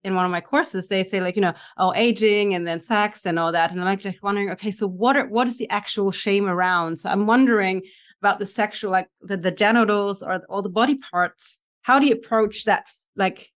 in 0.04 0.16
one 0.16 0.26
of 0.26 0.32
my 0.32 0.42
courses. 0.42 0.88
They 0.88 1.04
say 1.04 1.20
like, 1.20 1.36
you 1.36 1.42
know, 1.42 1.54
oh, 1.78 1.94
aging 1.96 2.54
and 2.54 2.68
then 2.68 2.82
sex 2.82 3.26
and 3.26 3.38
all 3.38 3.52
that. 3.52 3.72
And 3.72 3.80
I'm 3.80 3.86
like 3.86 4.00
just 4.00 4.22
wondering, 4.24 4.52
okay, 4.52 4.72
so 4.72 4.88
what 4.88 5.18
are 5.18 5.28
what 5.28 5.48
is 5.48 5.58
the 5.58 5.70
actual 5.70 6.12
shame 6.12 6.48
around? 6.48 7.00
So 7.00 7.10
I'm 7.10 7.26
wondering 7.26 7.82
about 8.22 8.40
the 8.40 8.46
sexual, 8.46 8.92
like 8.92 9.08
the, 9.22 9.38
the 9.38 9.52
genitals 9.52 10.22
or 10.22 10.44
all 10.48 10.62
the 10.62 10.70
body 10.70 10.96
parts. 10.96 11.60
How 11.82 12.00
do 12.00 12.06
you 12.06 12.14
approach 12.14 12.66
that 12.66 12.86
like 13.16 13.52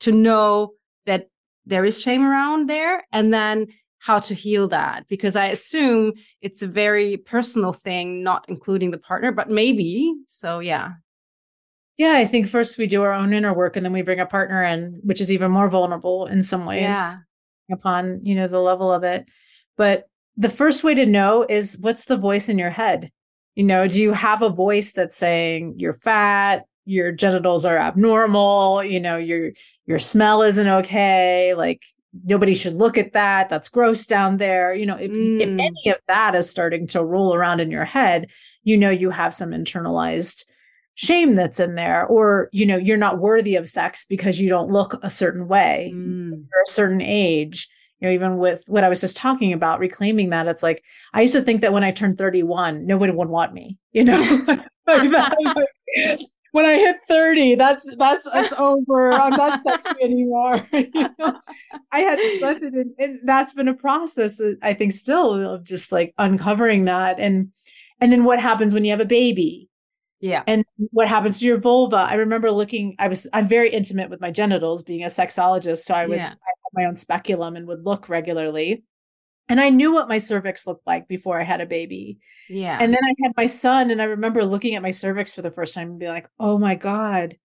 to 0.00 0.12
know 0.12 0.72
that 1.06 1.28
there 1.64 1.84
is 1.84 2.00
shame 2.00 2.24
around 2.24 2.68
there? 2.68 3.04
And 3.12 3.32
then 3.32 3.68
how 3.98 4.20
to 4.20 4.34
heal 4.34 4.68
that 4.68 5.06
because 5.08 5.36
I 5.36 5.46
assume 5.46 6.12
it's 6.40 6.62
a 6.62 6.66
very 6.66 7.16
personal 7.16 7.72
thing, 7.72 8.22
not 8.22 8.44
including 8.48 8.90
the 8.90 8.98
partner, 8.98 9.32
but 9.32 9.50
maybe. 9.50 10.14
So, 10.28 10.60
yeah. 10.60 10.92
Yeah, 11.96 12.12
I 12.12 12.26
think 12.26 12.46
first 12.46 12.78
we 12.78 12.86
do 12.86 13.02
our 13.02 13.12
own 13.12 13.32
inner 13.32 13.54
work 13.54 13.74
and 13.74 13.84
then 13.84 13.92
we 13.92 14.02
bring 14.02 14.20
a 14.20 14.26
partner 14.26 14.62
in, 14.62 15.00
which 15.02 15.20
is 15.20 15.32
even 15.32 15.50
more 15.50 15.70
vulnerable 15.70 16.26
in 16.26 16.42
some 16.42 16.66
ways 16.66 16.82
yeah. 16.82 17.16
upon, 17.72 18.20
you 18.22 18.34
know, 18.34 18.48
the 18.48 18.60
level 18.60 18.92
of 18.92 19.02
it. 19.02 19.26
But 19.76 20.08
the 20.36 20.50
first 20.50 20.84
way 20.84 20.94
to 20.94 21.06
know 21.06 21.46
is 21.48 21.78
what's 21.80 22.04
the 22.04 22.18
voice 22.18 22.48
in 22.48 22.58
your 22.58 22.70
head? 22.70 23.10
You 23.54 23.64
know, 23.64 23.88
do 23.88 24.00
you 24.00 24.12
have 24.12 24.42
a 24.42 24.50
voice 24.50 24.92
that's 24.92 25.16
saying 25.16 25.76
you're 25.78 25.94
fat, 25.94 26.66
your 26.86 27.12
genitals 27.12 27.64
are 27.64 27.76
abnormal, 27.76 28.82
you 28.82 29.00
know, 29.00 29.16
your 29.16 29.52
your 29.84 29.98
smell 29.98 30.42
isn't 30.42 30.68
okay, 30.68 31.52
like 31.54 31.82
nobody 32.24 32.54
should 32.54 32.74
look 32.74 32.96
at 32.96 33.12
that. 33.12 33.48
That's 33.48 33.68
gross 33.68 34.06
down 34.06 34.38
there. 34.38 34.74
You 34.74 34.86
know, 34.86 34.96
if, 34.96 35.10
mm. 35.10 35.40
if 35.40 35.48
any 35.48 35.90
of 35.90 35.98
that 36.08 36.34
is 36.34 36.48
starting 36.48 36.86
to 36.88 37.04
roll 37.04 37.34
around 37.34 37.60
in 37.60 37.70
your 37.70 37.84
head, 37.84 38.28
you 38.62 38.76
know, 38.76 38.90
you 38.90 39.10
have 39.10 39.34
some 39.34 39.50
internalized 39.50 40.44
shame 40.94 41.34
that's 41.34 41.60
in 41.60 41.74
there, 41.74 42.06
or, 42.06 42.48
you 42.52 42.64
know, 42.64 42.76
you're 42.76 42.96
not 42.96 43.18
worthy 43.18 43.56
of 43.56 43.68
sex 43.68 44.06
because 44.08 44.40
you 44.40 44.48
don't 44.48 44.72
look 44.72 44.98
a 45.02 45.10
certain 45.10 45.46
way 45.46 45.92
mm. 45.94 46.32
or 46.32 46.62
a 46.62 46.70
certain 46.70 47.02
age. 47.02 47.68
You 48.00 48.08
know, 48.08 48.14
even 48.14 48.36
with 48.38 48.62
what 48.66 48.84
I 48.84 48.88
was 48.88 49.00
just 49.00 49.16
talking 49.16 49.52
about, 49.52 49.78
reclaiming 49.78 50.30
that, 50.30 50.48
it's 50.48 50.62
like 50.62 50.82
I 51.14 51.22
used 51.22 51.34
to 51.34 51.42
think 51.42 51.62
that 51.62 51.72
when 51.72 51.84
I 51.84 51.92
turned 51.92 52.18
31, 52.18 52.86
nobody 52.86 53.12
would 53.12 53.28
want 53.28 53.54
me, 53.54 53.78
you 53.92 54.04
know, 54.04 54.18
like 54.86 55.10
that, 55.10 56.24
when 56.56 56.64
I 56.64 56.76
hit 56.76 56.96
30, 57.06 57.56
that's 57.56 57.86
that's 57.96 58.26
it's 58.34 58.54
over. 58.54 59.12
I'm 59.12 59.36
not 59.36 59.62
sexy 59.62 60.02
anymore. 60.02 60.66
you 60.72 60.90
know? 61.18 61.38
I 61.92 61.98
had 61.98 62.18
such 62.40 62.62
an 62.62 62.94
and 62.98 63.20
that's 63.24 63.52
been 63.52 63.68
a 63.68 63.74
process, 63.74 64.40
uh, 64.40 64.52
I 64.62 64.72
think, 64.72 64.92
still 64.92 65.34
of 65.34 65.64
just 65.64 65.92
like 65.92 66.14
uncovering 66.16 66.86
that. 66.86 67.20
And 67.20 67.52
and 68.00 68.10
then 68.10 68.24
what 68.24 68.40
happens 68.40 68.72
when 68.72 68.86
you 68.86 68.90
have 68.90 69.02
a 69.02 69.04
baby? 69.04 69.68
Yeah. 70.20 70.44
And 70.46 70.64
what 70.92 71.08
happens 71.08 71.40
to 71.40 71.44
your 71.44 71.60
vulva? 71.60 71.96
I 71.96 72.14
remember 72.14 72.50
looking, 72.50 72.96
I 72.98 73.08
was 73.08 73.26
I'm 73.34 73.46
very 73.46 73.68
intimate 73.68 74.08
with 74.08 74.22
my 74.22 74.30
genitals 74.30 74.82
being 74.82 75.02
a 75.02 75.08
sexologist. 75.08 75.80
So 75.80 75.92
I 75.92 76.06
would 76.06 76.16
yeah. 76.16 76.28
I 76.28 76.28
had 76.30 76.72
my 76.72 76.84
own 76.86 76.94
speculum 76.94 77.56
and 77.56 77.66
would 77.66 77.84
look 77.84 78.08
regularly. 78.08 78.82
And 79.48 79.60
I 79.60 79.70
knew 79.70 79.92
what 79.92 80.08
my 80.08 80.18
cervix 80.18 80.66
looked 80.66 80.86
like 80.86 81.06
before 81.06 81.40
I 81.40 81.44
had 81.44 81.60
a 81.60 81.66
baby. 81.66 82.18
Yeah. 82.48 82.78
And 82.80 82.92
then 82.92 83.04
I 83.04 83.14
had 83.22 83.32
my 83.36 83.46
son, 83.46 83.90
and 83.90 84.02
I 84.02 84.06
remember 84.06 84.44
looking 84.44 84.74
at 84.74 84.82
my 84.82 84.90
cervix 84.90 85.34
for 85.34 85.42
the 85.42 85.52
first 85.52 85.74
time 85.74 85.90
and 85.90 85.98
be 86.00 86.08
like, 86.08 86.28
oh 86.40 86.58
my 86.58 86.74
God, 86.74 87.36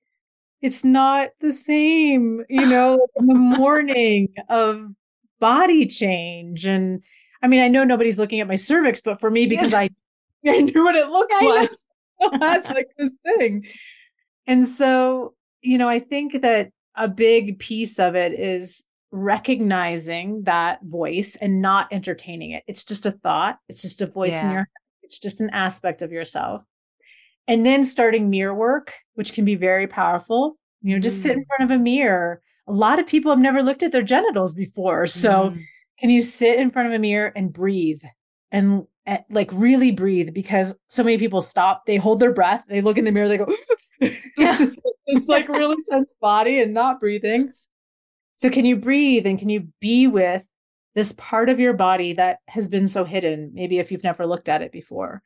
it's 0.61 0.83
not 0.83 1.29
the 1.41 1.53
same, 1.53 2.43
you 2.49 2.67
know, 2.67 3.07
in 3.17 3.27
the 3.27 3.35
morning 3.35 4.29
of 4.49 4.87
body 5.39 5.87
change. 5.87 6.65
And 6.65 7.03
I 7.41 7.47
mean, 7.47 7.61
I 7.61 7.67
know 7.67 7.83
nobody's 7.83 8.19
looking 8.19 8.39
at 8.39 8.47
my 8.47 8.55
cervix, 8.55 9.01
but 9.01 9.19
for 9.19 9.29
me, 9.29 9.45
because 9.45 9.73
yeah. 9.73 9.79
I, 9.79 9.89
I 10.47 10.61
knew 10.61 10.83
what 10.83 10.95
it 10.95 11.09
looked 11.09 11.33
like, 11.43 11.71
that's 12.39 12.69
like 12.73 12.89
this 12.97 13.17
thing. 13.25 13.65
And 14.47 14.65
so, 14.65 15.33
you 15.61 15.77
know, 15.77 15.89
I 15.89 15.99
think 15.99 16.41
that 16.41 16.71
a 16.95 17.07
big 17.07 17.59
piece 17.59 17.99
of 17.99 18.15
it 18.15 18.33
is 18.33 18.83
recognizing 19.11 20.43
that 20.43 20.79
voice 20.83 21.35
and 21.35 21.61
not 21.61 21.87
entertaining 21.91 22.51
it. 22.51 22.63
It's 22.67 22.83
just 22.83 23.05
a 23.05 23.11
thought, 23.11 23.59
it's 23.67 23.81
just 23.81 24.01
a 24.01 24.07
voice 24.07 24.33
yeah. 24.33 24.45
in 24.45 24.51
your 24.51 24.59
head, 24.59 24.67
it's 25.03 25.19
just 25.19 25.41
an 25.41 25.49
aspect 25.51 26.01
of 26.01 26.11
yourself. 26.11 26.63
And 27.47 27.65
then 27.65 27.83
starting 27.83 28.29
mirror 28.29 28.53
work, 28.53 28.93
which 29.15 29.33
can 29.33 29.45
be 29.45 29.55
very 29.55 29.87
powerful. 29.87 30.57
You 30.81 30.95
know, 30.95 31.01
just 31.01 31.19
mm. 31.19 31.23
sit 31.23 31.31
in 31.33 31.43
mm. 31.43 31.47
front 31.47 31.71
of 31.71 31.79
a 31.79 31.83
mirror. 31.83 32.41
A 32.67 32.71
lot 32.71 32.99
of 32.99 33.07
people 33.07 33.31
have 33.31 33.39
never 33.39 33.61
looked 33.61 33.83
at 33.83 33.91
their 33.91 34.01
genitals 34.01 34.55
before. 34.55 35.05
So, 35.07 35.49
mm. 35.49 35.63
can 35.99 36.09
you 36.09 36.21
sit 36.21 36.59
in 36.59 36.71
front 36.71 36.87
of 36.87 36.93
a 36.93 36.99
mirror 36.99 37.31
and 37.35 37.51
breathe 37.51 38.01
and 38.51 38.85
uh, 39.05 39.17
like 39.29 39.49
really 39.51 39.91
breathe? 39.91 40.33
Because 40.33 40.75
so 40.87 41.03
many 41.03 41.17
people 41.17 41.41
stop, 41.41 41.85
they 41.85 41.97
hold 41.97 42.19
their 42.19 42.33
breath, 42.33 42.63
they 42.67 42.81
look 42.81 42.97
in 42.97 43.05
the 43.05 43.11
mirror, 43.11 43.27
they 43.27 43.37
go, 43.37 43.47
it's, 43.99 44.81
it's 45.07 45.27
like 45.27 45.49
really 45.49 45.77
tense 45.89 46.15
body 46.21 46.61
and 46.61 46.73
not 46.73 46.99
breathing. 46.99 47.51
So 48.41 48.49
can 48.49 48.65
you 48.65 48.75
breathe 48.75 49.27
and 49.27 49.37
can 49.37 49.49
you 49.49 49.67
be 49.79 50.07
with 50.07 50.43
this 50.95 51.11
part 51.11 51.47
of 51.47 51.59
your 51.59 51.73
body 51.73 52.13
that 52.13 52.39
has 52.47 52.67
been 52.67 52.87
so 52.87 53.05
hidden, 53.05 53.51
maybe 53.53 53.77
if 53.77 53.91
you've 53.91 54.03
never 54.03 54.25
looked 54.25 54.49
at 54.49 54.63
it 54.63 54.71
before? 54.71 55.21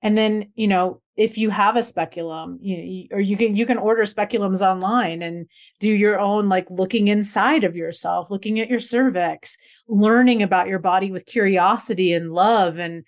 And 0.00 0.16
then, 0.16 0.50
you 0.54 0.66
know, 0.66 1.02
if 1.14 1.36
you 1.36 1.50
have 1.50 1.76
a 1.76 1.82
speculum, 1.82 2.58
you, 2.62 3.08
or 3.10 3.20
you 3.20 3.36
can 3.36 3.54
you 3.54 3.66
can 3.66 3.76
order 3.76 4.04
speculums 4.04 4.62
online 4.62 5.20
and 5.20 5.46
do 5.78 5.92
your 5.92 6.18
own 6.18 6.48
like 6.48 6.70
looking 6.70 7.08
inside 7.08 7.64
of 7.64 7.76
yourself, 7.76 8.30
looking 8.30 8.58
at 8.60 8.70
your 8.70 8.80
cervix, 8.80 9.58
learning 9.86 10.42
about 10.42 10.66
your 10.66 10.78
body 10.78 11.10
with 11.10 11.26
curiosity 11.26 12.14
and 12.14 12.32
love 12.32 12.78
and 12.78 13.04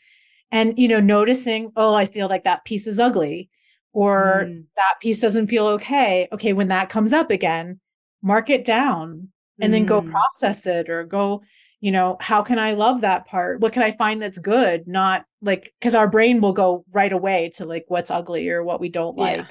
and 0.50 0.78
you 0.78 0.86
know 0.86 1.00
noticing, 1.00 1.72
oh, 1.76 1.94
I 1.94 2.04
feel 2.04 2.28
like 2.28 2.44
that 2.44 2.66
piece 2.66 2.86
is 2.86 3.00
ugly 3.00 3.48
or 3.94 4.44
mm. 4.48 4.64
that 4.76 5.00
piece 5.00 5.20
doesn't 5.22 5.46
feel 5.46 5.66
okay. 5.68 6.28
Okay, 6.30 6.52
when 6.52 6.68
that 6.68 6.90
comes 6.90 7.14
up 7.14 7.30
again, 7.30 7.80
mark 8.20 8.50
it 8.50 8.66
down 8.66 9.30
and 9.60 9.70
mm. 9.70 9.74
then 9.74 9.86
go 9.86 10.02
mm. 10.02 10.10
process 10.10 10.66
it 10.66 10.88
or 10.88 11.04
go 11.04 11.42
you 11.80 11.92
know 11.92 12.16
how 12.20 12.42
can 12.42 12.58
i 12.58 12.72
love 12.72 13.02
that 13.02 13.26
part 13.26 13.60
what 13.60 13.72
can 13.72 13.82
i 13.82 13.90
find 13.90 14.20
that's 14.20 14.38
good 14.38 14.86
not 14.88 15.24
like 15.42 15.72
because 15.78 15.94
our 15.94 16.08
brain 16.08 16.40
will 16.40 16.52
go 16.52 16.84
right 16.92 17.12
away 17.12 17.50
to 17.54 17.64
like 17.64 17.84
what's 17.88 18.10
ugly 18.10 18.48
or 18.48 18.64
what 18.64 18.80
we 18.80 18.88
don't 18.88 19.16
like 19.16 19.38
yeah. 19.38 19.46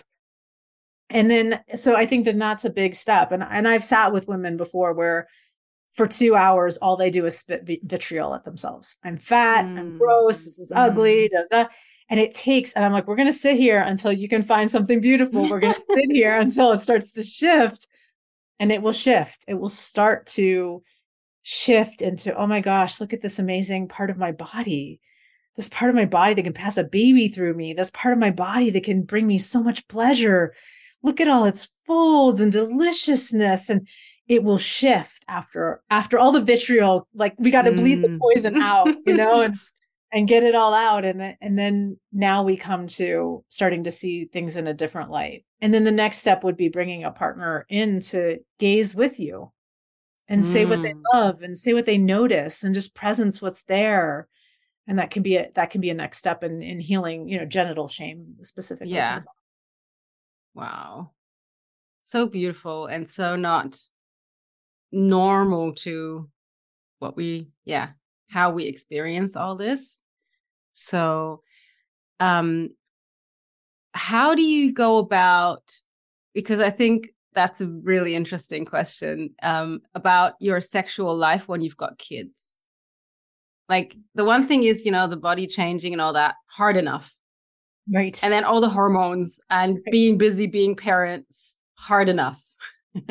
and 1.09 1.29
then 1.29 1.59
so 1.75 1.95
i 1.95 2.05
think 2.05 2.25
then 2.25 2.39
that's 2.39 2.65
a 2.65 2.69
big 2.69 2.95
step 2.95 3.31
and 3.31 3.43
and 3.43 3.67
i've 3.67 3.83
sat 3.83 4.11
with 4.11 4.27
women 4.27 4.57
before 4.57 4.93
where 4.93 5.27
for 5.93 6.07
two 6.07 6.35
hours 6.35 6.77
all 6.77 6.97
they 6.97 7.09
do 7.09 7.25
is 7.25 7.37
spit 7.37 7.67
vitriol 7.83 8.33
at 8.33 8.43
themselves 8.43 8.97
i'm 9.03 9.17
fat 9.17 9.65
mm. 9.65 9.79
i'm 9.79 9.97
gross 9.97 10.43
this 10.45 10.59
is 10.59 10.71
mm. 10.71 10.77
ugly 10.77 11.29
da, 11.29 11.43
da. 11.51 11.69
and 12.09 12.19
it 12.19 12.33
takes 12.33 12.73
and 12.73 12.83
i'm 12.83 12.91
like 12.91 13.07
we're 13.07 13.15
going 13.15 13.27
to 13.27 13.33
sit 13.33 13.55
here 13.55 13.79
until 13.81 14.11
you 14.11 14.27
can 14.27 14.43
find 14.43 14.69
something 14.69 14.99
beautiful 14.99 15.47
we're 15.49 15.59
going 15.59 15.73
to 15.73 15.93
sit 15.93 16.11
here 16.11 16.35
until 16.39 16.71
it 16.71 16.79
starts 16.79 17.11
to 17.11 17.21
shift 17.21 17.87
and 18.59 18.71
it 18.71 18.81
will 18.81 18.93
shift 18.93 19.45
it 19.47 19.55
will 19.55 19.69
start 19.69 20.27
to 20.27 20.81
shift 21.47 22.01
into, 22.01 22.35
oh 22.35 22.47
my 22.47 22.59
gosh, 22.59 22.99
look 22.99 23.13
at 23.13 23.21
this 23.21 23.37
amazing 23.37 23.87
part 23.87 24.09
of 24.09 24.17
my 24.17 24.31
body. 24.31 24.99
This 25.55 25.69
part 25.69 25.89
of 25.89 25.95
my 25.95 26.05
body 26.05 26.33
that 26.33 26.43
can 26.43 26.53
pass 26.53 26.75
a 26.75 26.83
baby 26.83 27.27
through 27.27 27.53
me. 27.53 27.71
This 27.71 27.91
part 27.91 28.13
of 28.13 28.19
my 28.19 28.31
body 28.31 28.71
that 28.71 28.83
can 28.83 29.03
bring 29.03 29.27
me 29.27 29.37
so 29.37 29.61
much 29.61 29.87
pleasure. 29.87 30.55
Look 31.03 31.21
at 31.21 31.27
all 31.27 31.45
its 31.45 31.69
folds 31.85 32.41
and 32.41 32.51
deliciousness. 32.51 33.69
And 33.69 33.87
it 34.27 34.43
will 34.43 34.57
shift 34.57 35.23
after 35.27 35.83
after 35.91 36.17
all 36.17 36.31
the 36.31 36.41
vitriol. 36.41 37.07
Like 37.13 37.35
we 37.37 37.51
got 37.51 37.61
to 37.61 37.71
mm. 37.71 37.75
bleed 37.75 38.01
the 38.01 38.17
poison 38.19 38.59
out, 38.59 38.87
you 39.05 39.15
know, 39.15 39.41
and 39.41 39.55
and 40.11 40.27
get 40.27 40.43
it 40.43 40.55
all 40.55 40.73
out. 40.73 41.05
And 41.05 41.21
then 41.21 41.37
and 41.41 41.59
then 41.59 41.99
now 42.11 42.41
we 42.41 42.57
come 42.57 42.87
to 42.87 43.45
starting 43.49 43.83
to 43.83 43.91
see 43.91 44.25
things 44.25 44.55
in 44.55 44.65
a 44.65 44.73
different 44.73 45.11
light. 45.11 45.45
And 45.65 45.73
then 45.73 45.83
the 45.83 45.91
next 45.91 46.19
step 46.19 46.43
would 46.43 46.57
be 46.57 46.69
bringing 46.69 47.03
a 47.03 47.09
partner 47.09 47.65
in 47.69 47.99
to 48.01 48.37
gaze 48.59 48.93
with 48.93 49.19
you 49.19 49.51
and 50.27 50.43
mm. 50.43 50.45
say 50.45 50.63
what 50.63 50.83
they 50.83 50.93
mm. 50.93 51.01
love 51.11 51.41
and 51.41 51.57
say 51.57 51.73
what 51.73 51.87
they 51.87 51.97
notice 51.97 52.63
and 52.63 52.75
just 52.75 52.93
presence 52.93 53.41
what's 53.41 53.63
there 53.63 54.27
and 54.85 54.99
that 54.99 55.09
can 55.09 55.23
be 55.23 55.37
a 55.37 55.49
that 55.55 55.71
can 55.71 55.81
be 55.81 55.89
a 55.89 55.95
next 55.95 56.19
step 56.19 56.43
in 56.43 56.61
in 56.61 56.79
healing 56.79 57.27
you 57.27 57.39
know 57.39 57.45
genital 57.45 57.87
shame 57.87 58.35
specifically 58.43 58.93
yeah 58.93 59.21
wow 60.53 61.09
so 62.03 62.27
beautiful 62.27 62.85
and 62.85 63.09
so 63.09 63.35
not 63.35 63.75
normal 64.91 65.73
to 65.73 66.29
what 66.99 67.17
we 67.17 67.49
yeah 67.63 67.89
how 68.29 68.51
we 68.51 68.65
experience 68.65 69.35
all 69.35 69.55
this 69.55 69.99
so 70.73 71.41
um 72.19 72.69
how 73.95 74.35
do 74.35 74.43
you 74.43 74.71
go 74.71 74.99
about 74.99 75.73
because 76.33 76.59
i 76.59 76.69
think 76.69 77.09
that's 77.35 77.61
a 77.61 77.67
really 77.67 78.15
interesting 78.15 78.65
question 78.65 79.29
um, 79.43 79.81
about 79.93 80.33
your 80.39 80.59
sexual 80.59 81.15
life 81.15 81.47
when 81.47 81.61
you've 81.61 81.77
got 81.77 81.99
kids. 81.99 82.31
Like 83.69 83.95
the 84.15 84.25
one 84.25 84.47
thing 84.47 84.63
is, 84.63 84.85
you 84.85 84.91
know, 84.91 85.05
the 85.05 85.17
body 85.17 85.45
changing 85.45 85.93
and 85.93 86.01
all 86.01 86.13
that, 86.13 86.35
hard 86.47 86.77
enough. 86.77 87.13
Right. 87.93 88.17
And 88.23 88.33
then 88.33 88.45
all 88.45 88.61
the 88.61 88.69
hormones 88.69 89.39
and 89.49 89.75
right. 89.75 89.91
being 89.91 90.17
busy, 90.17 90.47
being 90.47 90.75
parents, 90.75 91.57
hard 91.75 92.09
enough. 92.09 92.41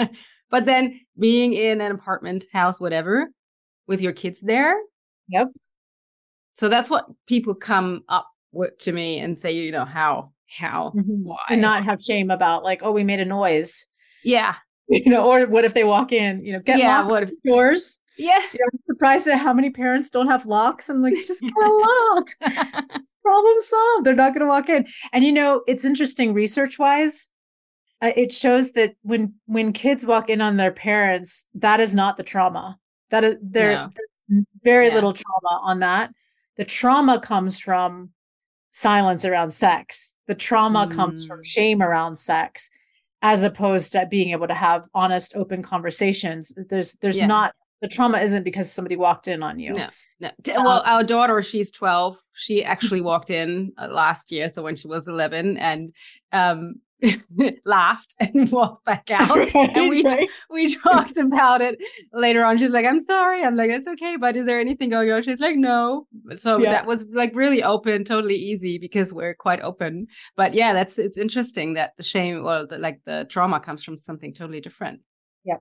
but 0.50 0.64
then 0.64 1.00
being 1.18 1.52
in 1.52 1.80
an 1.80 1.92
apartment, 1.92 2.46
house, 2.52 2.80
whatever, 2.80 3.28
with 3.86 4.00
your 4.00 4.12
kids 4.12 4.40
there. 4.40 4.74
Yep. 5.28 5.48
So 6.54 6.68
that's 6.68 6.88
what 6.88 7.06
people 7.26 7.54
come 7.54 8.02
up 8.08 8.28
with 8.52 8.78
to 8.78 8.92
me 8.92 9.18
and 9.18 9.38
say, 9.38 9.52
you 9.52 9.72
know, 9.72 9.84
how, 9.84 10.32
how, 10.48 10.92
mm-hmm. 10.96 11.24
why. 11.24 11.38
And 11.48 11.60
not 11.60 11.84
have 11.84 12.00
shame 12.00 12.30
about 12.30 12.64
like, 12.64 12.80
oh, 12.82 12.92
we 12.92 13.04
made 13.04 13.20
a 13.20 13.24
noise. 13.24 13.86
Yeah. 14.24 14.54
You 14.86 15.10
know, 15.10 15.24
or 15.26 15.46
what 15.46 15.64
if 15.64 15.72
they 15.72 15.82
walk 15.82 16.12
in, 16.12 16.44
you 16.44 16.52
know, 16.52 16.58
get 16.58 16.78
yeah, 16.78 17.06
what 17.06 17.22
if, 17.22 17.30
doors. 17.42 17.98
Yeah. 18.18 18.38
You 18.52 18.58
know, 18.60 18.66
I'm 18.70 18.80
surprised 18.82 19.26
at 19.26 19.38
how 19.38 19.54
many 19.54 19.70
parents 19.70 20.10
don't 20.10 20.28
have 20.28 20.44
locks. 20.44 20.90
I'm 20.90 21.00
like, 21.00 21.14
just 21.24 21.40
get 21.40 21.52
a 21.56 21.68
lock. 22.14 22.28
Problem 23.22 23.56
solved. 23.60 24.04
They're 24.04 24.14
not 24.14 24.34
going 24.34 24.42
to 24.42 24.46
walk 24.46 24.68
in. 24.68 24.86
And 25.14 25.24
you 25.24 25.32
know, 25.32 25.62
it's 25.66 25.86
interesting 25.86 26.34
research 26.34 26.78
wise. 26.78 27.30
Uh, 28.02 28.12
it 28.14 28.30
shows 28.30 28.72
that 28.72 28.94
when 29.02 29.32
when 29.46 29.72
kids 29.72 30.04
walk 30.04 30.28
in 30.28 30.42
on 30.42 30.58
their 30.58 30.70
parents, 30.70 31.46
that 31.54 31.80
is 31.80 31.94
not 31.94 32.18
the 32.18 32.22
trauma. 32.22 32.78
That 33.10 33.24
is 33.24 33.36
there, 33.40 33.72
yeah. 33.72 33.88
there's 33.94 34.44
very 34.62 34.88
yeah. 34.88 34.94
little 34.94 35.12
trauma 35.12 35.62
on 35.62 35.80
that. 35.80 36.12
The 36.56 36.64
trauma 36.64 37.18
comes 37.18 37.58
from 37.58 38.10
silence 38.72 39.24
around 39.24 39.52
sex. 39.52 40.13
The 40.26 40.34
trauma 40.34 40.86
mm. 40.86 40.90
comes 40.90 41.26
from 41.26 41.40
mm. 41.40 41.46
shame 41.46 41.82
around 41.82 42.16
sex 42.16 42.70
as 43.24 43.42
opposed 43.42 43.92
to 43.92 44.06
being 44.06 44.30
able 44.30 44.46
to 44.46 44.54
have 44.54 44.86
honest 44.94 45.34
open 45.34 45.62
conversations 45.62 46.52
there's 46.68 46.92
there's 47.00 47.18
yeah. 47.18 47.26
not 47.26 47.54
the 47.80 47.88
trauma 47.88 48.18
isn't 48.18 48.44
because 48.44 48.70
somebody 48.70 48.96
walked 48.96 49.26
in 49.26 49.42
on 49.42 49.58
you 49.58 49.72
no 49.72 49.88
no 50.20 50.28
um, 50.28 50.64
well 50.64 50.82
our 50.84 51.02
daughter 51.02 51.40
she's 51.42 51.70
12 51.72 52.16
she 52.34 52.62
actually 52.72 53.00
walked 53.00 53.30
in 53.30 53.72
uh, 53.78 53.88
last 53.88 54.30
year 54.30 54.48
so 54.48 54.62
when 54.62 54.76
she 54.76 54.86
was 54.86 55.08
11 55.08 55.56
and 55.56 55.92
um 56.32 56.76
laughed 57.64 58.14
and 58.20 58.50
walked 58.50 58.84
back 58.84 59.10
out. 59.10 59.30
Right, 59.30 59.54
and 59.54 59.88
we 59.88 60.02
right. 60.02 60.28
we 60.50 60.74
talked 60.74 61.16
about 61.16 61.60
it 61.60 61.78
later 62.12 62.44
on. 62.44 62.58
She's 62.58 62.70
like, 62.70 62.86
"I'm 62.86 63.00
sorry." 63.00 63.42
I'm 63.42 63.56
like, 63.56 63.70
"It's 63.70 63.86
okay." 63.86 64.16
But 64.16 64.36
is 64.36 64.46
there 64.46 64.60
anything 64.60 64.90
going 64.90 65.10
on? 65.10 65.22
She's 65.22 65.40
like, 65.40 65.56
"No." 65.56 66.06
So 66.38 66.58
yeah. 66.58 66.70
that 66.70 66.86
was 66.86 67.04
like 67.12 67.32
really 67.34 67.62
open, 67.62 68.04
totally 68.04 68.36
easy 68.36 68.78
because 68.78 69.12
we're 69.12 69.34
quite 69.34 69.60
open. 69.60 70.06
But 70.36 70.54
yeah, 70.54 70.72
that's 70.72 70.98
it's 70.98 71.18
interesting 71.18 71.74
that 71.74 71.92
the 71.96 72.02
shame 72.02 72.44
or 72.44 72.66
the, 72.66 72.78
like 72.78 73.00
the 73.04 73.26
trauma 73.28 73.60
comes 73.60 73.84
from 73.84 73.98
something 73.98 74.32
totally 74.32 74.60
different. 74.60 75.00
Yeah, 75.44 75.58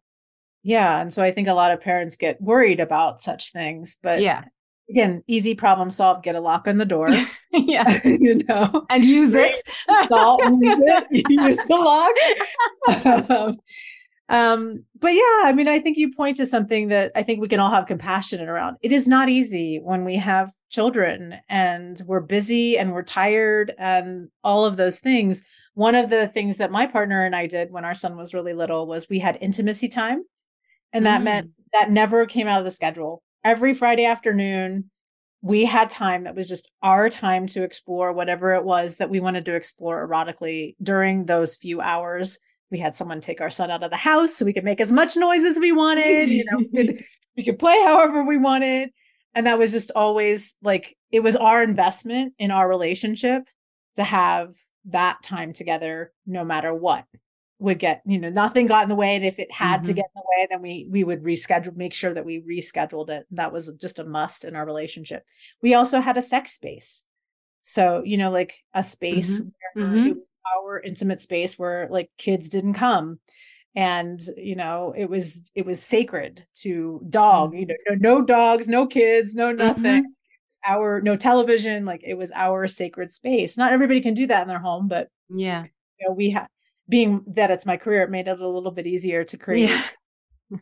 yeah, 0.64 1.02
and 1.02 1.12
so 1.12 1.24
I 1.24 1.32
think 1.32 1.48
a 1.48 1.54
lot 1.54 1.72
of 1.72 1.82
parents 1.82 2.18
get 2.18 2.41
worried 2.41 2.80
about 2.80 3.22
such 3.22 3.52
things, 3.52 3.98
but 4.02 4.22
yeah, 4.22 4.46
again, 4.94 5.24
easy 5.26 5.56
problem 5.56 5.89
solve, 5.89 6.22
get 6.22 6.36
a 6.36 6.39
lock 6.39 6.68
on 6.68 6.78
the 6.78 6.86
door. 6.86 7.10
yeah. 7.52 8.00
you 8.06 8.36
know, 8.48 8.86
and 8.91 9.04
use 9.04 9.34
it. 9.34 9.58
Use 9.89 10.80
it, 10.82 11.08
use 11.30 11.58
the 11.68 11.76
lock. 11.76 13.30
um, 13.30 13.58
um, 14.30 14.84
but 15.00 15.14
yeah, 15.14 15.41
I 15.44 15.54
mean, 15.54 15.68
I 15.68 15.80
think 15.80 15.98
you 15.98 16.14
point 16.14 16.38
to 16.38 16.46
something 16.46 16.89
that 16.89 17.12
I 17.16 17.24
think 17.24 17.41
we 17.41 17.48
can 17.48 17.60
all 17.60 17.72
have 17.72 17.88
compassion 17.88 18.48
around. 18.48 18.78
It 18.82 18.91
is 18.91 19.08
not 19.08 19.30
easy 19.30 19.80
when 19.84 20.06
we 20.06 20.16
have 20.18 20.52
children 20.70 21.39
and 21.50 22.00
we're 22.06 22.20
busy 22.20 22.78
and 22.78 22.94
we're 22.94 23.04
tired 23.04 23.74
and 23.80 24.30
all 24.44 24.64
of 24.64 24.78
those 24.78 25.00
things. 25.00 25.44
One 25.74 25.96
of 25.96 26.12
the 26.12 26.28
things 26.28 26.58
that 26.58 26.72
my 26.72 26.86
partner 26.86 27.26
and 27.26 27.36
I 27.36 27.48
did 27.48 27.72
when 27.72 27.84
our 27.84 27.96
son 27.96 28.16
was 28.16 28.34
really 28.34 28.54
little 28.54 28.86
was 28.86 29.10
we 29.10 29.20
had 29.20 29.39
intimacy 29.41 29.89
time. 29.89 30.24
And 30.94 31.08
that 31.08 31.22
mm. 31.22 31.26
meant 31.26 31.52
that 31.74 31.89
never 31.89 32.28
came 32.28 32.48
out 32.48 32.60
of 32.60 32.66
the 32.66 32.72
schedule 32.72 33.24
every 33.44 33.74
Friday 33.74 34.06
afternoon, 34.06 34.89
we 35.41 35.66
had 35.66 35.89
time 35.89 36.24
that 36.24 36.36
was 36.36 36.48
just 36.48 36.72
our 36.82 37.10
time 37.10 37.48
to 37.48 37.64
explore 37.64 38.14
whatever 38.14 38.54
it 38.54 38.64
was 38.64 38.98
that 38.98 39.10
we 39.10 39.20
wanted 39.20 39.46
to 39.46 39.56
explore 39.56 40.08
erotically 40.08 40.76
during 40.82 41.26
those 41.26 41.58
few 41.58 41.82
hours. 41.82 42.39
We 42.72 42.80
had 42.80 42.96
someone 42.96 43.20
take 43.20 43.41
our 43.41 43.50
son 43.50 43.70
out 43.70 43.84
of 43.84 43.91
the 43.91 43.98
house 43.98 44.36
so 44.36 44.46
we 44.46 44.54
could 44.54 44.64
make 44.64 44.80
as 44.80 44.91
much 44.91 45.18
noise 45.18 45.44
as 45.44 45.60
we 45.60 45.74
wanted. 45.74 46.30
You 46.30 46.46
know, 46.50 46.66
we 46.72 46.88
could, 46.88 47.00
we 47.38 47.44
could 47.44 47.60
play 47.60 47.80
however 47.84 48.24
we 48.24 48.38
wanted. 48.38 48.91
And 49.36 49.46
that 49.48 49.60
was 49.60 49.72
just 49.72 49.91
always 49.96 50.56
like 50.62 50.96
it 51.12 51.22
was 51.22 51.36
our 51.36 51.62
investment 51.62 52.34
in 52.39 52.52
our 52.52 52.70
relationship 52.70 53.44
to 53.96 54.04
have 54.04 54.56
that 54.86 55.22
time 55.24 55.54
together 55.54 56.14
no 56.26 56.44
matter 56.44 56.74
what 56.74 57.06
would 57.64 57.80
get 57.80 58.01
you 58.05 58.20
know 58.20 58.30
nothing 58.30 58.66
got 58.66 58.84
in 58.84 58.89
the 58.89 58.95
way 58.95 59.16
and 59.16 59.24
if 59.24 59.39
it 59.39 59.49
had 59.49 59.78
mm-hmm. 59.78 59.88
to 59.88 59.93
get 59.93 60.05
in 60.14 60.22
the 60.22 60.24
way 60.36 60.47
then 60.49 60.61
we 60.61 60.86
we 60.89 61.05
would 61.05 61.24
reschedule 61.24 61.74
make 61.78 61.93
sure 61.93 62.14
that 62.14 62.26
we 62.26 62.41
rescheduled 62.41 63.09
it 63.09 63.26
that 63.32 63.53
was 63.53 63.72
just 63.80 63.99
a 63.99 64.03
must 64.03 64.43
in 64.43 64.53
our 64.53 64.66
relationship 64.66 65.24
we 65.61 65.74
also 65.74 66.01
had 66.01 66.18
a 66.18 66.22
sex 66.22 66.51
space 66.51 67.05
so 67.61 68.03
you 68.03 68.18
know 68.18 68.30
like 68.30 68.55
a 68.74 68.84
space 68.84 69.39
mm-hmm. 69.39 69.47
where 69.76 69.88
mm-hmm. 69.88 70.07
it 70.07 70.18
was 70.18 70.30
our 70.57 70.82
intimate 70.82 71.22
space 71.22 71.57
where 71.57 71.88
like 71.89 72.11
kids 72.18 72.49
didn't 72.49 72.74
come 72.74 73.18
and 73.76 74.20
you 74.36 74.55
know 74.55 74.93
it 74.95 75.09
was 75.09 75.49
it 75.55 75.66
was 75.66 75.82
sacred 75.82 76.45
to 76.53 77.01
dog 77.09 77.53
you 77.55 77.66
mm-hmm. 77.66 77.95
know 77.95 77.95
no, 77.95 78.20
no 78.20 78.26
dogs 78.26 78.68
no 78.68 78.86
kids 78.86 79.36
no 79.36 79.53
nothing 79.53 80.03
mm-hmm. 80.03 80.72
our 80.72 80.99
no 80.99 81.16
television 81.16 81.86
like 81.86 82.01
it 82.03 82.16
was 82.16 82.30
our 82.36 82.68
sacred 82.68 83.14
space 83.14 83.57
not 83.57 83.72
everybody 83.72 84.01
can 84.01 84.14
do 84.14 84.28
that 84.28 84.41
in 84.41 84.49
their 84.49 84.59
home 84.59 84.89
but 84.89 85.07
yeah 85.30 85.64
you 85.64 86.09
know 86.09 86.14
we 86.14 86.30
have 86.30 86.49
being 86.89 87.23
that 87.27 87.51
it's 87.51 87.65
my 87.65 87.77
career, 87.77 88.01
it 88.01 88.11
made 88.11 88.27
it 88.27 88.41
a 88.41 88.47
little 88.47 88.71
bit 88.71 88.88
easier 88.88 89.23
to 89.25 89.38
create. 89.38 89.69
Yeah. 89.69 89.84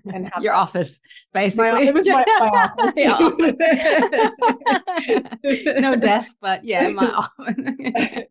and 0.13 0.29
have 0.31 0.43
your 0.43 0.53
office, 0.53 1.01
basically. 1.33 1.71
My, 1.71 1.81
it 1.81 1.93
was 1.93 2.07
my, 2.07 2.23
my 2.39 2.69
office. 2.79 2.95
Yeah. 5.45 5.79
no 5.79 5.95
desk, 5.95 6.37
but 6.41 6.63
yeah, 6.63 6.89
my 6.89 7.07
office. 7.39 8.25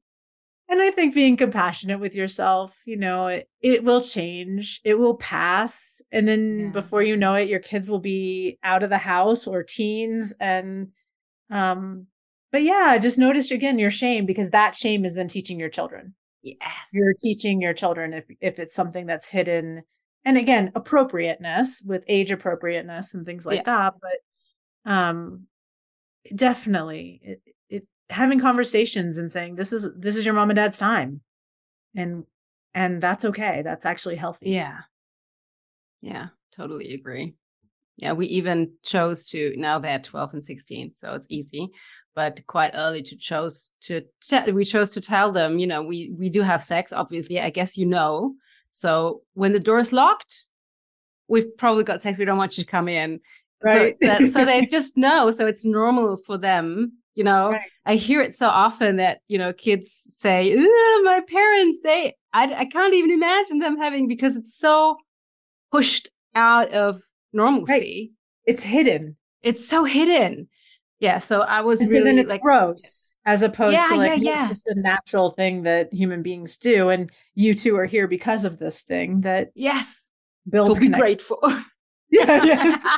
And 0.70 0.80
I 0.80 0.92
think 0.92 1.16
being 1.16 1.36
compassionate 1.36 1.98
with 1.98 2.14
yourself, 2.14 2.72
you 2.84 2.96
know, 2.96 3.26
it, 3.26 3.48
it 3.60 3.82
will 3.82 4.02
change, 4.02 4.80
it 4.84 4.94
will 4.94 5.16
pass. 5.16 6.00
And 6.12 6.28
then 6.28 6.58
Yeah. 6.60 6.68
before 6.68 7.02
you 7.02 7.16
know 7.16 7.34
it, 7.34 7.48
your 7.48 7.58
kids 7.58 7.90
will 7.90 7.98
be 7.98 8.56
out 8.62 8.84
of 8.84 8.90
the 8.90 8.96
house 8.98 9.48
or 9.48 9.64
teens. 9.64 10.32
And, 10.38 10.90
um, 11.50 12.06
but 12.52 12.62
yeah, 12.62 12.96
just 12.98 13.18
notice 13.18 13.50
again 13.50 13.80
your 13.80 13.90
shame 13.90 14.26
because 14.26 14.50
that 14.50 14.76
shame 14.76 15.04
is 15.04 15.16
then 15.16 15.26
teaching 15.26 15.58
your 15.58 15.70
children. 15.70 16.14
Yes. 16.42 16.58
You're 16.92 17.14
teaching 17.14 17.60
your 17.60 17.74
children 17.74 18.12
if, 18.12 18.24
if 18.40 18.58
it's 18.58 18.74
something 18.74 19.06
that's 19.06 19.30
hidden. 19.30 19.82
And 20.24 20.36
again, 20.36 20.72
appropriateness 20.74 21.82
with 21.84 22.04
age 22.06 22.30
appropriateness 22.30 23.14
and 23.14 23.24
things 23.24 23.46
like 23.46 23.64
that. 23.64 23.94
But, 24.00 24.90
um, 24.90 25.46
definitely 26.34 27.20
it, 27.22 27.42
it 27.68 27.86
having 28.10 28.38
conversations 28.38 29.16
and 29.16 29.32
saying 29.32 29.56
this 29.56 29.72
is 29.72 29.88
this 29.98 30.16
is 30.16 30.24
your 30.24 30.34
mom 30.34 30.50
and 30.50 30.56
dad's 30.56 30.78
time 30.78 31.22
and 31.96 32.24
and 32.74 33.02
that's 33.02 33.24
okay 33.24 33.62
that's 33.64 33.86
actually 33.86 34.16
healthy 34.16 34.50
Yeah. 34.50 34.80
Yeah, 36.02 36.28
totally 36.56 36.94
agree. 36.94 37.34
Yeah, 37.96 38.14
we 38.14 38.26
even 38.26 38.72
chose 38.82 39.26
to 39.30 39.54
now 39.56 39.78
they're 39.78 39.98
12 39.98 40.34
and 40.34 40.44
16, 40.44 40.92
so 40.96 41.14
it's 41.14 41.26
easy. 41.28 41.68
But 42.14 42.44
quite 42.46 42.72
early 42.74 43.02
to 43.04 43.16
chose 43.16 43.70
to 43.82 44.02
te- 44.20 44.50
we 44.50 44.64
chose 44.64 44.90
to 44.90 45.00
tell 45.00 45.30
them, 45.30 45.58
you 45.58 45.66
know, 45.66 45.82
we 45.82 46.12
we 46.18 46.28
do 46.28 46.42
have 46.42 46.62
sex, 46.62 46.92
obviously. 46.92 47.40
I 47.40 47.50
guess 47.50 47.76
you 47.78 47.86
know. 47.86 48.34
So 48.72 49.22
when 49.34 49.52
the 49.52 49.60
door 49.60 49.78
is 49.78 49.92
locked, 49.92 50.48
we've 51.28 51.56
probably 51.56 51.84
got 51.84 52.02
sex. 52.02 52.18
We 52.18 52.24
don't 52.24 52.38
want 52.38 52.58
you 52.58 52.64
to 52.64 52.70
come 52.70 52.88
in. 52.88 53.20
right 53.62 53.96
So, 54.02 54.06
that, 54.06 54.30
so 54.32 54.44
they 54.44 54.66
just 54.70 54.96
know. 54.96 55.30
So 55.30 55.46
it's 55.46 55.64
normal 55.64 56.18
for 56.26 56.36
them. 56.36 56.92
You 57.14 57.24
know, 57.24 57.50
Right. 57.50 57.70
I 57.86 57.94
hear 57.96 58.20
it 58.20 58.36
so 58.36 58.48
often 58.48 58.96
that 58.96 59.20
you 59.28 59.38
know 59.38 59.52
kids 59.52 60.02
say, 60.10 60.54
"My 61.04 61.20
parents, 61.28 61.80
they, 61.82 62.14
I, 62.32 62.54
I 62.54 62.64
can't 62.64 62.94
even 62.94 63.10
imagine 63.10 63.58
them 63.58 63.78
having 63.78 64.08
because 64.08 64.36
it's 64.36 64.56
so 64.56 64.96
pushed 65.70 66.08
out 66.34 66.70
of 66.72 67.02
normalcy. 67.32 68.12
it's 68.46 68.62
hidden 68.62 69.16
It's 69.42 69.66
so 69.66 69.84
hidden." 69.84 70.48
Yeah. 71.00 71.18
So 71.18 71.40
I 71.42 71.62
was 71.62 71.80
and 71.80 71.90
so 71.90 72.04
then 72.04 72.18
it's 72.18 72.30
like, 72.30 72.42
gross 72.42 73.16
as 73.26 73.42
opposed 73.42 73.76
Yeah, 73.76 73.88
to 73.90 73.96
like 73.96 74.22
yeah, 74.22 74.42
yeah. 74.42 74.48
just 74.48 74.68
a 74.68 74.74
natural 74.74 75.30
thing 75.30 75.62
that 75.64 75.92
human 75.92 76.22
beings 76.22 76.56
do 76.56 76.88
and 76.90 77.10
you 77.34 77.54
two 77.54 77.76
are 77.76 77.86
here 77.86 78.06
because 78.06 78.44
of 78.44 78.58
this 78.58 78.82
thing 78.82 79.22
that 79.22 79.50
"Yes, 79.54 80.10
builds 80.48 80.74
to 80.74 80.80
be 80.80 80.86
connect- 80.86 81.00
grateful." 81.00 81.40
yeah 82.12 82.44
yes 82.44 82.84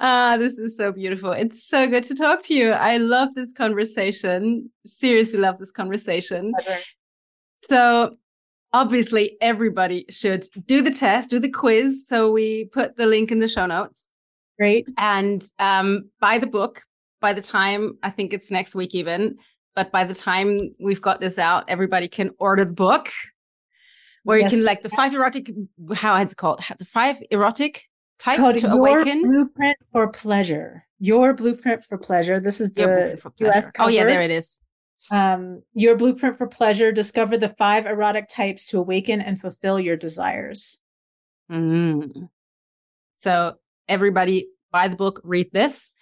ah, 0.00 0.36
this 0.36 0.58
is 0.58 0.76
so 0.76 0.92
beautiful. 0.92 1.32
It's 1.32 1.64
so 1.64 1.86
good 1.86 2.04
to 2.04 2.14
talk 2.14 2.42
to 2.44 2.54
you. 2.54 2.72
I 2.72 2.96
love 2.96 3.34
this 3.34 3.52
conversation. 3.52 4.70
Seriously, 4.86 5.38
love 5.38 5.58
this 5.58 5.70
conversation. 5.70 6.52
So, 7.62 8.16
obviously, 8.74 9.38
everybody 9.40 10.04
should 10.10 10.44
do 10.66 10.82
the 10.82 10.90
test, 10.90 11.30
do 11.30 11.38
the 11.38 11.48
quiz. 11.48 12.06
So, 12.06 12.30
we 12.30 12.66
put 12.66 12.96
the 12.98 13.06
link 13.06 13.32
in 13.32 13.38
the 13.38 13.48
show 13.48 13.64
notes 13.64 14.08
great 14.58 14.86
and 14.98 15.44
um, 15.58 16.10
buy 16.20 16.38
the 16.38 16.46
book. 16.46 16.82
By 17.20 17.32
the 17.32 17.42
time, 17.42 17.96
I 18.02 18.10
think 18.10 18.32
it's 18.32 18.50
next 18.50 18.74
week, 18.74 18.94
even. 18.94 19.38
But 19.74 19.90
by 19.90 20.04
the 20.04 20.14
time 20.14 20.74
we've 20.78 21.00
got 21.00 21.20
this 21.20 21.38
out, 21.38 21.64
everybody 21.68 22.06
can 22.06 22.30
order 22.38 22.64
the 22.64 22.74
book 22.74 23.10
where 24.22 24.38
Yes. 24.38 24.52
you 24.52 24.58
can 24.58 24.64
like 24.64 24.82
the 24.82 24.90
five 24.90 25.12
erotic, 25.14 25.50
how 25.94 26.20
it's 26.20 26.34
called, 26.34 26.60
the 26.78 26.84
five 26.84 27.20
erotic 27.30 27.88
types 28.18 28.40
called 28.40 28.58
to 28.58 28.68
your 28.68 28.76
awaken. 28.76 29.22
blueprint 29.22 29.76
for 29.90 30.08
pleasure 30.08 30.84
your 31.00 31.34
blueprint 31.34 31.84
for 31.84 31.98
pleasure 31.98 32.38
this 32.40 32.60
is 32.60 32.72
the 32.72 32.82
Your 32.82 32.96
blueprint 32.96 33.20
for 33.20 33.28
us 33.28 33.34
pleasure. 33.34 33.72
Oh 33.80 33.88
yeah, 33.88 34.04
there 34.04 34.22
it 34.22 34.30
is. 34.30 34.60
Um, 35.10 35.62
your 35.74 35.96
blueprint 35.96 36.38
for 36.38 36.46
pleasure 36.46 36.92
discover 36.92 37.36
the 37.36 37.54
five 37.58 37.86
erotic 37.86 38.28
types 38.28 38.68
to 38.68 38.78
awaken 38.78 39.20
and 39.20 39.40
fulfill 39.40 39.78
your 39.78 39.96
desires 39.96 40.80
Mm. 41.50 42.28
So 43.16 43.56
everybody 43.88 44.48
buy 44.72 44.88
the 44.88 44.96
book, 44.96 45.20
read 45.24 45.50
this. 45.52 45.92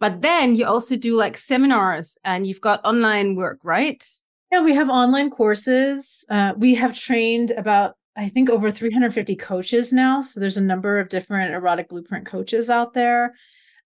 But 0.00 0.22
then 0.22 0.54
you 0.54 0.66
also 0.66 0.96
do 0.96 1.16
like 1.16 1.36
seminars 1.36 2.18
and 2.24 2.46
you've 2.46 2.60
got 2.60 2.84
online 2.84 3.36
work, 3.36 3.58
right? 3.62 4.04
yeah 4.50 4.62
we 4.62 4.74
have 4.74 4.88
online 4.88 5.30
courses 5.30 6.24
uh, 6.30 6.54
we 6.56 6.74
have 6.74 6.96
trained 6.96 7.50
about 7.52 7.96
i 8.16 8.28
think 8.28 8.48
over 8.48 8.70
350 8.70 9.36
coaches 9.36 9.92
now 9.92 10.20
so 10.20 10.40
there's 10.40 10.56
a 10.56 10.62
number 10.62 10.98
of 10.98 11.08
different 11.08 11.52
erotic 11.52 11.88
blueprint 11.88 12.26
coaches 12.26 12.70
out 12.70 12.94
there 12.94 13.34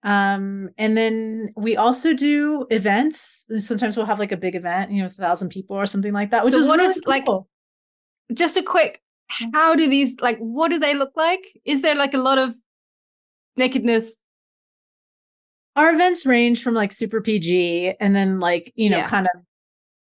um, 0.04 0.68
and 0.78 0.96
then 0.96 1.52
we 1.56 1.76
also 1.76 2.12
do 2.12 2.66
events 2.70 3.46
sometimes 3.58 3.96
we'll 3.96 4.06
have 4.06 4.18
like 4.18 4.32
a 4.32 4.36
big 4.36 4.54
event 4.56 4.90
you 4.90 5.00
know 5.00 5.06
a 5.06 5.08
thousand 5.08 5.48
people 5.50 5.76
or 5.76 5.86
something 5.86 6.12
like 6.12 6.30
that 6.30 6.44
which 6.44 6.52
So 6.54 6.60
is 6.60 6.66
what 6.66 6.78
really 6.78 6.90
is, 6.90 7.04
like. 7.06 7.24
Just 8.32 8.56
a 8.56 8.62
quick, 8.62 9.02
how 9.52 9.74
do 9.74 9.88
these 9.88 10.18
like 10.20 10.38
what 10.38 10.68
do 10.70 10.78
they 10.78 10.94
look 10.94 11.12
like? 11.16 11.40
Is 11.64 11.82
there 11.82 11.94
like 11.94 12.14
a 12.14 12.18
lot 12.18 12.38
of 12.38 12.54
nakedness? 13.56 14.12
our 15.76 15.92
events 15.94 16.26
range 16.26 16.62
from 16.62 16.74
like 16.74 16.92
super 16.92 17.20
pg 17.22 17.94
and 17.98 18.14
then 18.14 18.38
like 18.40 18.72
you 18.76 18.90
know 18.90 18.98
Yeah. 18.98 19.08
kind 19.08 19.26
of 19.34 19.40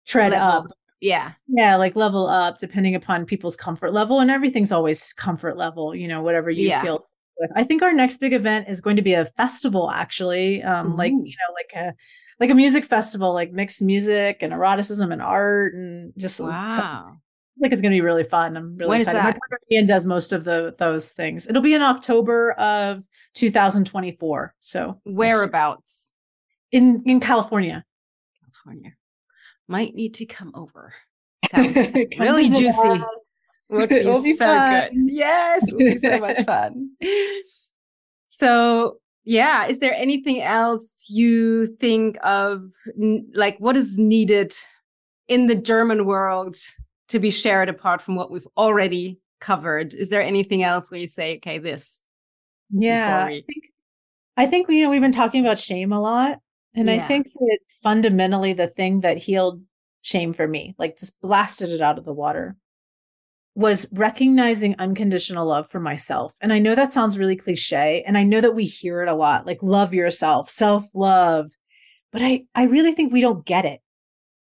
tread 0.07 0.31
level? 0.31 0.47
up 0.47 0.67
Yeah. 1.01 1.33
Yeah, 1.47 1.75
like 1.77 1.95
level 1.95 2.27
up 2.27 2.59
depending 2.59 2.95
upon 2.95 3.25
people's 3.25 3.55
comfort 3.55 3.91
level, 3.93 4.19
and 4.19 4.29
everything's 4.31 4.71
always 4.71 5.13
comfort 5.13 5.57
level. 5.57 5.95
You 5.95 6.07
know, 6.07 6.21
whatever 6.21 6.49
you 6.51 6.67
Yeah. 6.67 6.81
feel 6.81 6.99
with. 7.41 7.51
I 7.55 7.63
think 7.63 7.81
our 7.81 7.91
next 7.91 8.17
big 8.17 8.31
event 8.33 8.69
is 8.69 8.79
going 8.79 8.95
to 8.95 9.01
be 9.01 9.13
a 9.13 9.25
festival, 9.25 9.89
actually. 9.91 10.63
Um, 10.63 10.95
like 10.95 11.11
you 11.11 11.17
know, 11.17 11.53
like 11.55 11.71
a 11.75 11.93
like 12.39 12.49
a 12.49 12.55
music 12.55 12.85
festival, 12.85 13.33
like 13.33 13.51
mixed 13.51 13.81
music 13.81 14.37
and 14.41 14.53
eroticism 14.53 15.11
and 15.11 15.21
art, 15.21 15.73
and 15.73 16.13
just 16.17 16.39
Wow. 16.39 17.03
like 17.59 17.71
it's 17.71 17.81
going 17.81 17.91
to 17.91 17.95
be 17.95 18.01
really 18.01 18.23
fun. 18.23 18.55
I'm 18.55 18.77
really 18.77 18.89
When 18.89 19.01
excited. 19.01 19.19
My 19.19 19.31
partner 19.31 19.59
Ian 19.71 19.85
does 19.85 20.05
most 20.05 20.31
of 20.33 20.43
the 20.43 20.73
those 20.77 21.11
things. 21.11 21.47
It'll 21.47 21.61
be 21.61 21.73
in 21.73 21.81
October 21.81 22.53
of 22.53 23.03
2024. 23.35 24.55
So 24.59 24.99
Whereabouts? 25.05 26.13
in 26.71 27.03
in 27.05 27.19
California. 27.19 27.83
California. 28.41 28.93
Might 29.67 29.93
need 29.95 30.13
to 30.15 30.25
come 30.25 30.51
over. 30.55 30.93
Sounds 31.51 31.75
really 32.19 32.49
juicy. 32.49 32.77
us. 32.89 33.01
Would 33.71 33.89
be, 33.89 33.95
It'll 33.95 34.21
be 34.21 34.33
so 34.35 34.45
fun. 34.45 34.69
good. 34.69 35.11
Yes, 35.11 35.67
it 35.67 35.75
would 35.75 35.79
be 35.93 35.97
so 35.99 36.19
much 36.19 36.39
fun. 36.45 36.91
So, 38.27 38.97
yeah, 39.23 39.67
is 39.67 39.79
there 39.79 39.93
anything 39.93 40.41
else 40.41 41.05
you 41.09 41.67
think 41.77 42.17
of, 42.23 42.71
like 43.33 43.57
what 43.59 43.77
is 43.77 43.97
needed 43.97 44.53
in 45.27 45.47
the 45.47 45.55
German 45.55 46.05
world 46.05 46.55
to 47.09 47.19
be 47.19 47.29
shared 47.29 47.69
apart 47.69 48.01
from 48.01 48.15
what 48.15 48.31
we've 48.31 48.47
already 48.57 49.19
covered? 49.39 49.93
Is 49.93 50.09
there 50.09 50.21
anything 50.21 50.63
else 50.63 50.89
where 50.91 50.99
you 50.99 51.07
say, 51.07 51.37
okay, 51.37 51.57
this? 51.59 52.03
Yeah, 52.71 53.27
we- 53.27 53.33
I 53.37 53.41
think 53.41 53.63
I 54.37 54.45
think 54.45 54.69
you 54.69 54.81
know 54.83 54.89
we've 54.89 55.01
been 55.01 55.11
talking 55.11 55.43
about 55.45 55.59
shame 55.59 55.91
a 55.91 55.99
lot, 55.99 56.39
and 56.73 56.89
I 56.89 56.99
think 56.99 57.27
that 57.33 57.59
fundamentally 57.83 58.53
the 58.53 58.67
thing 58.67 59.01
that 59.01 59.17
healed 59.17 59.61
shame 60.01 60.33
for 60.33 60.47
me, 60.47 60.73
like 60.79 60.97
just 60.97 61.19
blasted 61.21 61.69
it 61.69 61.81
out 61.81 61.97
of 61.99 62.05
the 62.05 62.13
water, 62.13 62.55
was 63.55 63.87
recognizing 63.91 64.75
unconditional 64.79 65.45
love 65.45 65.69
for 65.69 65.79
myself. 65.79 66.31
And 66.39 66.53
I 66.53 66.59
know 66.59 66.73
that 66.73 66.93
sounds 66.93 67.17
really 67.17 67.35
cliche, 67.35 68.03
and 68.07 68.17
I 68.17 68.23
know 68.23 68.41
that 68.41 68.55
we 68.55 68.65
hear 68.65 69.01
it 69.01 69.09
a 69.09 69.15
lot, 69.15 69.45
like 69.45 69.61
love 69.61 69.93
yourself, 69.93 70.49
self 70.49 70.85
love, 70.93 71.51
but 72.11 72.21
I 72.21 72.45
I 72.55 72.63
really 72.63 72.93
think 72.93 73.11
we 73.11 73.21
don't 73.21 73.45
get 73.45 73.65
it. 73.65 73.81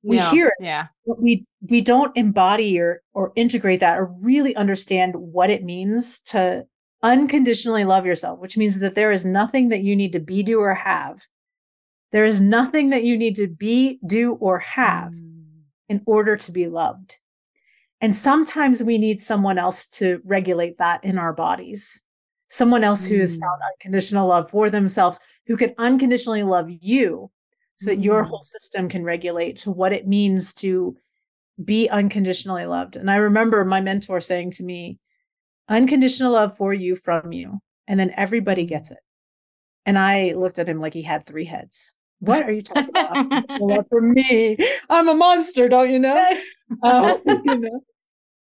We 0.02 0.18
hear 0.18 0.46
it, 0.48 0.54
Yeah. 0.64 0.86
but 1.06 1.20
we 1.20 1.44
we 1.68 1.80
don't 1.80 2.16
embody 2.16 2.78
or 2.78 3.02
or 3.14 3.32
integrate 3.34 3.80
that 3.80 3.98
or 3.98 4.14
really 4.20 4.54
understand 4.56 5.14
what 5.16 5.50
it 5.50 5.64
means 5.64 6.20
to 6.20 6.64
unconditionally 7.02 7.84
love 7.84 8.04
yourself 8.06 8.40
which 8.40 8.56
means 8.56 8.80
that 8.80 8.94
there 8.96 9.12
is 9.12 9.24
nothing 9.24 9.68
that 9.68 9.82
you 9.84 9.94
need 9.94 10.12
to 10.12 10.18
be 10.20 10.42
do 10.42 10.58
or 10.60 10.74
have 10.74 11.20
there 12.10 12.24
is 12.24 12.40
nothing 12.40 12.90
that 12.90 13.04
you 13.04 13.16
need 13.16 13.36
to 13.36 13.46
be 13.46 14.00
do 14.06 14.32
or 14.34 14.58
have 14.58 15.12
Mm. 15.12 15.44
in 15.88 16.02
order 16.06 16.36
to 16.36 16.50
be 16.52 16.66
loved 16.66 17.18
and 18.00 18.14
sometimes 18.14 18.82
we 18.82 18.98
need 18.98 19.20
someone 19.20 19.58
else 19.58 19.86
to 19.88 20.20
regulate 20.24 20.78
that 20.78 21.02
in 21.04 21.18
our 21.18 21.32
bodies 21.32 22.00
someone 22.50 22.82
else 22.82 23.06
who 23.06 23.18
has 23.18 23.36
Mm. 23.36 23.40
found 23.40 23.60
unconditional 23.74 24.28
love 24.28 24.50
for 24.50 24.70
themselves 24.70 25.20
who 25.46 25.56
can 25.56 25.74
unconditionally 25.76 26.42
love 26.42 26.68
you 26.70 27.30
so 27.76 27.90
that 27.90 28.02
your 28.02 28.24
Mm. 28.24 28.28
whole 28.28 28.42
system 28.42 28.88
can 28.88 29.04
regulate 29.04 29.56
to 29.56 29.70
what 29.70 29.92
it 29.92 30.06
means 30.08 30.54
to 30.54 30.96
be 31.62 31.88
unconditionally 31.90 32.64
loved. 32.64 32.96
And 32.96 33.10
I 33.10 33.16
remember 33.16 33.64
my 33.64 33.80
mentor 33.80 34.20
saying 34.20 34.52
to 34.52 34.64
me, 34.64 34.98
unconditional 35.68 36.32
love 36.32 36.56
for 36.56 36.72
you 36.72 36.96
from 36.96 37.32
you. 37.32 37.58
And 37.86 38.00
then 38.00 38.12
everybody 38.16 38.64
gets 38.64 38.90
it. 38.90 38.98
And 39.84 39.98
I 39.98 40.32
looked 40.32 40.58
at 40.58 40.68
him 40.68 40.78
like 40.80 40.94
he 40.94 41.02
had 41.02 41.26
three 41.26 41.44
heads. 41.44 41.94
What 42.20 42.42
are 42.42 42.50
you 42.52 42.62
talking 42.62 42.88
about? 42.90 43.26
Love 43.60 43.86
for 43.90 44.00
me. 44.00 44.56
I'm 44.88 45.08
a 45.08 45.14
monster, 45.14 45.68
don't 45.68 45.90
you 45.90 45.98
know? 45.98 46.26
Um, 46.82 47.20
you 47.26 47.56
know? 47.56 47.80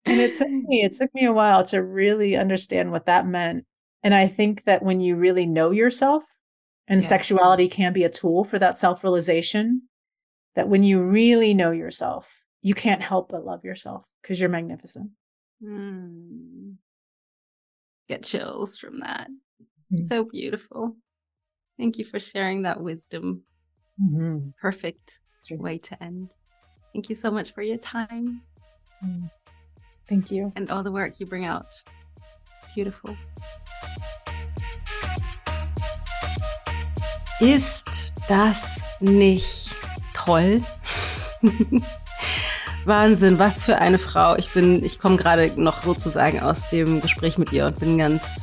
and 0.04 0.20
it 0.20 0.36
took 0.36 0.48
me 0.48 0.82
it 0.82 0.94
took 0.94 1.14
me 1.14 1.24
a 1.24 1.32
while 1.32 1.64
to 1.66 1.82
really 1.82 2.36
understand 2.36 2.90
what 2.90 3.06
that 3.06 3.26
meant. 3.26 3.64
And 4.02 4.14
I 4.14 4.26
think 4.26 4.64
that 4.64 4.82
when 4.82 5.00
you 5.00 5.16
really 5.16 5.46
know 5.46 5.70
yourself, 5.70 6.24
and 6.88 7.02
yeah. 7.02 7.08
sexuality 7.08 7.68
can 7.68 7.92
be 7.92 8.04
a 8.04 8.10
tool 8.10 8.44
for 8.44 8.58
that 8.58 8.78
self-realization, 8.78 9.82
that 10.56 10.68
when 10.68 10.82
you 10.82 11.02
really 11.02 11.54
know 11.54 11.70
yourself, 11.70 12.28
you 12.62 12.74
can't 12.74 13.02
help 13.02 13.30
but 13.30 13.44
love 13.44 13.64
yourself 13.64 14.04
because 14.22 14.40
you're 14.40 14.48
magnificent. 14.48 15.10
Mm. 15.62 16.74
Get 18.08 18.24
chills 18.24 18.78
from 18.78 19.00
that. 19.00 19.28
Mm-hmm. 19.92 20.02
So 20.02 20.24
beautiful. 20.24 20.96
Thank 21.78 21.98
you 21.98 22.04
for 22.04 22.18
sharing 22.18 22.62
that 22.62 22.80
wisdom. 22.80 23.42
Mm-hmm. 24.02 24.50
Perfect 24.60 25.20
way 25.50 25.78
to 25.78 26.02
end. 26.02 26.32
Thank 26.92 27.08
you 27.08 27.16
so 27.16 27.30
much 27.30 27.52
for 27.52 27.62
your 27.62 27.78
time. 27.78 28.42
Mm. 29.04 29.30
Thank 30.08 30.30
you. 30.30 30.52
And 30.56 30.70
all 30.70 30.82
the 30.82 30.90
work 30.90 31.20
you 31.20 31.26
bring 31.26 31.46
out. 31.46 31.82
Beautiful. 32.74 33.16
Ist 37.40 38.12
das 38.28 38.82
nicht 39.00 39.74
toll? 40.14 40.62
Wahnsinn, 42.84 43.38
was 43.38 43.64
für 43.64 43.78
eine 43.78 43.98
Frau. 43.98 44.36
Ich 44.36 44.52
bin, 44.52 44.84
ich 44.84 44.98
komme 44.98 45.16
gerade 45.16 45.52
noch 45.56 45.82
sozusagen 45.82 46.40
aus 46.40 46.68
dem 46.68 47.00
Gespräch 47.00 47.38
mit 47.38 47.52
ihr 47.52 47.66
und 47.66 47.78
bin 47.78 47.98
ganz 47.98 48.42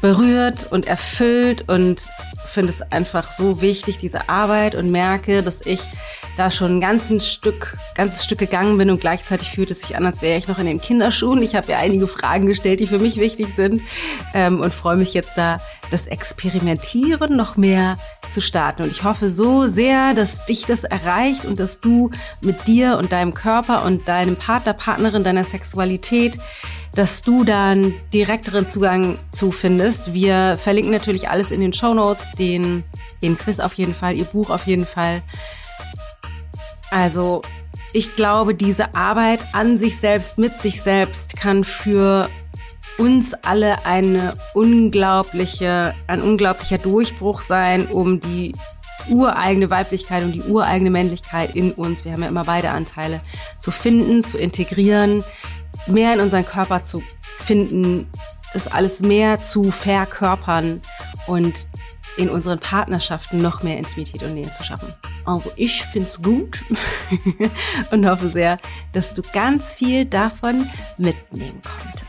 berührt 0.00 0.70
und 0.70 0.86
erfüllt 0.86 1.68
und 1.68 2.08
finde 2.56 2.72
es 2.72 2.80
einfach 2.90 3.30
so 3.30 3.60
wichtig, 3.60 3.98
diese 3.98 4.30
Arbeit 4.30 4.76
und 4.76 4.90
merke, 4.90 5.42
dass 5.42 5.60
ich 5.60 5.82
da 6.38 6.50
schon 6.50 6.78
ein 6.78 6.80
ganzes 6.80 7.30
Stück, 7.30 7.76
ganzes 7.94 8.24
Stück 8.24 8.38
gegangen 8.38 8.78
bin 8.78 8.88
und 8.88 8.98
gleichzeitig 8.98 9.50
fühlt 9.50 9.70
es 9.70 9.82
sich 9.82 9.94
an, 9.94 10.06
als 10.06 10.22
wäre 10.22 10.38
ich 10.38 10.48
noch 10.48 10.58
in 10.58 10.64
den 10.64 10.80
Kinderschuhen. 10.80 11.42
Ich 11.42 11.54
habe 11.54 11.72
ja 11.72 11.78
einige 11.80 12.06
Fragen 12.06 12.46
gestellt, 12.46 12.80
die 12.80 12.86
für 12.86 12.98
mich 12.98 13.18
wichtig 13.18 13.54
sind 13.54 13.82
ähm, 14.32 14.62
und 14.62 14.72
freue 14.72 14.96
mich 14.96 15.12
jetzt 15.12 15.36
da, 15.36 15.60
das 15.90 16.06
Experimentieren 16.06 17.36
noch 17.36 17.58
mehr 17.58 17.98
zu 18.32 18.40
starten. 18.40 18.84
Und 18.84 18.90
ich 18.90 19.04
hoffe 19.04 19.28
so 19.28 19.66
sehr, 19.66 20.14
dass 20.14 20.46
dich 20.46 20.64
das 20.64 20.84
erreicht 20.84 21.44
und 21.44 21.60
dass 21.60 21.80
du 21.80 22.10
mit 22.40 22.66
dir 22.66 22.96
und 22.96 23.12
deinem 23.12 23.34
Körper 23.34 23.84
und 23.84 24.08
deinem 24.08 24.36
Partner, 24.36 24.72
Partnerin, 24.72 25.24
deiner 25.24 25.44
Sexualität 25.44 26.38
dass 26.96 27.22
du 27.22 27.44
dann 27.44 27.92
direkteren 28.12 28.68
Zugang 28.68 29.18
zu 29.30 29.52
findest. 29.52 30.14
Wir 30.14 30.58
verlinken 30.60 30.92
natürlich 30.92 31.28
alles 31.28 31.50
in 31.50 31.60
den 31.60 31.74
Show 31.74 31.92
Notes, 31.92 32.32
den, 32.32 32.84
den 33.22 33.36
Quiz 33.36 33.60
auf 33.60 33.74
jeden 33.74 33.94
Fall, 33.94 34.16
ihr 34.16 34.24
Buch 34.24 34.48
auf 34.48 34.66
jeden 34.66 34.86
Fall. 34.86 35.22
Also 36.90 37.42
ich 37.92 38.16
glaube, 38.16 38.54
diese 38.54 38.94
Arbeit 38.94 39.40
an 39.52 39.76
sich 39.76 39.98
selbst, 39.98 40.38
mit 40.38 40.60
sich 40.62 40.82
selbst 40.82 41.36
kann 41.36 41.64
für 41.64 42.30
uns 42.96 43.34
alle 43.34 43.84
eine 43.84 44.34
unglaubliche, 44.54 45.94
ein 46.06 46.22
unglaublicher 46.22 46.78
Durchbruch 46.78 47.42
sein, 47.42 47.86
um 47.86 48.20
die 48.20 48.52
ureigene 49.08 49.70
Weiblichkeit 49.70 50.24
und 50.24 50.32
die 50.32 50.42
ureigene 50.42 50.90
Männlichkeit 50.90 51.54
in 51.54 51.72
uns, 51.72 52.04
wir 52.04 52.12
haben 52.12 52.22
ja 52.22 52.28
immer 52.28 52.44
beide 52.44 52.70
Anteile, 52.70 53.20
zu 53.58 53.70
finden, 53.70 54.24
zu 54.24 54.38
integrieren, 54.38 55.24
mehr 55.86 56.14
in 56.14 56.20
unseren 56.20 56.44
Körper 56.44 56.82
zu 56.82 57.02
finden, 57.38 58.08
es 58.54 58.66
alles 58.66 59.00
mehr 59.00 59.42
zu 59.42 59.70
verkörpern 59.70 60.80
und 61.26 61.68
in 62.16 62.30
unseren 62.30 62.58
Partnerschaften 62.58 63.42
noch 63.42 63.62
mehr 63.62 63.76
Intimität 63.76 64.22
und 64.22 64.34
Nähe 64.34 64.50
zu 64.50 64.64
schaffen. 64.64 64.92
Also 65.24 65.50
ich 65.56 65.82
find's 65.82 66.22
gut 66.22 66.62
und 67.90 68.08
hoffe 68.08 68.28
sehr, 68.28 68.58
dass 68.92 69.12
du 69.12 69.22
ganz 69.32 69.74
viel 69.74 70.06
davon 70.06 70.68
mitnehmen 70.96 71.60
konntest. 71.62 72.05